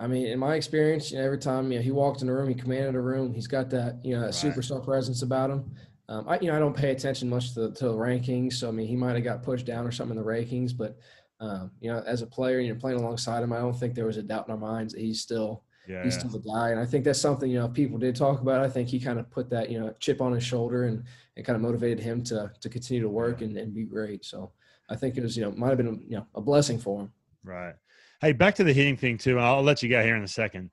I 0.00 0.06
mean, 0.06 0.26
in 0.26 0.38
my 0.38 0.56
experience, 0.56 1.10
you 1.12 1.18
know, 1.18 1.24
every 1.24 1.38
time 1.38 1.70
you 1.70 1.78
know, 1.78 1.82
he 1.84 1.90
walked 1.92 2.20
in 2.20 2.26
the 2.26 2.32
room, 2.32 2.48
he 2.48 2.54
commanded 2.54 2.94
a 2.96 3.00
room. 3.00 3.32
He's 3.32 3.46
got 3.46 3.70
that 3.70 4.04
you 4.04 4.14
know 4.14 4.22
that 4.22 4.32
Right. 4.32 4.32
superstar 4.32 4.84
presence 4.84 5.22
about 5.22 5.50
him. 5.50 5.74
Um, 6.08 6.28
I 6.28 6.38
you 6.40 6.48
know 6.48 6.56
I 6.56 6.58
don't 6.58 6.76
pay 6.76 6.90
attention 6.90 7.28
much 7.28 7.54
to, 7.54 7.72
to 7.72 7.84
the 7.88 7.94
rankings, 7.94 8.54
so 8.54 8.68
I 8.68 8.72
mean 8.72 8.88
he 8.88 8.96
might 8.96 9.14
have 9.14 9.24
got 9.24 9.42
pushed 9.42 9.66
down 9.66 9.86
or 9.86 9.92
something 9.92 10.16
in 10.16 10.22
the 10.22 10.28
rankings, 10.28 10.76
but 10.76 10.98
um, 11.40 11.70
you 11.80 11.90
know 11.92 12.02
as 12.06 12.22
a 12.22 12.26
player, 12.26 12.58
you 12.60 12.74
know 12.74 12.80
playing 12.80 12.98
alongside 12.98 13.42
him, 13.42 13.52
I 13.52 13.58
don't 13.58 13.78
think 13.78 13.94
there 13.94 14.06
was 14.06 14.16
a 14.16 14.22
doubt 14.22 14.46
in 14.48 14.52
our 14.52 14.58
minds 14.58 14.94
that 14.94 15.00
he's 15.00 15.20
still 15.20 15.62
Yeah. 15.86 15.96
he's 16.02 16.18
still 16.18 16.30
the 16.30 16.40
guy. 16.40 16.70
And 16.70 16.80
I 16.80 16.84
think 16.86 17.04
that's 17.04 17.20
something 17.20 17.48
you 17.50 17.58
know 17.60 17.68
people 17.68 17.98
did 17.98 18.16
talk 18.16 18.40
about. 18.40 18.60
I 18.62 18.68
think 18.68 18.88
he 18.88 18.98
kind 19.00 19.18
of 19.20 19.30
put 19.30 19.48
that 19.50 19.70
you 19.70 19.78
know 19.78 19.94
chip 20.00 20.20
on 20.20 20.32
his 20.32 20.44
shoulder 20.44 20.84
and 20.84 21.04
it 21.36 21.44
kind 21.44 21.56
of 21.56 21.62
motivated 21.62 22.00
him 22.00 22.22
to 22.24 22.52
to 22.60 22.68
continue 22.68 23.02
to 23.02 23.08
work 23.08 23.42
and, 23.42 23.56
and 23.56 23.72
be 23.72 23.84
great. 23.84 24.24
So 24.24 24.52
I 24.88 24.96
think 24.96 25.16
it 25.16 25.22
was 25.22 25.36
you 25.36 25.44
know 25.44 25.50
might 25.52 25.68
have 25.68 25.78
been 25.78 26.04
you 26.08 26.16
know 26.18 26.26
a 26.34 26.40
blessing 26.40 26.78
for 26.78 27.02
him. 27.02 27.12
Right. 27.42 27.74
Hey, 28.20 28.32
back 28.32 28.54
to 28.56 28.64
the 28.64 28.72
hitting 28.72 28.96
thing 28.96 29.18
too, 29.18 29.36
and 29.36 29.44
I'll 29.44 29.62
let 29.62 29.82
you 29.82 29.88
go 29.88 30.02
here 30.02 30.16
in 30.16 30.22
a 30.22 30.28
second. 30.28 30.70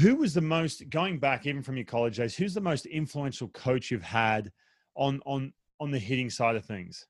Who 0.00 0.14
was 0.16 0.34
the 0.34 0.40
most 0.40 0.88
going 0.88 1.18
back 1.18 1.46
even 1.46 1.62
from 1.62 1.76
your 1.76 1.84
college 1.84 2.16
days? 2.16 2.36
Who's 2.36 2.54
the 2.54 2.60
most 2.60 2.86
influential 2.86 3.48
coach 3.48 3.90
you've 3.90 4.02
had 4.02 4.52
on 4.94 5.20
on 5.26 5.52
on 5.80 5.90
the 5.90 5.98
hitting 5.98 6.30
side 6.30 6.56
of 6.56 6.64
things? 6.64 7.06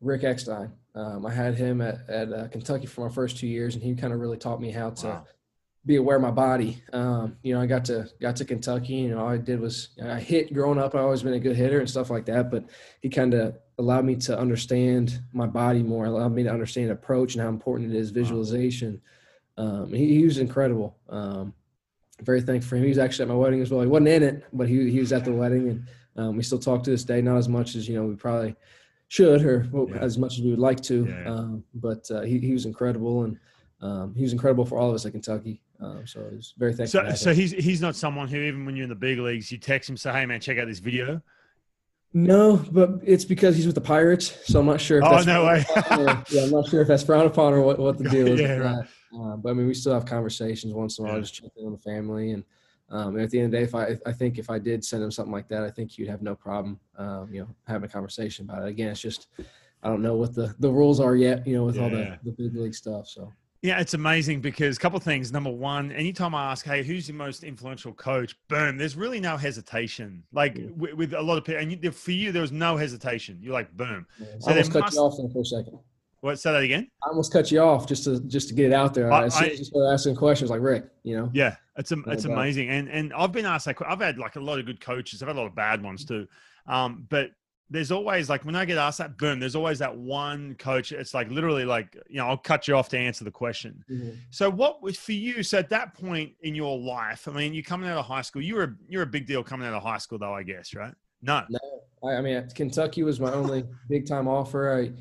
Rick 0.00 0.24
Eckstein. 0.24 0.72
Um, 0.94 1.24
I 1.26 1.32
had 1.32 1.54
him 1.54 1.80
at, 1.80 2.08
at 2.08 2.32
uh, 2.32 2.48
Kentucky 2.48 2.86
for 2.86 3.08
my 3.08 3.14
first 3.14 3.38
two 3.38 3.46
years, 3.46 3.74
and 3.74 3.82
he 3.82 3.94
kind 3.94 4.12
of 4.12 4.20
really 4.20 4.36
taught 4.36 4.60
me 4.60 4.70
how 4.70 4.90
to 4.90 5.06
Wow. 5.06 5.26
be 5.86 5.96
aware 5.96 6.16
of 6.16 6.22
my 6.22 6.30
body. 6.30 6.82
Um, 6.92 7.36
you 7.42 7.54
know, 7.54 7.60
I 7.60 7.66
got 7.66 7.84
to 7.86 8.08
got 8.20 8.36
to 8.36 8.44
Kentucky, 8.44 9.06
and 9.06 9.14
all 9.18 9.28
I 9.28 9.36
did 9.38 9.60
was 9.60 9.90
I 10.02 10.20
hit 10.20 10.52
growing 10.52 10.78
up. 10.78 10.94
I 10.94 11.00
always 11.00 11.22
been 11.22 11.34
a 11.34 11.40
good 11.40 11.56
hitter 11.56 11.80
and 11.80 11.88
stuff 11.88 12.10
like 12.10 12.26
that, 12.26 12.50
but 12.50 12.64
he 13.02 13.08
kind 13.08 13.34
of 13.34 13.56
allowed 13.78 14.04
me 14.04 14.16
to 14.16 14.38
understand 14.38 15.20
my 15.32 15.46
body 15.46 15.82
more, 15.82 16.06
allowed 16.06 16.32
me 16.32 16.42
to 16.44 16.50
understand 16.50 16.90
approach 16.90 17.34
and 17.34 17.42
how 17.42 17.48
important 17.48 17.92
it 17.92 17.98
is 17.98 18.10
visualization. 18.10 19.00
Um, 19.56 19.92
he, 19.92 20.16
he 20.16 20.24
was 20.24 20.38
incredible. 20.38 20.96
Um, 21.08 21.54
very 22.22 22.40
thankful 22.40 22.70
for 22.70 22.76
him. 22.76 22.82
He 22.84 22.88
was 22.90 22.98
actually 22.98 23.24
at 23.24 23.28
my 23.28 23.34
wedding 23.34 23.60
as 23.60 23.70
well. 23.70 23.80
He 23.80 23.86
wasn't 23.88 24.08
in 24.08 24.22
it, 24.22 24.44
but 24.52 24.68
he 24.68 24.90
he 24.90 25.00
was 25.00 25.12
at 25.12 25.24
the 25.24 25.32
wedding, 25.32 25.68
and 25.68 25.86
um, 26.16 26.36
we 26.36 26.42
still 26.44 26.58
talk 26.58 26.82
to 26.84 26.90
this 26.90 27.02
day. 27.04 27.20
Not 27.20 27.36
as 27.38 27.48
much 27.48 27.74
as 27.74 27.88
you 27.88 27.96
know 27.96 28.04
we 28.04 28.14
probably 28.14 28.54
should, 29.08 29.44
or 29.44 29.68
well, 29.72 29.88
Yeah. 29.90 29.96
as 29.98 30.16
much 30.16 30.38
as 30.38 30.44
we 30.44 30.50
would 30.50 30.60
like 30.60 30.80
to. 30.82 31.06
Yeah. 31.06 31.30
Um, 31.30 31.64
but 31.74 32.08
uh, 32.10 32.22
he 32.22 32.38
he 32.38 32.52
was 32.52 32.66
incredible, 32.66 33.24
and 33.24 33.38
um, 33.80 34.14
he 34.14 34.22
was 34.22 34.32
incredible 34.32 34.64
for 34.64 34.78
all 34.78 34.88
of 34.90 34.94
us 34.94 35.04
at 35.06 35.12
Kentucky. 35.12 35.60
Um, 35.80 36.06
so 36.06 36.20
I 36.20 36.34
was 36.36 36.54
very 36.56 36.72
thankful. 36.72 37.00
So 37.10 37.14
so 37.16 37.34
he's 37.34 37.50
he's 37.50 37.80
not 37.80 37.96
someone 37.96 38.28
who 38.28 38.38
even 38.38 38.64
when 38.64 38.76
you're 38.76 38.84
in 38.84 38.88
the 38.88 38.94
big 38.94 39.18
leagues, 39.18 39.50
you 39.50 39.58
text 39.58 39.90
him, 39.90 39.96
say, 39.96 40.12
Hey 40.12 40.24
man, 40.24 40.40
check 40.40 40.58
out 40.58 40.68
this 40.68 40.78
video. 40.78 41.20
No, 42.14 42.56
but 42.70 43.00
it's 43.04 43.24
because 43.24 43.56
he's 43.56 43.66
with 43.66 43.74
the 43.74 43.80
Pirates, 43.80 44.34
so 44.50 44.60
I'm 44.60 44.66
not 44.66 44.80
sure. 44.80 44.98
If 44.98 45.04
Oh, 45.04 45.10
that's 45.10 45.26
no 45.26 45.44
way. 45.44 45.64
yeah, 45.90 46.22
yeah, 46.30 46.42
I'm 46.42 46.50
not 46.50 46.68
sure 46.68 46.80
if 46.80 46.88
that's 46.88 47.02
frowned 47.02 47.26
upon 47.26 47.52
or 47.52 47.60
what, 47.60 47.78
what 47.78 47.98
the 47.98 48.04
deal 48.08 48.28
is. 48.28 48.40
Yeah, 48.40 48.54
right. 48.56 48.86
Uh, 49.12 49.36
but 49.36 49.50
I 49.50 49.52
mean, 49.52 49.66
we 49.66 49.74
still 49.74 49.92
have 49.92 50.06
conversations 50.06 50.72
once 50.72 50.98
in 50.98 51.04
a 51.04 51.08
while, 51.08 51.16
Yeah. 51.16 51.22
just 51.22 51.34
checking 51.34 51.66
on 51.66 51.72
the 51.72 51.78
family. 51.78 52.30
And, 52.32 52.44
um, 52.90 53.14
and 53.16 53.24
at 53.24 53.30
the 53.30 53.38
end 53.40 53.46
of 53.46 53.50
the 53.52 53.58
day, 53.58 53.64
if 53.64 53.74
I, 53.74 53.96
I 54.08 54.12
think 54.12 54.38
if 54.38 54.48
I 54.50 54.58
did 54.58 54.84
send 54.84 55.02
him 55.02 55.10
something 55.10 55.32
like 55.32 55.48
that, 55.48 55.62
I 55.64 55.70
think 55.70 55.90
he'd 55.90 56.08
have 56.08 56.22
no 56.22 56.34
problem, 56.34 56.78
um, 56.96 57.28
you 57.32 57.40
know, 57.40 57.48
having 57.66 57.84
a 57.84 57.92
conversation 57.92 58.44
about 58.48 58.62
it. 58.62 58.68
Again, 58.68 58.88
it's 58.90 59.00
just, 59.00 59.26
I 59.82 59.88
don't 59.88 60.02
know 60.02 60.14
what 60.14 60.34
the, 60.34 60.54
the 60.60 60.70
rules 60.70 61.00
are 61.00 61.16
yet, 61.16 61.46
you 61.46 61.54
know, 61.56 61.64
with 61.64 61.78
all 61.78 61.90
Yeah. 61.90 62.16
the, 62.24 62.30
the 62.30 62.42
big 62.48 62.54
league 62.56 62.74
stuff. 62.74 63.06
So 63.08 63.32
Yeah, 63.64 63.80
it's 63.80 63.94
amazing 63.94 64.42
because 64.42 64.76
a 64.76 64.78
couple 64.78 64.98
of 64.98 65.02
things. 65.02 65.32
Number 65.32 65.48
one, 65.48 65.90
anytime 65.90 66.34
I 66.34 66.52
ask, 66.52 66.66
"Hey, 66.66 66.82
who's 66.82 67.08
your 67.08 67.16
most 67.16 67.44
influential 67.44 67.94
coach?" 67.94 68.36
Boom, 68.48 68.76
there's 68.76 68.94
really 68.94 69.20
no 69.20 69.38
hesitation. 69.38 70.22
Like 70.32 70.58
Yeah. 70.58 70.66
with, 70.76 70.92
with 70.92 71.14
a 71.14 71.22
lot 71.22 71.38
of 71.38 71.44
people, 71.44 71.62
and 71.62 71.72
you, 71.82 71.90
for 71.90 72.10
you, 72.10 72.30
there 72.30 72.42
was 72.42 72.52
no 72.52 72.76
hesitation. 72.76 73.38
You're 73.40 73.54
like, 73.54 73.74
"Boom." 73.74 74.06
yeah. 74.20 74.26
So 74.40 74.48
I 74.48 74.50
almost 74.52 74.70
cut 74.72 74.80
must- 74.82 74.94
you 74.96 75.00
off 75.00 75.16
for 75.32 75.40
a 75.40 75.44
second. 75.46 75.78
What? 76.20 76.38
Say 76.38 76.52
that 76.52 76.62
again. 76.62 76.90
I 77.02 77.08
almost 77.08 77.32
cut 77.32 77.50
you 77.50 77.60
off 77.60 77.88
just 77.88 78.04
to 78.04 78.20
just 78.20 78.48
to 78.48 78.54
get 78.54 78.66
it 78.66 78.74
out 78.74 78.92
there. 78.92 79.10
I- 79.10 79.24
as 79.24 79.34
soon 79.34 79.44
I- 79.44 79.52
as 79.52 79.58
you 79.60 79.64
started 79.64 79.92
asking 79.94 80.16
questions, 80.16 80.50
like 80.50 80.60
Rick, 80.60 80.84
you 81.02 81.16
know, 81.16 81.30
Yeah, 81.32 81.56
it's 81.78 81.90
No 81.90 82.02
it's 82.08 82.26
amazing, 82.26 82.68
and 82.68 82.90
and 82.90 83.14
I've 83.14 83.32
been 83.32 83.46
asked 83.46 83.64
that. 83.64 83.76
I've 83.86 84.00
had 84.00 84.18
like 84.18 84.36
a 84.36 84.40
lot 84.40 84.58
of 84.58 84.66
good 84.66 84.82
coaches. 84.82 85.22
I've 85.22 85.28
had 85.28 85.36
a 85.36 85.40
lot 85.40 85.46
of 85.46 85.54
bad 85.54 85.82
ones 85.82 86.04
too, 86.04 86.28
um, 86.66 87.06
but 87.08 87.30
there's 87.70 87.90
always 87.90 88.28
like 88.28 88.44
when 88.44 88.54
I 88.54 88.64
get 88.64 88.76
asked 88.78 88.98
that, 88.98 89.16
boom, 89.16 89.40
there's 89.40 89.56
always 89.56 89.78
that 89.78 89.96
one 89.96 90.54
coach. 90.56 90.92
It's 90.92 91.14
like 91.14 91.30
literally 91.30 91.64
like 91.64 91.96
you 92.08 92.18
know 92.18 92.26
I'll 92.28 92.36
cut 92.36 92.68
you 92.68 92.76
off 92.76 92.88
to 92.90 92.98
answer 92.98 93.24
the 93.24 93.30
question. 93.30 93.84
So 94.30 94.50
what 94.50 94.82
was 94.82 94.98
for 94.98 95.12
you? 95.12 95.42
So 95.42 95.58
at 95.58 95.70
that 95.70 95.94
point 95.94 96.32
in 96.42 96.54
your 96.54 96.78
life, 96.78 97.26
I 97.26 97.32
mean, 97.32 97.54
you're 97.54 97.62
coming 97.62 97.88
out 97.88 97.96
of 97.98 98.04
high 98.06 98.22
school. 98.22 98.42
You 98.42 98.56
were 98.56 98.76
you're 98.88 99.02
a 99.02 99.06
big 99.06 99.26
deal 99.26 99.42
coming 99.42 99.66
out 99.66 99.74
of 99.74 99.82
high 99.82 99.98
school, 99.98 100.18
though. 100.18 100.34
I 100.34 100.42
guess, 100.42 100.74
right? 100.74 100.94
No. 101.22 101.42
No, 101.48 101.58
I, 102.08 102.16
I 102.16 102.20
mean 102.20 102.46
Kentucky 102.54 103.02
was 103.02 103.18
my 103.18 103.32
only 103.32 103.64
big 103.88 104.06
time 104.06 104.28
offer. 104.28 104.78
I 104.78 104.92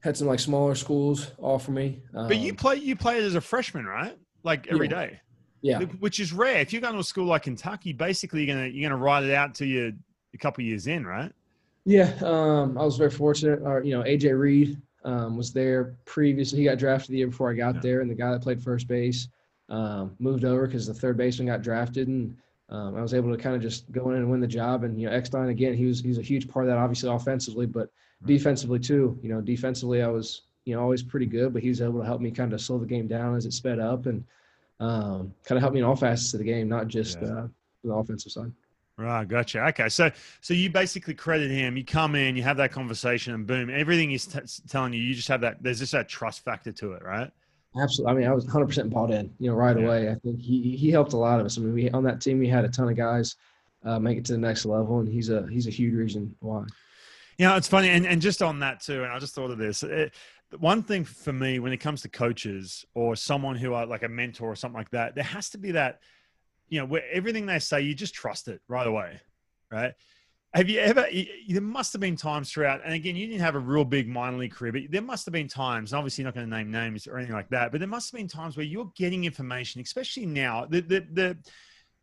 had 0.00 0.16
some 0.16 0.26
like 0.26 0.40
smaller 0.40 0.74
schools 0.74 1.30
offer 1.38 1.70
me. 1.70 2.02
Um, 2.14 2.28
But 2.28 2.38
you 2.38 2.54
play 2.54 2.76
you 2.76 2.96
played 2.96 3.22
as 3.22 3.36
a 3.36 3.40
freshman, 3.40 3.86
right? 3.86 4.18
Like 4.42 4.66
every 4.66 4.86
Yeah. 4.88 5.06
day, 5.06 5.20
yeah, 5.62 5.78
which 5.78 6.20
is 6.20 6.32
rare. 6.32 6.58
If 6.58 6.72
you're 6.72 6.82
going 6.82 6.94
to 6.94 7.00
a 7.00 7.04
school 7.04 7.26
like 7.26 7.44
Kentucky, 7.44 7.92
basically 7.92 8.44
you're 8.44 8.54
gonna 8.54 8.66
you're 8.66 8.90
gonna 8.90 9.00
ride 9.00 9.24
it 9.24 9.32
out 9.32 9.54
till 9.54 9.68
you 9.68 9.94
a 10.34 10.38
couple 10.38 10.64
years 10.64 10.88
in, 10.88 11.06
right? 11.06 11.32
Yeah. 11.84 12.12
Um, 12.22 12.78
I 12.78 12.84
was 12.84 12.96
very 12.96 13.10
fortunate. 13.10 13.60
Or 13.62 13.82
you 13.82 13.96
know, 13.96 14.02
AJ 14.04 14.38
Reed 14.38 14.80
um, 15.04 15.36
was 15.36 15.52
there 15.52 15.96
previously. 16.04 16.58
He 16.60 16.64
got 16.64 16.78
drafted 16.78 17.12
the 17.12 17.18
year 17.18 17.26
before 17.28 17.50
I 17.50 17.54
got 17.54 17.76
Yeah. 17.76 17.80
there, 17.80 18.00
and 18.00 18.10
the 18.10 18.14
guy 18.14 18.30
that 18.32 18.42
played 18.42 18.62
first 18.62 18.88
base 18.88 19.28
um, 19.68 20.14
moved 20.18 20.44
over 20.44 20.66
because 20.66 20.86
the 20.86 20.94
third 20.94 21.16
baseman 21.16 21.46
got 21.46 21.62
drafted, 21.62 22.08
and 22.08 22.36
um, 22.70 22.96
I 22.96 23.02
was 23.02 23.14
able 23.14 23.30
to 23.34 23.42
kind 23.42 23.54
of 23.54 23.62
just 23.62 23.90
go 23.92 24.10
in 24.10 24.16
and 24.16 24.30
win 24.30 24.40
the 24.40 24.46
job. 24.46 24.84
And 24.84 24.98
you 25.00 25.06
know, 25.08 25.12
Eckstein 25.14 25.48
again, 25.48 25.74
he 25.74 25.84
was 25.86 26.00
he's 26.00 26.18
a 26.18 26.22
huge 26.22 26.48
part 26.48 26.64
of 26.66 26.70
that, 26.70 26.78
obviously 26.78 27.10
offensively, 27.10 27.66
but 27.66 27.90
defensively 28.24 28.78
too. 28.78 29.18
You 29.22 29.28
know, 29.28 29.40
defensively 29.40 30.02
I 30.02 30.08
was 30.08 30.42
you 30.64 30.74
know 30.74 30.80
always 30.82 31.02
pretty 31.02 31.26
good, 31.26 31.52
but 31.52 31.62
he 31.62 31.68
was 31.68 31.82
able 31.82 32.00
to 32.00 32.06
help 32.06 32.20
me 32.22 32.30
kind 32.30 32.52
of 32.54 32.60
slow 32.60 32.78
the 32.78 32.86
game 32.86 33.06
down 33.06 33.36
as 33.36 33.44
it 33.44 33.52
sped 33.52 33.78
up 33.78 34.06
and 34.06 34.24
um, 34.80 35.32
kind 35.44 35.56
of 35.56 35.60
help 35.60 35.74
me 35.74 35.80
in 35.80 35.84
all 35.84 35.96
facets 35.96 36.32
of 36.34 36.38
the 36.38 36.44
game, 36.44 36.68
not 36.68 36.88
just 36.88 37.20
Yeah. 37.20 37.28
uh, 37.28 37.46
the 37.84 37.92
offensive 37.92 38.32
side. 38.32 38.50
Right, 38.96 39.26
gotcha. 39.26 39.66
Okay, 39.68 39.88
so 39.88 40.10
so 40.40 40.54
you 40.54 40.70
basically 40.70 41.14
credit 41.14 41.50
him. 41.50 41.76
You 41.76 41.84
come 41.84 42.14
in, 42.14 42.36
you 42.36 42.44
have 42.44 42.56
that 42.58 42.70
conversation, 42.70 43.34
and 43.34 43.44
boom, 43.46 43.68
everything 43.68 44.10
he's 44.10 44.26
t- 44.26 44.38
telling 44.68 44.92
you, 44.92 45.02
you 45.02 45.14
just 45.14 45.26
have 45.28 45.40
that. 45.40 45.60
There's 45.62 45.80
just 45.80 45.92
that 45.92 46.08
trust 46.08 46.44
factor 46.44 46.70
to 46.72 46.92
it, 46.92 47.02
right? 47.02 47.30
Absolutely. 47.80 48.12
I 48.12 48.18
mean, 48.18 48.28
I 48.28 48.32
was 48.32 48.46
100% 48.46 48.90
bought 48.90 49.10
in, 49.10 49.34
you 49.40 49.50
know, 49.50 49.56
right 49.56 49.76
Yeah. 49.76 49.82
away. 49.84 50.10
I 50.10 50.14
think 50.14 50.40
he 50.40 50.76
he 50.76 50.90
helped 50.90 51.12
a 51.12 51.16
lot 51.16 51.40
of 51.40 51.46
us. 51.46 51.58
I 51.58 51.62
mean, 51.62 51.74
we 51.74 51.90
on 51.90 52.04
that 52.04 52.20
team 52.20 52.38
we 52.38 52.48
had 52.48 52.64
a 52.64 52.68
ton 52.68 52.88
of 52.88 52.96
guys 52.96 53.34
uh, 53.84 53.98
make 53.98 54.16
it 54.16 54.24
to 54.26 54.32
the 54.32 54.38
next 54.38 54.64
level, 54.64 55.00
and 55.00 55.08
he's 55.08 55.28
a 55.28 55.44
he's 55.50 55.66
a 55.66 55.70
huge 55.70 55.94
reason 55.94 56.34
why. 56.38 56.64
You 57.36 57.48
know, 57.48 57.56
it's 57.56 57.66
funny, 57.66 57.88
and, 57.88 58.06
and 58.06 58.22
just 58.22 58.42
on 58.42 58.60
that 58.60 58.80
too, 58.80 59.02
and 59.02 59.12
I 59.12 59.18
just 59.18 59.34
thought 59.34 59.50
of 59.50 59.58
this. 59.58 59.82
It, 59.82 60.14
one 60.60 60.84
thing 60.84 61.04
for 61.04 61.32
me 61.32 61.58
when 61.58 61.72
it 61.72 61.78
comes 61.78 62.00
to 62.02 62.08
coaches 62.08 62.84
or 62.94 63.16
someone 63.16 63.56
who 63.56 63.74
are 63.74 63.86
like 63.86 64.04
a 64.04 64.08
mentor 64.08 64.52
or 64.52 64.54
something 64.54 64.78
like 64.78 64.90
that, 64.90 65.16
there 65.16 65.24
has 65.24 65.50
to 65.50 65.58
be 65.58 65.72
that, 65.72 65.98
you 66.74 66.80
know, 66.80 66.86
where 66.86 67.04
everything 67.12 67.46
they 67.46 67.60
say, 67.60 67.82
you 67.82 67.94
just 67.94 68.14
trust 68.14 68.48
it 68.48 68.60
right 68.66 68.86
away, 68.86 69.20
right? 69.70 69.92
Have 70.54 70.68
you 70.68 70.80
ever? 70.80 71.06
There 71.48 71.62
must 71.62 71.92
have 71.92 72.00
been 72.00 72.16
times 72.16 72.50
throughout, 72.50 72.80
and 72.84 72.92
again, 72.92 73.14
you 73.14 73.28
didn't 73.28 73.42
have 73.42 73.54
a 73.54 73.60
real 73.60 73.84
big 73.84 74.08
minor 74.08 74.38
league 74.38 74.52
career, 74.52 74.72
but 74.72 74.82
there 74.90 75.02
must 75.02 75.24
have 75.24 75.32
been 75.32 75.46
times. 75.46 75.92
And 75.92 75.98
obviously, 75.98 76.22
you're 76.22 76.28
not 76.28 76.34
going 76.34 76.50
to 76.50 76.56
name 76.56 76.72
names 76.72 77.06
or 77.06 77.16
anything 77.16 77.36
like 77.36 77.48
that, 77.50 77.70
but 77.70 77.78
there 77.78 77.88
must 77.88 78.10
have 78.10 78.18
been 78.18 78.26
times 78.26 78.56
where 78.56 78.66
you're 78.66 78.90
getting 78.96 79.24
information, 79.24 79.80
especially 79.80 80.26
now. 80.26 80.66
The 80.68 80.80
the 80.80 81.06
the 81.12 81.38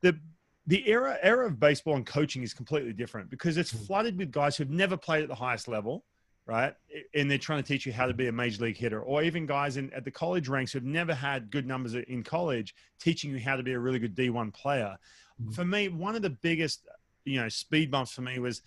the 0.02 0.20
the 0.68 0.90
era 0.90 1.18
era 1.22 1.48
of 1.48 1.60
baseball 1.60 1.98
and 1.98 2.06
coaching 2.06 2.44
is 2.44 2.54
completely 2.54 2.94
different 2.94 3.30
because 3.30 3.58
it's 3.58 3.72
hmm. 3.72 3.84
flooded 3.86 4.18
with 4.18 4.32
guys 4.32 4.56
who've 4.56 4.70
never 4.70 4.96
played 4.96 5.24
at 5.24 5.28
the 5.28 5.36
highest 5.36 5.68
level, 5.68 6.06
right? 6.46 6.74
And 7.14 7.30
they're 7.30 7.38
trying 7.38 7.62
to 7.62 7.68
teach 7.68 7.86
you 7.86 7.94
how 7.94 8.08
to 8.08 8.14
be 8.14 8.28
a 8.28 8.32
major 8.32 8.64
league 8.64 8.78
hitter, 8.78 9.02
or 9.02 9.24
even 9.24 9.46
guys 9.46 9.78
in 9.78 9.92
at 9.94 10.06
the 10.06 10.12
college 10.12 10.48
ranks 10.48 10.72
who've 10.72 10.84
never 10.84 11.14
had 11.14 11.52
good 11.52 11.68
numbers 11.68 11.96
in 11.96 12.24
college, 12.24 12.76
teaching 13.00 13.32
you 13.32 13.40
how 13.40 13.56
to 13.56 13.64
be 13.64 13.74
a 13.74 13.80
really 13.80 14.00
good 14.00 14.16
D1 14.16 14.54
player. 14.54 14.98
Hmm. 15.42 15.52
For 15.52 15.66
me, 15.66 15.90
one 15.90 16.16
of 16.16 16.22
the 16.22 16.30
biggest 16.30 16.88
you 17.26 17.40
know 17.40 17.50
speed 17.50 17.92
bumps 17.92 18.12
for 18.12 18.22
me 18.22 18.40
was 18.40 18.62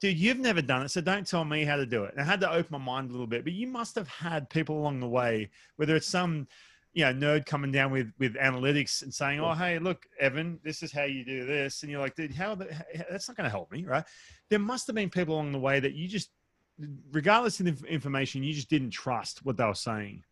dude 0.00 0.18
you've 0.18 0.38
never 0.38 0.62
done 0.62 0.82
it 0.82 0.90
so 0.90 1.00
don't 1.00 1.26
tell 1.26 1.44
me 1.44 1.64
how 1.64 1.76
to 1.76 1.86
do 1.86 2.04
it 2.04 2.12
and 2.12 2.22
i 2.22 2.24
had 2.24 2.40
to 2.40 2.50
open 2.50 2.72
my 2.72 2.78
mind 2.78 3.08
a 3.08 3.12
little 3.12 3.26
bit 3.26 3.44
but 3.44 3.52
you 3.52 3.66
must 3.66 3.94
have 3.94 4.08
had 4.08 4.48
people 4.50 4.78
along 4.78 5.00
the 5.00 5.08
way 5.08 5.48
whether 5.76 5.94
it's 5.94 6.08
some 6.08 6.46
you 6.92 7.04
know 7.04 7.12
nerd 7.12 7.46
coming 7.46 7.70
down 7.70 7.92
with 7.92 8.12
with 8.18 8.34
analytics 8.34 9.02
and 9.02 9.14
saying 9.14 9.40
oh 9.40 9.52
hey 9.52 9.78
look 9.78 10.06
evan 10.18 10.58
this 10.64 10.82
is 10.82 10.92
how 10.92 11.04
you 11.04 11.24
do 11.24 11.46
this 11.46 11.82
and 11.82 11.90
you're 11.90 12.00
like 12.00 12.16
dude 12.16 12.34
how, 12.34 12.54
the, 12.54 12.66
that's 13.10 13.28
not 13.28 13.36
going 13.36 13.44
to 13.44 13.50
help 13.50 13.70
me 13.70 13.84
right 13.84 14.04
there 14.48 14.58
must 14.58 14.86
have 14.86 14.96
been 14.96 15.10
people 15.10 15.34
along 15.34 15.52
the 15.52 15.58
way 15.58 15.78
that 15.78 15.94
you 15.94 16.08
just 16.08 16.30
regardless 17.12 17.60
of 17.60 17.66
the 17.66 17.86
information 17.86 18.42
you 18.42 18.52
just 18.52 18.70
didn't 18.70 18.90
trust 18.90 19.44
what 19.44 19.56
they 19.56 19.64
were 19.64 19.74
saying 19.74 20.22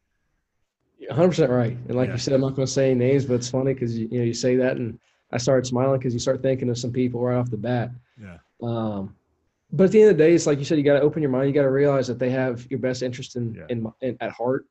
100% 1.10 1.48
right 1.48 1.76
and 1.86 1.94
like 1.94 2.08
yeah. 2.08 2.14
you 2.14 2.18
said 2.18 2.34
i'm 2.34 2.40
not 2.40 2.54
going 2.54 2.66
to 2.66 2.72
say 2.72 2.94
names 2.94 3.24
but 3.24 3.34
it's 3.34 3.50
funny 3.50 3.72
because 3.72 3.96
you, 3.96 4.08
you 4.10 4.18
know 4.18 4.24
you 4.24 4.34
say 4.34 4.56
that 4.56 4.76
and 4.76 4.98
I 5.30 5.38
started 5.38 5.66
smiling 5.66 5.98
because 5.98 6.14
you 6.14 6.20
start 6.20 6.42
thinking 6.42 6.68
of 6.70 6.78
some 6.78 6.92
people 6.92 7.20
right 7.20 7.36
off 7.36 7.50
the 7.50 7.56
bat. 7.56 7.90
Yeah. 8.20 8.38
Um, 8.62 9.14
but 9.70 9.84
at 9.84 9.90
the 9.90 10.00
end 10.00 10.10
of 10.10 10.16
the 10.16 10.24
day, 10.24 10.34
it's 10.34 10.46
like 10.46 10.58
you 10.58 10.64
said, 10.64 10.78
you 10.78 10.84
got 10.84 10.94
to 10.94 11.02
open 11.02 11.20
your 11.20 11.30
mind. 11.30 11.48
You 11.48 11.54
got 11.54 11.62
to 11.62 11.70
realize 11.70 12.06
that 12.06 12.18
they 12.18 12.30
have 12.30 12.66
your 12.70 12.80
best 12.80 13.02
interest 13.02 13.36
in, 13.36 13.54
yeah. 13.54 13.66
in, 13.68 13.92
in, 14.00 14.16
at 14.20 14.30
heart. 14.30 14.66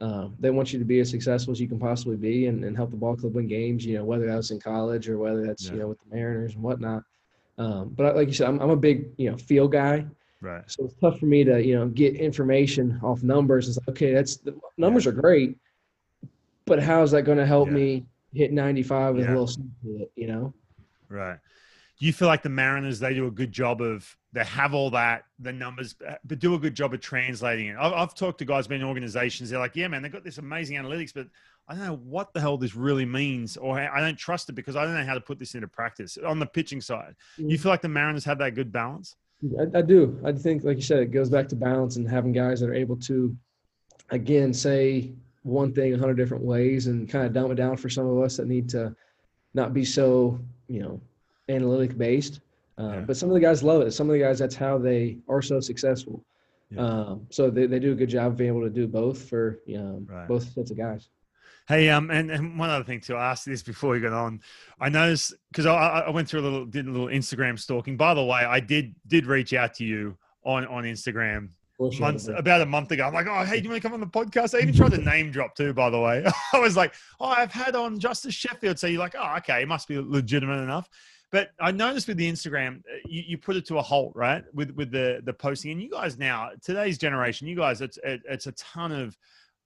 Um, 0.00 0.34
they 0.38 0.50
want 0.50 0.72
you 0.72 0.78
to 0.78 0.84
be 0.84 1.00
as 1.00 1.08
successful 1.08 1.52
as 1.52 1.60
you 1.60 1.68
can 1.68 1.78
possibly 1.78 2.16
be 2.16 2.46
and, 2.46 2.64
and 2.64 2.76
help 2.76 2.90
the 2.90 2.96
ball 2.96 3.16
club 3.16 3.34
win 3.34 3.46
games. 3.46 3.86
You 3.86 3.98
know, 3.98 4.04
whether 4.04 4.26
that's 4.26 4.50
in 4.50 4.60
college 4.60 5.08
or 5.08 5.16
whether 5.16 5.46
that's 5.46 5.66
yeah. 5.66 5.72
you 5.72 5.78
know 5.78 5.88
with 5.88 5.98
the 6.00 6.14
Mariners 6.14 6.54
and 6.54 6.62
whatnot. 6.62 7.04
Um, 7.56 7.90
but 7.90 8.16
like 8.16 8.28
you 8.28 8.34
said, 8.34 8.48
I'm, 8.48 8.60
I'm 8.60 8.70
a 8.70 8.76
big 8.76 9.10
you 9.16 9.30
know 9.30 9.38
feel 9.38 9.68
guy. 9.68 10.04
Right. 10.42 10.68
So 10.68 10.84
it's 10.84 10.94
tough 11.00 11.20
for 11.20 11.26
me 11.26 11.44
to 11.44 11.64
you 11.64 11.78
know 11.78 11.86
get 11.86 12.16
information 12.16 13.00
off 13.02 13.22
numbers. 13.22 13.68
It's 13.68 13.78
like, 13.78 13.88
okay, 13.90 14.12
that's 14.12 14.36
the 14.36 14.58
numbers 14.76 15.06
yeah. 15.06 15.12
are 15.12 15.14
great, 15.14 15.56
but 16.66 16.82
how 16.82 17.02
is 17.02 17.12
that 17.12 17.22
going 17.22 17.38
to 17.38 17.46
help 17.46 17.68
me 17.68 18.04
hit 18.34 18.52
95 18.52 19.14
with 19.14 19.24
yeah. 19.24 19.30
a 19.30 19.32
little 19.32 19.46
something 19.46 20.06
you 20.16 20.26
know? 20.26 20.52
Right. 21.08 21.38
Do 21.98 22.06
you 22.06 22.12
feel 22.12 22.26
like 22.26 22.42
the 22.42 22.48
Mariners, 22.48 22.98
they 22.98 23.14
do 23.14 23.26
a 23.26 23.30
good 23.30 23.52
job 23.52 23.80
of, 23.80 24.16
they 24.32 24.44
have 24.44 24.74
all 24.74 24.90
that, 24.90 25.24
the 25.38 25.52
numbers, 25.52 25.94
but 26.24 26.38
do 26.38 26.54
a 26.54 26.58
good 26.58 26.74
job 26.74 26.94
of 26.94 27.00
translating 27.00 27.68
it? 27.68 27.76
I've, 27.78 27.92
I've 27.92 28.14
talked 28.14 28.38
to 28.38 28.44
guys 28.44 28.66
been 28.66 28.80
in 28.80 28.86
organizations, 28.86 29.50
they're 29.50 29.60
like, 29.60 29.76
yeah, 29.76 29.86
man, 29.86 30.02
they've 30.02 30.10
got 30.10 30.24
this 30.24 30.38
amazing 30.38 30.76
analytics, 30.76 31.12
but 31.14 31.28
I 31.68 31.74
don't 31.74 31.84
know 31.84 31.96
what 31.96 32.32
the 32.32 32.40
hell 32.40 32.56
this 32.56 32.74
really 32.74 33.04
means, 33.04 33.56
or 33.56 33.78
I 33.78 34.00
don't 34.00 34.18
trust 34.18 34.48
it 34.48 34.54
because 34.54 34.74
I 34.74 34.84
don't 34.84 34.94
know 34.94 35.04
how 35.04 35.14
to 35.14 35.20
put 35.20 35.38
this 35.38 35.54
into 35.54 35.68
practice 35.68 36.18
on 36.26 36.40
the 36.40 36.46
pitching 36.46 36.80
side. 36.80 37.14
Mm-hmm. 37.38 37.50
You 37.50 37.58
feel 37.58 37.70
like 37.70 37.82
the 37.82 37.88
Mariners 37.88 38.24
have 38.24 38.38
that 38.38 38.54
good 38.54 38.72
balance? 38.72 39.14
I, 39.58 39.78
I, 39.78 39.82
do. 39.82 40.20
I 40.24 40.32
think, 40.32 40.64
like 40.64 40.76
you 40.76 40.82
said, 40.82 41.00
it 41.00 41.06
goes 41.06 41.28
back 41.28 41.48
to 41.48 41.56
balance 41.56 41.96
and 41.96 42.08
having 42.08 42.32
guys 42.32 42.60
that 42.60 42.68
are 42.68 42.74
able 42.74 42.96
to, 42.96 43.36
again, 44.10 44.54
say 44.54 45.12
one 45.42 45.72
thing 45.72 45.94
a 45.94 45.98
hundred 45.98 46.16
different 46.16 46.44
ways 46.44 46.86
and 46.86 47.08
kind 47.08 47.26
of 47.26 47.32
dumb 47.32 47.50
it 47.50 47.56
down 47.56 47.76
for 47.76 47.88
some 47.88 48.06
of 48.06 48.22
us 48.22 48.36
that 48.36 48.46
need 48.46 48.68
to 48.68 48.94
not 49.54 49.74
be 49.74 49.84
so 49.84 50.38
you 50.68 50.80
know 50.80 51.00
analytic 51.48 51.96
based. 51.98 52.40
Uh, 52.78 52.92
yeah. 52.92 53.00
But 53.00 53.16
some 53.16 53.28
of 53.28 53.34
the 53.34 53.40
guys 53.40 53.62
love 53.62 53.82
it. 53.82 53.92
Some 53.92 54.08
of 54.08 54.14
the 54.14 54.20
guys 54.20 54.38
that's 54.38 54.54
how 54.54 54.78
they 54.78 55.18
are 55.28 55.42
so 55.42 55.60
successful. 55.60 56.24
Yeah. 56.70 56.80
Um, 56.80 57.26
so 57.30 57.50
they, 57.50 57.66
they 57.66 57.78
do 57.78 57.92
a 57.92 57.94
good 57.94 58.08
job 58.08 58.28
of 58.32 58.36
being 58.38 58.48
able 58.48 58.62
to 58.62 58.70
do 58.70 58.86
both 58.86 59.28
for 59.28 59.60
right. 59.68 60.26
both 60.26 60.50
sets 60.52 60.70
of 60.70 60.78
guys. 60.78 61.08
Hey, 61.68 61.88
um, 61.90 62.10
and, 62.10 62.30
and 62.30 62.58
one 62.58 62.70
other 62.70 62.84
thing 62.84 63.00
too, 63.00 63.16
I 63.16 63.30
asked 63.30 63.46
this 63.46 63.62
before 63.62 63.90
we 63.90 64.00
got 64.00 64.12
on. 64.12 64.40
I 64.80 64.88
noticed 64.88 65.34
because 65.50 65.66
I, 65.66 65.74
I 66.06 66.10
went 66.10 66.28
through 66.28 66.40
a 66.40 66.42
little, 66.42 66.66
did 66.66 66.86
a 66.86 66.90
little 66.90 67.06
Instagram 67.06 67.58
stalking. 67.58 67.96
By 67.96 68.14
the 68.14 68.24
way, 68.24 68.40
I 68.40 68.60
did 68.60 68.94
did 69.06 69.26
reach 69.26 69.54
out 69.54 69.74
to 69.74 69.84
you 69.84 70.16
on 70.44 70.66
on 70.66 70.84
Instagram 70.84 71.50
months 71.98 72.28
about 72.28 72.60
a 72.60 72.66
month 72.66 72.90
ago. 72.90 73.04
I'm 73.04 73.14
like, 73.14 73.26
oh, 73.26 73.44
hey, 73.44 73.58
do 73.58 73.64
you 73.64 73.70
want 73.70 73.82
to 73.82 73.88
come 73.88 73.94
on 73.94 74.00
the 74.00 74.06
podcast? 74.06 74.54
I 74.56 74.62
even 74.62 74.74
tried 74.74 74.92
to 74.92 74.98
name 74.98 75.30
drop 75.30 75.54
too, 75.54 75.72
by 75.72 75.90
the 75.90 76.00
way. 76.00 76.24
I 76.52 76.58
was 76.58 76.76
like, 76.76 76.94
oh, 77.20 77.26
I've 77.26 77.52
had 77.52 77.74
on 77.74 77.98
Justus 77.98 78.34
Sheffield. 78.34 78.78
So 78.78 78.86
you're 78.86 79.00
like, 79.00 79.14
oh, 79.18 79.36
okay, 79.38 79.62
it 79.62 79.68
must 79.68 79.88
be 79.88 79.98
legitimate 79.98 80.62
enough. 80.62 80.88
But 81.30 81.50
I 81.58 81.70
noticed 81.70 82.08
with 82.08 82.18
the 82.18 82.30
Instagram, 82.30 82.80
uh, 82.80 82.98
you, 83.06 83.22
you 83.26 83.38
put 83.38 83.56
it 83.56 83.66
to 83.66 83.78
a 83.78 83.82
halt, 83.82 84.12
right? 84.14 84.44
With 84.52 84.70
with 84.72 84.90
the 84.90 85.22
the 85.24 85.32
posting, 85.32 85.72
and 85.72 85.82
you 85.82 85.90
guys 85.90 86.18
now, 86.18 86.50
today's 86.62 86.98
generation, 86.98 87.48
you 87.48 87.56
guys, 87.56 87.80
it's 87.80 87.98
it, 88.04 88.20
it's 88.28 88.46
a 88.46 88.52
ton 88.52 88.92
of 88.92 89.16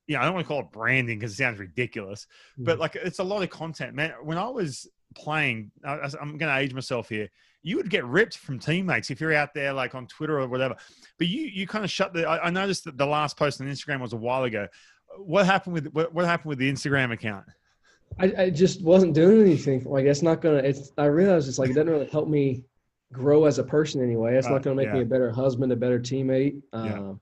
you 0.07 0.17
know, 0.17 0.23
I 0.23 0.25
don't 0.25 0.35
want 0.35 0.47
to 0.47 0.49
call 0.49 0.61
it 0.61 0.73
branding 0.73 1.19
because 1.19 1.33
it 1.33 1.37
sounds 1.37 1.59
ridiculous, 1.59 2.27
but 2.59 2.79
mm. 2.79 2.81
like 2.81 2.97
it's 2.97 3.19
a 3.19 3.25
lot 3.25 3.43
of 3.43 3.51
content, 3.51 3.95
man. 3.95 4.13
When 4.23 4.39
I 4.39 4.49
was 4.49 4.89
playing, 5.15 5.71
I, 5.85 5.95
I'm 6.21 6.39
going 6.39 6.53
to 6.53 6.57
age 6.57 6.75
myself 6.75 7.09
here 7.09 7.29
you 7.67 7.77
would 7.77 7.91
get 7.91 8.05
ripped 8.05 8.39
from 8.39 8.61
teammates 8.61 9.11
if 9.11 9.21
you're 9.21 9.35
out 9.35 9.53
there 9.53 9.73
like 9.73 9.97
on 9.97 10.07
Twitter 10.07 10.39
or 10.39 10.47
whatever. 10.47 10.77
But 11.19 11.27
you 11.27 11.43
you 11.43 11.67
kind 11.67 11.85
of 11.85 11.91
shut 11.91 12.15
the. 12.15 12.25
I, 12.25 12.47
I 12.47 12.51
noticed 12.51 12.85
that 12.85 12.97
the 12.97 13.05
last 13.05 13.37
post 13.37 13.61
on 13.61 13.67
Instagram 13.67 14.01
was 14.01 14.13
a 14.13 14.17
while 14.17 14.45
ago. 14.45 14.69
What 15.19 15.47
happened 15.47 15.75
with 15.75 15.87
what, 15.89 16.15
what 16.15 16.25
happened 16.25 16.51
with 16.51 16.61
the 16.61 16.71
Instagram 16.71 17.13
account? 17.13 17.45
I, 18.21 18.33
I 18.39 18.51
just 18.51 18.85
wasn't 18.85 19.15
doing 19.15 19.41
anything. 19.41 19.83
Like 19.83 20.05
it's 20.05 20.23
not 20.23 20.41
gonna. 20.41 20.59
It's 20.59 20.93
I 20.97 21.07
realized 21.07 21.49
it's 21.49 21.59
like 21.59 21.71
it 21.71 21.73
doesn't 21.73 21.91
really 21.91 22.07
help 22.07 22.29
me 22.29 22.63
grow 23.13 23.47
as 23.47 23.59
a 23.59 23.65
person 23.65 24.01
anyway. 24.01 24.37
It's 24.37 24.47
uh, 24.47 24.51
not 24.51 24.63
gonna 24.63 24.77
make 24.77 24.87
yeah. 24.87 24.95
me 24.95 25.01
a 25.01 25.07
better 25.07 25.33
husband, 25.33 25.73
a 25.73 25.77
better 25.77 25.99
teammate. 25.99 26.63
Uh, 26.73 26.85
yeah. 26.85 27.13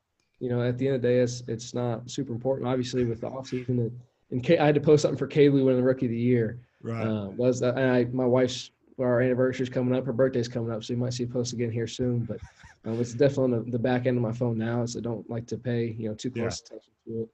You 0.41 0.51
know, 0.51 0.63
at 0.63 0.79
the 0.79 0.87
end 0.87 0.97
of 0.97 1.03
the 1.03 1.09
day, 1.09 1.19
it's 1.19 1.43
it's 1.49 1.75
not 1.75 2.11
super 2.11 2.33
important. 2.33 2.69
Obviously, 2.69 3.05
with 3.05 3.21
the 3.21 3.29
offseason, 3.29 3.69
and, 3.69 4.01
and 4.31 4.43
K, 4.43 4.59
I 4.59 4.67
had 4.67 4.75
to 4.75 4.81
post 4.81 5.03
something 5.03 5.19
for 5.19 5.29
KL 5.29 5.53
winning 5.53 5.77
the 5.77 5.83
Rookie 5.83 6.07
of 6.07 6.11
the 6.11 6.19
Year. 6.19 6.59
Right. 6.83 7.07
Uh, 7.07 7.29
was 7.31 7.61
that, 7.61 7.79
and 7.79 7.91
I 7.91 8.05
my 8.05 8.27
wife's 8.27 8.71
our 8.99 9.21
anniversary 9.21 9.65
is 9.65 9.71
coming 9.71 9.97
up. 9.97 10.07
Her 10.07 10.13
birthday's 10.13 10.49
coming 10.49 10.73
up, 10.73 10.85
so 10.85 10.93
you 10.93 10.99
might 10.99 11.15
see 11.15 11.25
a 11.25 11.27
post 11.27 11.53
again 11.53 11.71
here 11.71 11.87
soon. 11.87 12.21
But 12.21 12.39
um, 12.85 13.01
it's 13.01 13.13
definitely 13.13 13.45
on 13.45 13.65
the, 13.65 13.71
the, 13.73 13.79
back 13.79 14.07
end 14.07 14.17
of 14.17 14.23
my 14.23 14.33
phone 14.33 14.59
now, 14.59 14.85
so 14.87 14.99
I 14.99 15.03
don't 15.03 15.29
like 15.29 15.47
to 15.49 15.57
pay 15.57 15.95
you 15.99 16.09
know 16.09 16.15
too 16.15 16.31
close 16.31 16.63
yeah. 16.71 16.77
attention 16.77 16.93
to 17.07 17.23
it. 17.23 17.29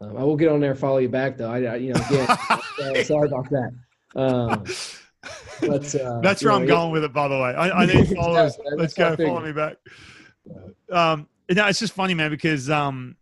Um, 0.00 0.16
I 0.16 0.24
will 0.24 0.36
get 0.36 0.48
on 0.48 0.60
there 0.60 0.72
and 0.72 0.80
follow 0.80 0.98
you 0.98 1.08
back 1.08 1.36
though. 1.36 1.50
I, 1.50 1.62
I 1.62 1.76
you 1.76 1.92
know 1.92 2.00
again, 2.08 2.26
uh, 2.30 3.04
sorry 3.04 3.28
about 3.28 3.48
that. 3.50 3.72
Um, 4.14 4.64
but 5.60 5.94
uh, 5.94 6.20
that's 6.20 6.42
where 6.42 6.52
know, 6.52 6.58
I'm 6.58 6.66
going 6.66 6.92
with 6.92 7.04
it. 7.04 7.12
By 7.12 7.28
the 7.28 7.34
way, 7.34 7.54
I, 7.54 7.82
I 7.82 7.86
need 7.86 8.08
followers. 8.16 8.56
Let's 8.76 8.94
go. 8.94 9.16
Follow 9.16 9.40
me 9.40 9.52
back. 9.52 9.76
Um, 10.90 11.28
no, 11.50 11.66
it's 11.66 11.78
just 11.78 11.92
funny, 11.92 12.14
man, 12.14 12.30
because 12.30 12.70
um, 12.70 13.16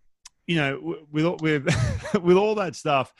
you 0.46 0.56
know, 0.56 0.98
with 1.10 1.40
with 1.40 2.14
with 2.22 2.36
all 2.36 2.54
that 2.56 2.76
stuff 2.76 3.12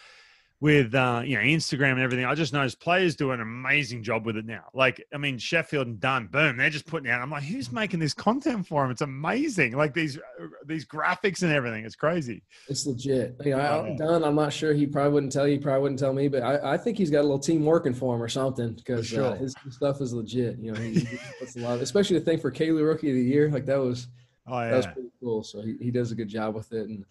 with 0.61 0.95
uh, 0.95 1.23
you 1.25 1.37
know 1.37 1.43
Instagram 1.43 1.93
and 1.93 2.01
everything. 2.01 2.27
I 2.27 2.35
just 2.35 2.53
noticed 2.53 2.81
players 2.81 3.17
do 3.17 3.31
an 3.31 3.41
amazing 3.41 4.03
job 4.03 4.27
with 4.27 4.37
it 4.37 4.45
now. 4.45 4.65
Like, 4.75 5.05
I 5.13 5.17
mean, 5.17 5.39
Sheffield 5.39 5.87
and 5.87 5.99
Dunn, 5.99 6.27
boom, 6.27 6.59
they're 6.59 6.71
just 6.71 6.87
putting 6.87 7.11
out. 7.11 7.23
I'm 7.23 7.31
like, 7.31 7.43
who's 7.43 7.73
making 7.73 7.99
this 7.99 8.13
content 8.13 8.67
for 8.67 8.83
them? 8.83 8.91
It's 8.91 9.01
amazing. 9.01 9.77
Like 9.77 9.95
these 9.95 10.19
uh, 10.19 10.47
these 10.67 10.85
graphics 10.85 11.43
and 11.43 11.51
everything. 11.51 11.85
It's 11.85 11.97
crazy. 11.97 12.43
It's 12.69 12.87
legit. 12.87 13.37
You 13.45 13.57
know, 13.57 13.87
oh. 13.89 13.97
Dunn, 13.97 14.23
I'm 14.23 14.35
not 14.35 14.53
sure. 14.53 14.75
He 14.75 14.87
probably 14.87 15.13
wouldn't 15.13 15.33
tell 15.33 15.49
you. 15.49 15.55
He 15.55 15.59
probably 15.59 15.83
wouldn't 15.83 15.99
tell 15.99 16.13
me. 16.13 16.29
But 16.29 16.43
I, 16.43 16.75
I 16.75 16.77
think 16.77 16.99
he's 16.99 17.11
got 17.11 17.21
a 17.21 17.23
little 17.23 17.39
team 17.39 17.65
working 17.65 17.95
for 17.95 18.15
him 18.15 18.23
or 18.23 18.29
something 18.29 18.75
because 18.75 19.13
uh, 19.13 19.17
sure. 19.17 19.25
uh, 19.25 19.37
his 19.37 19.55
stuff 19.71 20.01
is 20.03 20.13
legit. 20.13 20.59
You 20.59 20.73
know, 20.73 20.81
he, 20.81 21.01
he 21.01 21.19
puts 21.39 21.57
a 21.57 21.61
lot. 21.61 21.81
especially 21.81 22.19
the 22.19 22.25
thing 22.25 22.39
for 22.39 22.53
KL 22.53 22.87
Rookie 22.87 23.09
of 23.09 23.17
the 23.17 23.23
Year. 23.23 23.51
Like 23.51 23.67
that 23.67 23.79
was. 23.79 24.09
Oh, 24.51 24.61
yeah. 24.61 24.71
That 24.71 24.77
was 24.77 24.87
pretty 24.87 25.11
cool. 25.21 25.43
So 25.43 25.63
he, 25.63 25.77
he 25.81 25.91
does 25.91 26.13
a 26.13 26.15
good 26.15 26.29
job 26.29 26.55
with 26.55 26.73
it. 26.73 26.89
And 26.89 27.05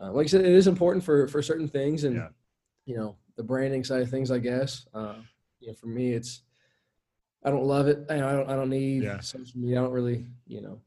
uh, 0.00 0.12
like 0.12 0.24
I 0.24 0.28
said, 0.28 0.42
it 0.42 0.52
is 0.52 0.66
important 0.66 1.04
for 1.04 1.26
for 1.28 1.42
certain 1.42 1.68
things. 1.68 2.04
And 2.04 2.16
yeah. 2.16 2.28
you 2.86 2.96
know, 2.96 3.16
the 3.36 3.42
branding 3.42 3.84
side 3.84 4.02
of 4.02 4.10
things, 4.10 4.30
I 4.30 4.38
guess. 4.38 4.86
Uh, 4.94 5.14
you 5.60 5.68
know, 5.68 5.74
for 5.74 5.86
me, 5.86 6.12
it's 6.12 6.42
I 7.44 7.50
don't 7.50 7.64
love 7.64 7.88
it. 7.88 8.06
I 8.10 8.16
don't 8.16 8.48
I 8.48 8.56
don't 8.56 8.70
need 8.70 9.02
yeah. 9.02 9.20
social 9.20 9.58
media. 9.60 9.80
I 9.80 9.82
don't 9.82 9.92
really 9.92 10.26
you 10.46 10.60
know 10.60 10.80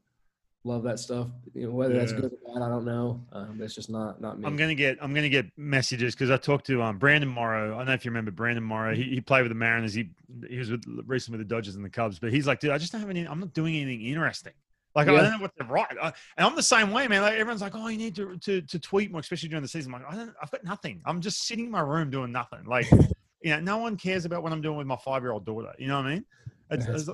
love 0.66 0.82
that 0.82 0.98
stuff. 0.98 1.28
You 1.54 1.68
know, 1.68 1.72
whether 1.72 1.94
yeah. 1.94 2.00
that's 2.00 2.12
good 2.12 2.24
or 2.24 2.54
bad, 2.54 2.62
I 2.62 2.68
don't 2.68 2.84
know. 2.84 3.24
Um, 3.32 3.60
it's 3.62 3.74
just 3.74 3.88
not 3.88 4.20
not 4.20 4.38
me. 4.38 4.46
I'm 4.46 4.56
gonna 4.56 4.74
get 4.74 4.98
I'm 5.00 5.14
gonna 5.14 5.28
get 5.28 5.46
messages 5.56 6.14
because 6.14 6.30
I 6.30 6.36
talked 6.36 6.66
to 6.66 6.82
um 6.82 6.98
Brandon 6.98 7.28
Morrow. 7.28 7.74
I 7.74 7.78
don't 7.78 7.86
know 7.86 7.92
if 7.94 8.04
you 8.04 8.10
remember 8.10 8.32
Brandon 8.32 8.64
Morrow. 8.64 8.94
He, 8.94 9.04
he 9.04 9.20
played 9.20 9.42
with 9.42 9.50
the 9.50 9.56
Mariners. 9.56 9.94
He 9.94 10.10
he 10.48 10.58
was 10.58 10.70
with, 10.70 10.82
recently 11.06 11.38
with 11.38 11.48
the 11.48 11.54
Dodgers 11.54 11.76
and 11.76 11.84
the 11.84 11.90
Cubs. 11.90 12.18
But 12.18 12.32
he's 12.32 12.46
like, 12.46 12.60
dude, 12.60 12.70
I 12.70 12.78
just 12.78 12.92
don't 12.92 13.00
have 13.00 13.10
any. 13.10 13.26
I'm 13.26 13.40
not 13.40 13.54
doing 13.54 13.76
anything 13.76 14.04
interesting. 14.04 14.52
Like 14.96 15.08
yeah. 15.08 15.12
I 15.12 15.20
don't 15.20 15.32
know 15.32 15.38
what 15.40 15.56
to 15.58 15.64
write, 15.64 15.94
I, 16.02 16.06
and 16.38 16.46
I'm 16.46 16.56
the 16.56 16.62
same 16.62 16.90
way, 16.90 17.06
man. 17.06 17.20
Like 17.20 17.34
everyone's 17.34 17.60
like, 17.60 17.74
"Oh, 17.74 17.88
you 17.88 17.98
need 17.98 18.16
to, 18.16 18.38
to 18.38 18.62
to 18.62 18.78
tweet 18.78 19.12
more, 19.12 19.20
especially 19.20 19.50
during 19.50 19.60
the 19.60 19.68
season." 19.68 19.92
I'm 19.92 20.00
like, 20.00 20.10
I 20.10 20.16
don't, 20.16 20.34
I've 20.42 20.50
got 20.50 20.64
nothing. 20.64 21.02
I'm 21.04 21.20
just 21.20 21.46
sitting 21.46 21.66
in 21.66 21.70
my 21.70 21.82
room 21.82 22.08
doing 22.08 22.32
nothing. 22.32 22.64
Like, 22.64 22.90
you 23.42 23.50
know, 23.50 23.60
no 23.60 23.76
one 23.76 23.98
cares 23.98 24.24
about 24.24 24.42
what 24.42 24.52
I'm 24.52 24.62
doing 24.62 24.78
with 24.78 24.86
my 24.86 24.96
five 24.96 25.22
year 25.22 25.32
old 25.32 25.44
daughter. 25.44 25.74
You 25.78 25.88
know 25.88 25.98
what 25.98 26.06
I 26.06 26.14
mean? 26.14 26.24
There's, 26.70 27.06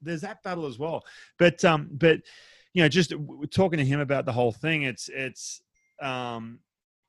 there's, 0.00 0.20
that 0.20 0.44
battle 0.44 0.64
as 0.64 0.78
well. 0.78 1.02
But 1.36 1.64
um, 1.64 1.88
but 1.90 2.20
you 2.72 2.84
know, 2.84 2.88
just 2.88 3.12
talking 3.50 3.78
to 3.78 3.84
him 3.84 3.98
about 3.98 4.26
the 4.26 4.32
whole 4.32 4.52
thing, 4.52 4.84
it's 4.84 5.10
it's 5.12 5.60
um, 6.00 6.60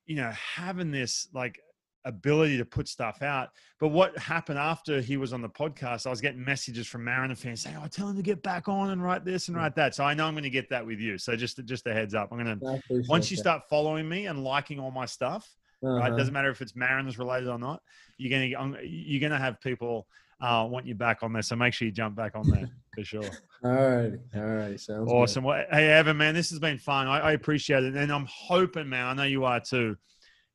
you 0.08 0.16
know, 0.16 0.32
having 0.32 0.90
this 0.90 1.28
like 1.34 1.60
ability 2.06 2.58
to 2.58 2.66
put 2.66 2.88
stuff 2.88 3.22
out. 3.22 3.50
But 3.80 3.90
what 3.90 4.18
happened 4.18 4.60
after 4.60 5.02
he 5.02 5.18
was 5.18 5.34
on 5.34 5.42
the 5.42 5.50
podcast, 5.50 6.08
I 6.08 6.10
was 6.10 6.22
getting 6.22 6.44
messages 6.44 6.88
from 6.88 7.04
Mariner 7.04 7.36
fans 7.36 7.62
saying, 7.62 7.78
"Oh, 7.82 7.88
tell 7.88 8.08
him 8.08 8.16
to 8.16 8.22
get 8.22 8.42
back 8.42 8.68
on 8.68 8.92
and 8.92 9.04
write 9.04 9.26
this 9.26 9.48
and 9.48 9.58
write 9.58 9.76
that." 9.76 9.96
So 9.96 10.04
I 10.04 10.14
know 10.14 10.26
I'm 10.26 10.34
going 10.34 10.44
to 10.44 10.50
get 10.50 10.70
that 10.70 10.86
with 10.86 11.00
you. 11.00 11.18
So 11.18 11.36
just 11.36 11.64
just 11.66 11.86
a 11.88 11.94
heads 11.94 12.14
up, 12.14 12.30
I'm 12.32 12.44
going 12.44 12.60
to 12.60 12.82
once 13.10 13.30
you 13.30 13.38
start 13.38 13.64
following 13.70 14.08
me 14.08 14.28
and 14.28 14.44
liking 14.44 14.80
all 14.80 14.92
my 14.92 15.06
stuff, 15.06 15.50
uh-huh. 15.84 15.96
right? 15.96 16.16
Doesn't 16.16 16.34
matter 16.34 16.50
if 16.50 16.62
it's 16.62 16.76
Mariners 16.76 17.20
related 17.20 17.50
or 17.50 17.60
not. 17.60 17.82
You're 18.18 18.32
gonna 18.32 18.78
you're 18.84 19.22
gonna 19.22 19.42
have 19.42 19.60
people 19.60 20.08
uh, 20.42 20.68
want 20.70 20.86
you 20.86 20.96
back 20.96 21.24
on 21.24 21.34
there. 21.34 21.42
So 21.42 21.56
make 21.56 21.74
sure 21.74 21.88
you 21.88 21.92
jump 21.92 22.16
back 22.16 22.36
on 22.36 22.50
there 22.50 22.70
for 22.94 23.04
sure. 23.04 23.24
all 23.64 23.72
right. 23.72 24.14
All 24.36 24.42
right. 24.42 24.80
Sounds 24.80 25.12
awesome. 25.12 25.44
Well, 25.44 25.64
hey, 25.72 25.90
Evan, 25.90 26.18
man, 26.18 26.34
this 26.34 26.50
has 26.50 26.60
been 26.60 26.78
fun. 26.78 27.08
I, 27.08 27.20
I, 27.20 27.32
appreciate 27.32 27.84
it. 27.84 27.96
And 27.96 28.12
I'm 28.12 28.28
hoping, 28.30 28.90
man, 28.90 29.06
I 29.06 29.14
know 29.14 29.24
you 29.24 29.46
are 29.46 29.60
too. 29.60 29.96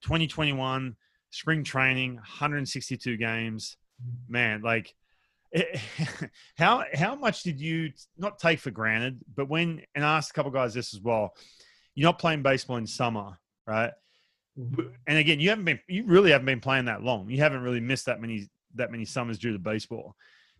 2021, 0.03 0.96
spring 1.30 1.64
training, 1.64 2.14
162 2.14 3.16
games. 3.16 3.76
Man, 4.28 4.62
like, 4.62 4.94
how 6.56 6.84
how 6.94 7.14
much 7.16 7.42
did 7.42 7.60
you 7.60 7.90
not 8.16 8.38
take 8.38 8.60
for 8.60 8.70
granted? 8.70 9.20
But 9.34 9.48
when 9.48 9.82
and 9.94 10.04
I 10.04 10.16
asked 10.16 10.30
a 10.30 10.34
couple 10.34 10.50
guys 10.50 10.74
this 10.74 10.94
as 10.94 11.00
well. 11.00 11.34
You're 11.94 12.08
not 12.08 12.18
playing 12.18 12.42
baseball 12.42 12.76
in 12.76 12.86
summer, 12.86 13.38
right? 13.66 13.90
Mm-hmm. 14.58 14.88
And 15.06 15.18
again, 15.18 15.40
you 15.40 15.50
haven't 15.50 15.64
been 15.64 15.80
you 15.88 16.04
really 16.04 16.30
haven't 16.30 16.46
been 16.46 16.60
playing 16.60 16.86
that 16.86 17.02
long. 17.02 17.28
You 17.28 17.38
haven't 17.38 17.62
really 17.62 17.80
missed 17.80 18.06
that 18.06 18.20
many 18.20 18.48
that 18.76 18.90
many 18.90 19.04
summers 19.04 19.38
due 19.38 19.52
to 19.52 19.58
baseball. 19.58 20.14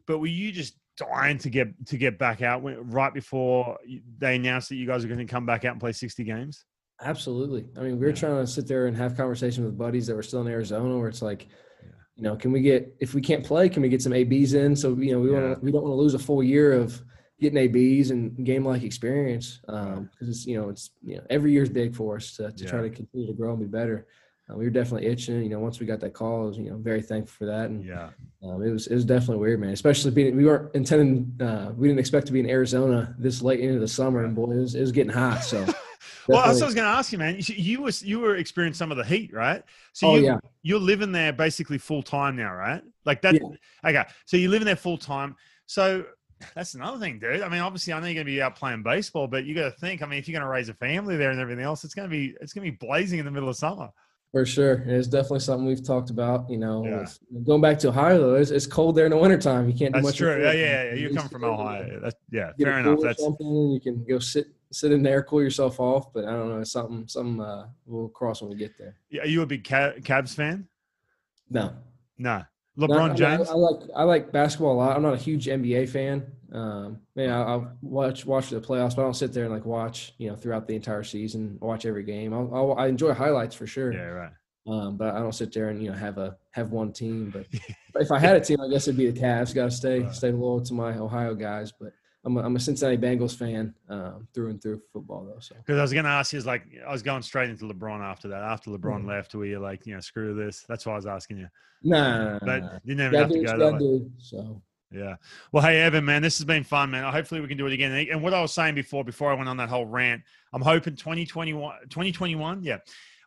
But 0.07 0.19
were 0.19 0.27
you 0.27 0.53
just 0.53 0.77
dying 0.97 1.39
to 1.39 1.51
get 1.51 1.69
to 1.87 1.97
get 1.97 2.19
back 2.19 2.43
out 2.43 2.63
right 2.65 3.15
before 3.15 3.79
they 4.19 4.37
announced 4.37 4.69
that 4.71 4.77
you 4.77 4.87
guys 4.87 5.05
are 5.05 5.09
going 5.09 5.25
to 5.25 5.33
come 5.33 5.47
back 5.47 5.65
out 5.65 5.73
and 5.73 5.81
play 5.81 5.93
60 5.93 6.25
games? 6.25 6.65
Absolutely. 7.03 7.67
I 7.77 7.81
mean, 7.81 7.99
we 7.99 8.07
are 8.07 8.11
yeah. 8.11 8.15
trying 8.15 8.45
to 8.45 8.47
sit 8.47 8.67
there 8.67 8.87
and 8.87 8.97
have 8.97 9.17
conversation 9.17 9.65
with 9.65 9.79
buddies 9.79 10.07
that 10.07 10.15
were 10.15 10.23
still 10.23 10.43
in 10.43 10.49
Arizona, 10.49 10.99
where 10.99 11.09
it's 11.09 11.23
like, 11.23 11.49
yeah. 11.83 11.89
you 12.17 12.23
know, 12.23 12.37
can 12.37 12.53
we 12.53 12.61
get 12.61 12.95
if 13.01 13.15
we 13.15 13.21
can't 13.21 13.45
play, 13.45 13.69
can 13.69 13.83
we 13.83 13.89
get 13.89 14.03
some 14.03 14.13
ABs 14.13 14.55
in? 14.55 14.77
So 14.77 14.95
you 14.95 15.13
know, 15.13 15.21
we 15.21 15.31
yeah. 15.31 15.41
want 15.41 15.59
to 15.59 15.65
we 15.65 15.73
don't 15.73 15.83
want 15.83 15.93
to 15.93 15.97
lose 15.97 16.15
a 16.15 16.19
full 16.19 16.43
year 16.43 16.73
of 16.73 17.01
getting 17.41 17.59
ABs 17.59 18.11
and 18.11 18.45
game 18.45 18.67
like 18.67 18.83
experience 18.83 19.61
because 19.65 19.97
um, 19.97 20.11
it's 20.21 20.47
you 20.47 20.61
know 20.61 20.69
it's 20.69 20.91
you 21.03 21.17
know 21.17 21.23
every 21.31 21.53
year's 21.53 21.71
big 21.71 21.95
for 21.95 22.17
us 22.17 22.37
to, 22.37 22.53
to 22.53 22.65
try 22.67 22.83
to 22.83 22.91
continue 22.91 23.27
to 23.27 23.33
grow 23.33 23.53
and 23.53 23.61
be 23.61 23.67
better 23.67 24.07
uh, 24.51 24.57
we 24.57 24.65
were 24.65 24.71
definitely 24.71 25.09
itching. 25.09 25.43
You 25.43 25.49
know, 25.49 25.59
once 25.59 25.81
we 25.81 25.87
got 25.87 26.01
that 26.01 26.15
call, 26.15 26.43
I 26.43 26.47
was 26.47 26.59
you 26.59 26.71
know 26.71 26.77
very 26.77 27.03
thankful 27.03 27.33
for 27.33 27.47
that. 27.47 27.71
And 27.71 27.85
yeah, 27.85 28.11
um, 28.43 28.63
it 28.63 28.71
was 28.71 28.87
it 28.87 28.95
was 28.95 29.05
definitely 29.05 29.39
weird, 29.39 29.61
man. 29.61 29.71
Especially 29.71 30.11
being 30.11 30.37
we 30.37 30.45
weren't 30.45 30.75
intending, 30.75 31.37
uh, 31.41 31.73
we 31.77 31.89
didn't 31.89 32.01
expect 32.01 32.27
to 32.29 32.33
be 32.33 32.41
in 32.41 32.49
Arizona 32.49 33.15
this 33.19 33.43
late 33.43 33.61
into 33.61 33.79
the 33.79 33.89
summer, 33.89 34.25
and 34.25 34.35
boy, 34.35 34.53
it 34.53 34.61
was, 34.61 34.75
it 34.75 34.81
was 34.81 34.93
getting 34.93 35.13
hot. 35.13 35.45
So. 35.45 35.67
well, 36.29 36.45
that's 36.47 36.57
what 36.57 36.63
I 36.63 36.67
was 36.67 36.75
going 36.75 36.87
to 36.87 36.93
ask 36.93 37.13
you, 37.13 37.19
man. 37.19 37.37
You, 37.39 37.55
you 37.57 37.83
was 37.83 38.03
you 38.03 38.21
were 38.21 38.37
experiencing 38.37 38.79
some 38.79 38.91
of 38.91 38.97
the 38.97 39.05
heat, 39.05 39.33
right? 39.33 39.63
So 39.93 40.09
oh, 40.09 40.17
you, 40.17 40.25
yeah. 40.25 40.39
you're 40.63 40.81
living 40.81 41.13
there 41.13 41.33
basically 41.33 41.79
full 41.79 42.03
time 42.03 42.37
now, 42.37 42.55
right? 42.55 42.83
Like 43.05 43.23
that. 43.23 43.35
Yeah. 43.35 43.49
Okay, 43.85 44.05
so 44.27 44.37
you're 44.37 44.51
living 44.51 44.67
there 44.67 44.77
full 44.77 44.99
time. 44.99 45.37
So 45.67 46.05
that's 46.55 46.75
another 46.75 46.99
thing, 46.99 47.19
dude. 47.19 47.43
I 47.43 47.49
mean, 47.49 47.61
obviously, 47.61 47.93
I 47.93 48.01
know 48.01 48.07
you're 48.07 48.15
going 48.15 48.27
to 48.27 48.33
be 48.33 48.43
out 48.43 48.57
playing 48.57 48.83
baseball, 48.83 49.27
but 49.27 49.45
you 49.45 49.55
got 49.55 49.65
to 49.65 49.71
think. 49.73 50.03
I 50.03 50.07
mean, 50.07 50.19
if 50.19 50.29
you're 50.29 50.39
going 50.39 50.47
to 50.47 50.53
raise 50.53 50.69
a 50.69 50.75
family 50.75 51.17
there 51.17 51.31
and 51.31 51.41
everything 51.41 51.65
else, 51.65 51.85
it's 51.85 51.95
going 51.95 52.09
to 52.09 52.11
be 52.11 52.35
it's 52.41 52.53
going 52.53 52.65
to 52.65 52.73
be 52.73 52.77
blazing 52.77 53.19
in 53.19 53.25
the 53.25 53.31
middle 53.31 53.49
of 53.49 53.57
summer. 53.57 53.91
For 54.33 54.47
sure. 54.47 54.85
It's 54.87 55.09
definitely 55.09 55.41
something 55.41 55.67
we've 55.67 55.85
talked 55.85 56.11
about. 56.11 56.49
You 56.49 56.59
know, 56.59 56.85
yeah. 56.87 57.05
going 57.45 57.61
back 57.61 57.81
to 57.81 57.89
Ohio, 57.89 58.19
though, 58.19 58.35
it's, 58.37 58.53
it's 58.53 58.67
cold 58.67 58.95
there 58.95 59.07
in 59.07 59.11
the 59.11 59.17
wintertime. 59.17 59.69
You 59.69 59.77
can't 59.77 59.93
do 59.93 59.99
That's 60.01 60.07
much. 60.07 60.17
true. 60.19 60.41
Yeah, 60.41 60.53
yeah, 60.53 60.85
yeah. 60.85 60.95
You 60.95 61.15
come 61.15 61.29
from 61.29 61.43
Ohio. 61.43 61.99
That's, 62.01 62.15
yeah, 62.31 62.53
fair 62.61 62.79
enough. 62.79 63.01
That's 63.03 63.21
something 63.21 63.73
you 63.73 63.81
can 63.81 64.05
go 64.05 64.21
sit 64.21 64.47
sit 64.73 64.93
in 64.93 65.03
there, 65.03 65.23
cool 65.23 65.43
yourself 65.43 65.81
off. 65.81 66.13
But 66.13 66.25
I 66.25 66.33
don't 66.33 66.49
know, 66.49 66.65
something, 66.65 67.09
something 67.09 67.41
uh, 67.41 67.67
we'll 67.87 68.09
cross 68.09 68.43
when 68.43 68.51
we 68.51 68.57
get 68.57 68.77
there. 68.79 68.97
Yeah, 69.11 69.23
are 69.23 69.27
you 69.27 69.43
a 69.43 69.47
big 69.47 69.65
Cavs 69.65 70.35
fan? 70.35 70.69
No. 71.49 71.73
No. 72.19 72.45
LeBron 72.79 73.09
no, 73.09 73.15
James. 73.15 73.49
I, 73.49 73.53
I, 73.53 73.57
like 73.57 73.81
I 73.97 74.03
like 74.05 74.33
basketball 74.33 74.73
a 74.73 74.79
lot. 74.79 74.97
I'm 74.97 75.03
not 75.03 75.15
a 75.15 75.19
huge 75.19 75.47
NBA 75.47 75.89
fan. 75.89 76.27
Um, 76.53 77.01
man, 77.15 77.31
I, 77.31 77.57
will 77.57 77.71
watch 77.83 78.25
watch 78.25 78.51
the 78.51 78.61
playoffs, 78.61 78.97
but 78.97 79.03
I 79.03 79.05
don't 79.05 79.15
sit 79.15 79.33
there 79.33 79.45
and 79.45 79.53
like 79.53 79.67
watch 79.67 80.15
you 80.19 80.31
know 80.31 80.37
throughout 80.37 80.67
the 80.67 80.75
entire 80.75 81.05
season, 81.05 81.59
watch 81.61 81.85
every 81.85 82.05
game. 82.05 82.33
I'll, 82.33 82.51
I'll, 82.55 82.79
i 82.79 82.87
enjoy 82.87 83.13
highlights 83.13 83.55
for 83.55 83.67
sure. 83.67 83.93
Yeah, 83.93 84.01
right. 84.01 84.33
Um, 84.67 84.97
but 84.97 85.15
I 85.15 85.19
don't 85.19 85.35
sit 85.35 85.53
there 85.53 85.69
and 85.69 85.83
you 85.83 85.91
know 85.91 85.97
have 85.97 86.19
a 86.19 86.37
have 86.53 86.71
one 86.71 86.93
team. 86.93 87.31
But 87.31 87.47
if 88.01 88.11
I 88.11 88.19
had 88.19 88.37
a 88.37 88.41
team, 88.41 88.61
I 88.61 88.69
guess 88.69 88.89
it'd 88.89 88.99
be 88.99 89.11
the 89.11 89.21
Cavs. 89.21 89.55
Got 89.55 89.67
to 89.67 89.71
stay 89.71 90.01
right. 90.01 90.15
stay 90.15 90.33
loyal 90.33 90.63
to 90.63 90.75
my 90.75 90.97
Ohio 90.97 91.35
guys. 91.35 91.73
But 91.73 91.93
I'm 92.25 92.37
a, 92.37 92.43
I'm 92.43 92.57
a 92.57 92.61
Cincinnati 92.61 92.99
Bengals 92.99 93.37
fan 93.37 93.75
um, 93.89 94.29
through 94.35 94.51
and 94.51 94.63
through 94.63 94.81
football 94.93 95.25
though. 95.25 95.41
So 95.41 95.55
because 95.57 95.79
I 95.79 95.83
was 95.83 95.93
going 95.93 96.05
to 96.05 96.11
ask 96.11 96.33
you, 96.33 96.39
is 96.39 96.47
like 96.47 96.65
I 96.87 96.93
was 96.93 97.03
going 97.03 97.23
straight 97.23 97.49
into 97.49 97.65
LeBron 97.65 98.01
after 98.01 98.29
that. 98.29 98.43
After 98.43 98.71
LeBron 98.71 98.99
mm-hmm. 98.99 99.09
left, 99.09 99.35
were 99.35 99.47
you 99.47 99.59
like, 99.59 99.87
you 99.87 99.95
know, 99.95 100.01
screw 100.01 100.35
this? 100.35 100.65
That's 100.69 100.85
why 100.85 100.93
I 100.93 100.97
was 100.97 101.07
asking 101.07 101.39
you. 101.39 101.49
Nah, 101.83 102.39
but 102.41 102.63
nah. 102.63 102.79
you 102.85 102.95
never 102.95 103.17
have 103.17 103.31
to 103.31 103.43
go 103.43 103.59
that 103.59 103.81
way. 103.81 104.03
So 104.19 104.61
yeah. 104.93 105.17
Well, 105.53 105.63
hey 105.63 105.81
Evan, 105.81 106.05
man, 106.05 106.21
this 106.21 106.37
has 106.39 106.45
been 106.45 106.65
fun, 106.65 106.91
man. 106.91 107.11
Hopefully 107.11 107.41
we 107.41 107.49
can 107.49 107.57
do 107.57 107.67
it 107.67 107.73
again. 107.73 107.93
And 108.11 108.23
what 108.23 108.35
I 108.35 108.43
was 108.43 108.53
saying 108.53 108.75
before, 108.75 109.05
before 109.05 109.31
I 109.31 109.35
went 109.35 109.49
on 109.49 109.57
that 109.59 109.69
whole 109.69 109.87
rant, 109.87 110.23
I'm 110.53 110.63
hoping 110.63 110.97
2021, 110.97 111.75
2021, 111.89 112.63
yeah. 112.65 112.79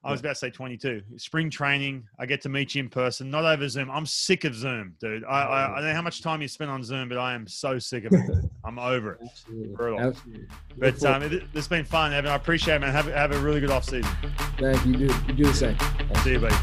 I 0.05 0.11
was 0.11 0.19
about 0.19 0.29
to 0.29 0.35
say 0.35 0.49
22. 0.49 1.01
Spring 1.15 1.49
training, 1.49 2.03
I 2.19 2.25
get 2.25 2.41
to 2.41 2.49
meet 2.49 2.75
you 2.75 2.83
in 2.83 2.89
person, 2.89 3.31
not 3.31 3.45
over 3.45 3.69
Zoom. 3.69 3.89
I'm 3.89 4.05
sick 4.05 4.43
of 4.43 4.53
Zoom, 4.53 4.95
dude. 4.99 5.23
I, 5.23 5.43
I, 5.43 5.71
I 5.71 5.75
don't 5.75 5.85
know 5.85 5.93
how 5.93 6.01
much 6.01 6.21
time 6.21 6.41
you 6.41 6.49
spend 6.49 6.69
on 6.69 6.83
Zoom, 6.83 7.07
but 7.07 7.17
I 7.17 7.33
am 7.33 7.47
so 7.47 7.79
sick 7.79 8.03
of 8.03 8.13
it. 8.13 8.45
I'm 8.65 8.79
over 8.79 9.13
it. 9.13 9.19
Absolutely. 9.23 9.75
Brutal. 9.75 9.99
Absolutely. 10.01 10.47
But 10.77 11.05
um, 11.05 11.23
it, 11.23 11.43
has 11.53 11.69
been 11.69 11.85
fun, 11.85 12.11
Evan. 12.11 12.31
I 12.31 12.35
appreciate 12.35 12.75
it, 12.75 12.79
man. 12.79 12.91
Have, 12.91 13.05
have 13.05 13.31
a 13.31 13.39
really 13.39 13.61
good 13.61 13.71
off 13.71 13.85
season. 13.85 14.11
Thank 14.57 14.85
you. 14.85 14.93
Do, 14.93 15.03
you 15.05 15.33
do 15.33 15.45
the 15.45 15.53
same. 15.53 15.77
See 16.23 16.33
you, 16.33 16.39
buddy. 16.39 16.55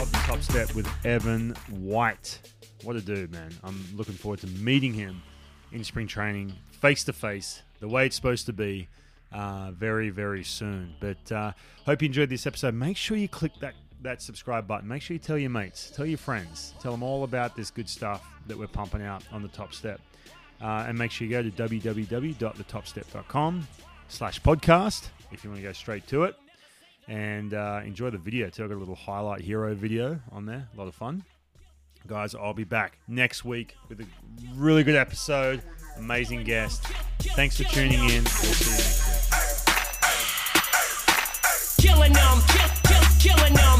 Up 0.00 0.08
the 0.08 0.22
top 0.24 0.40
step 0.40 0.72
with 0.76 0.88
Evan 1.04 1.56
White. 1.68 2.38
What 2.84 2.96
a 2.96 3.00
dude, 3.00 3.32
man. 3.32 3.50
I'm 3.64 3.82
looking 3.96 4.14
forward 4.14 4.40
to 4.40 4.46
meeting 4.46 4.92
him 4.92 5.22
in 5.72 5.82
spring 5.84 6.06
training, 6.06 6.52
face 6.70 7.02
to 7.04 7.14
face, 7.14 7.62
the 7.80 7.88
way 7.88 8.04
it's 8.06 8.14
supposed 8.14 8.46
to 8.46 8.52
be, 8.52 8.86
uh, 9.32 9.72
very, 9.72 10.10
very 10.10 10.44
soon. 10.44 10.94
But 11.00 11.32
uh, 11.32 11.52
hope 11.86 12.02
you 12.02 12.06
enjoyed 12.06 12.28
this 12.28 12.46
episode. 12.46 12.74
Make 12.74 12.98
sure 12.98 13.16
you 13.16 13.28
click 13.28 13.52
that, 13.60 13.72
that 14.02 14.20
subscribe 14.20 14.66
button. 14.66 14.86
Make 14.86 15.00
sure 15.00 15.14
you 15.14 15.18
tell 15.18 15.38
your 15.38 15.48
mates, 15.48 15.90
tell 15.90 16.04
your 16.04 16.18
friends, 16.18 16.74
tell 16.80 16.92
them 16.92 17.02
all 17.02 17.24
about 17.24 17.56
this 17.56 17.70
good 17.70 17.88
stuff 17.88 18.22
that 18.46 18.58
we're 18.58 18.66
pumping 18.66 19.00
out 19.02 19.22
on 19.32 19.40
the 19.42 19.48
top 19.48 19.72
step. 19.72 19.98
Uh, 20.60 20.84
and 20.86 20.98
make 20.98 21.10
sure 21.10 21.26
you 21.26 21.30
go 21.30 21.42
to 21.42 21.50
www.thetopstep.com 21.50 23.66
slash 24.08 24.42
podcast 24.42 25.08
if 25.32 25.42
you 25.42 25.48
want 25.50 25.60
to 25.60 25.66
go 25.66 25.72
straight 25.72 26.06
to 26.06 26.24
it 26.24 26.36
and 27.08 27.54
uh, 27.54 27.80
enjoy 27.84 28.10
the 28.10 28.18
video 28.18 28.50
too. 28.50 28.62
I've 28.62 28.68
got 28.68 28.76
a 28.76 28.78
little 28.78 28.94
highlight 28.94 29.40
hero 29.40 29.74
video 29.74 30.20
on 30.32 30.44
there, 30.46 30.68
a 30.72 30.76
lot 30.78 30.86
of 30.88 30.94
fun. 30.94 31.24
Guys, 32.06 32.34
I'll 32.34 32.52
be 32.52 32.64
back 32.64 32.98
next 33.08 33.46
week 33.46 33.76
with 33.88 33.98
a 34.00 34.06
really 34.54 34.84
good 34.84 34.94
episode, 34.94 35.62
amazing 35.96 36.44
guest. 36.44 36.84
Thanks 37.34 37.56
for 37.56 37.64
tuning 37.64 37.98
in. 38.00 38.24
We'll 38.24 38.30
see 38.30 38.70
you 38.70 38.76
next 38.76 39.06
week. 41.78 41.90
Killing 41.90 42.12
them, 42.12 42.42
kill, 42.48 42.68
kill, 42.84 43.04
killing 43.18 43.54
them. 43.54 43.73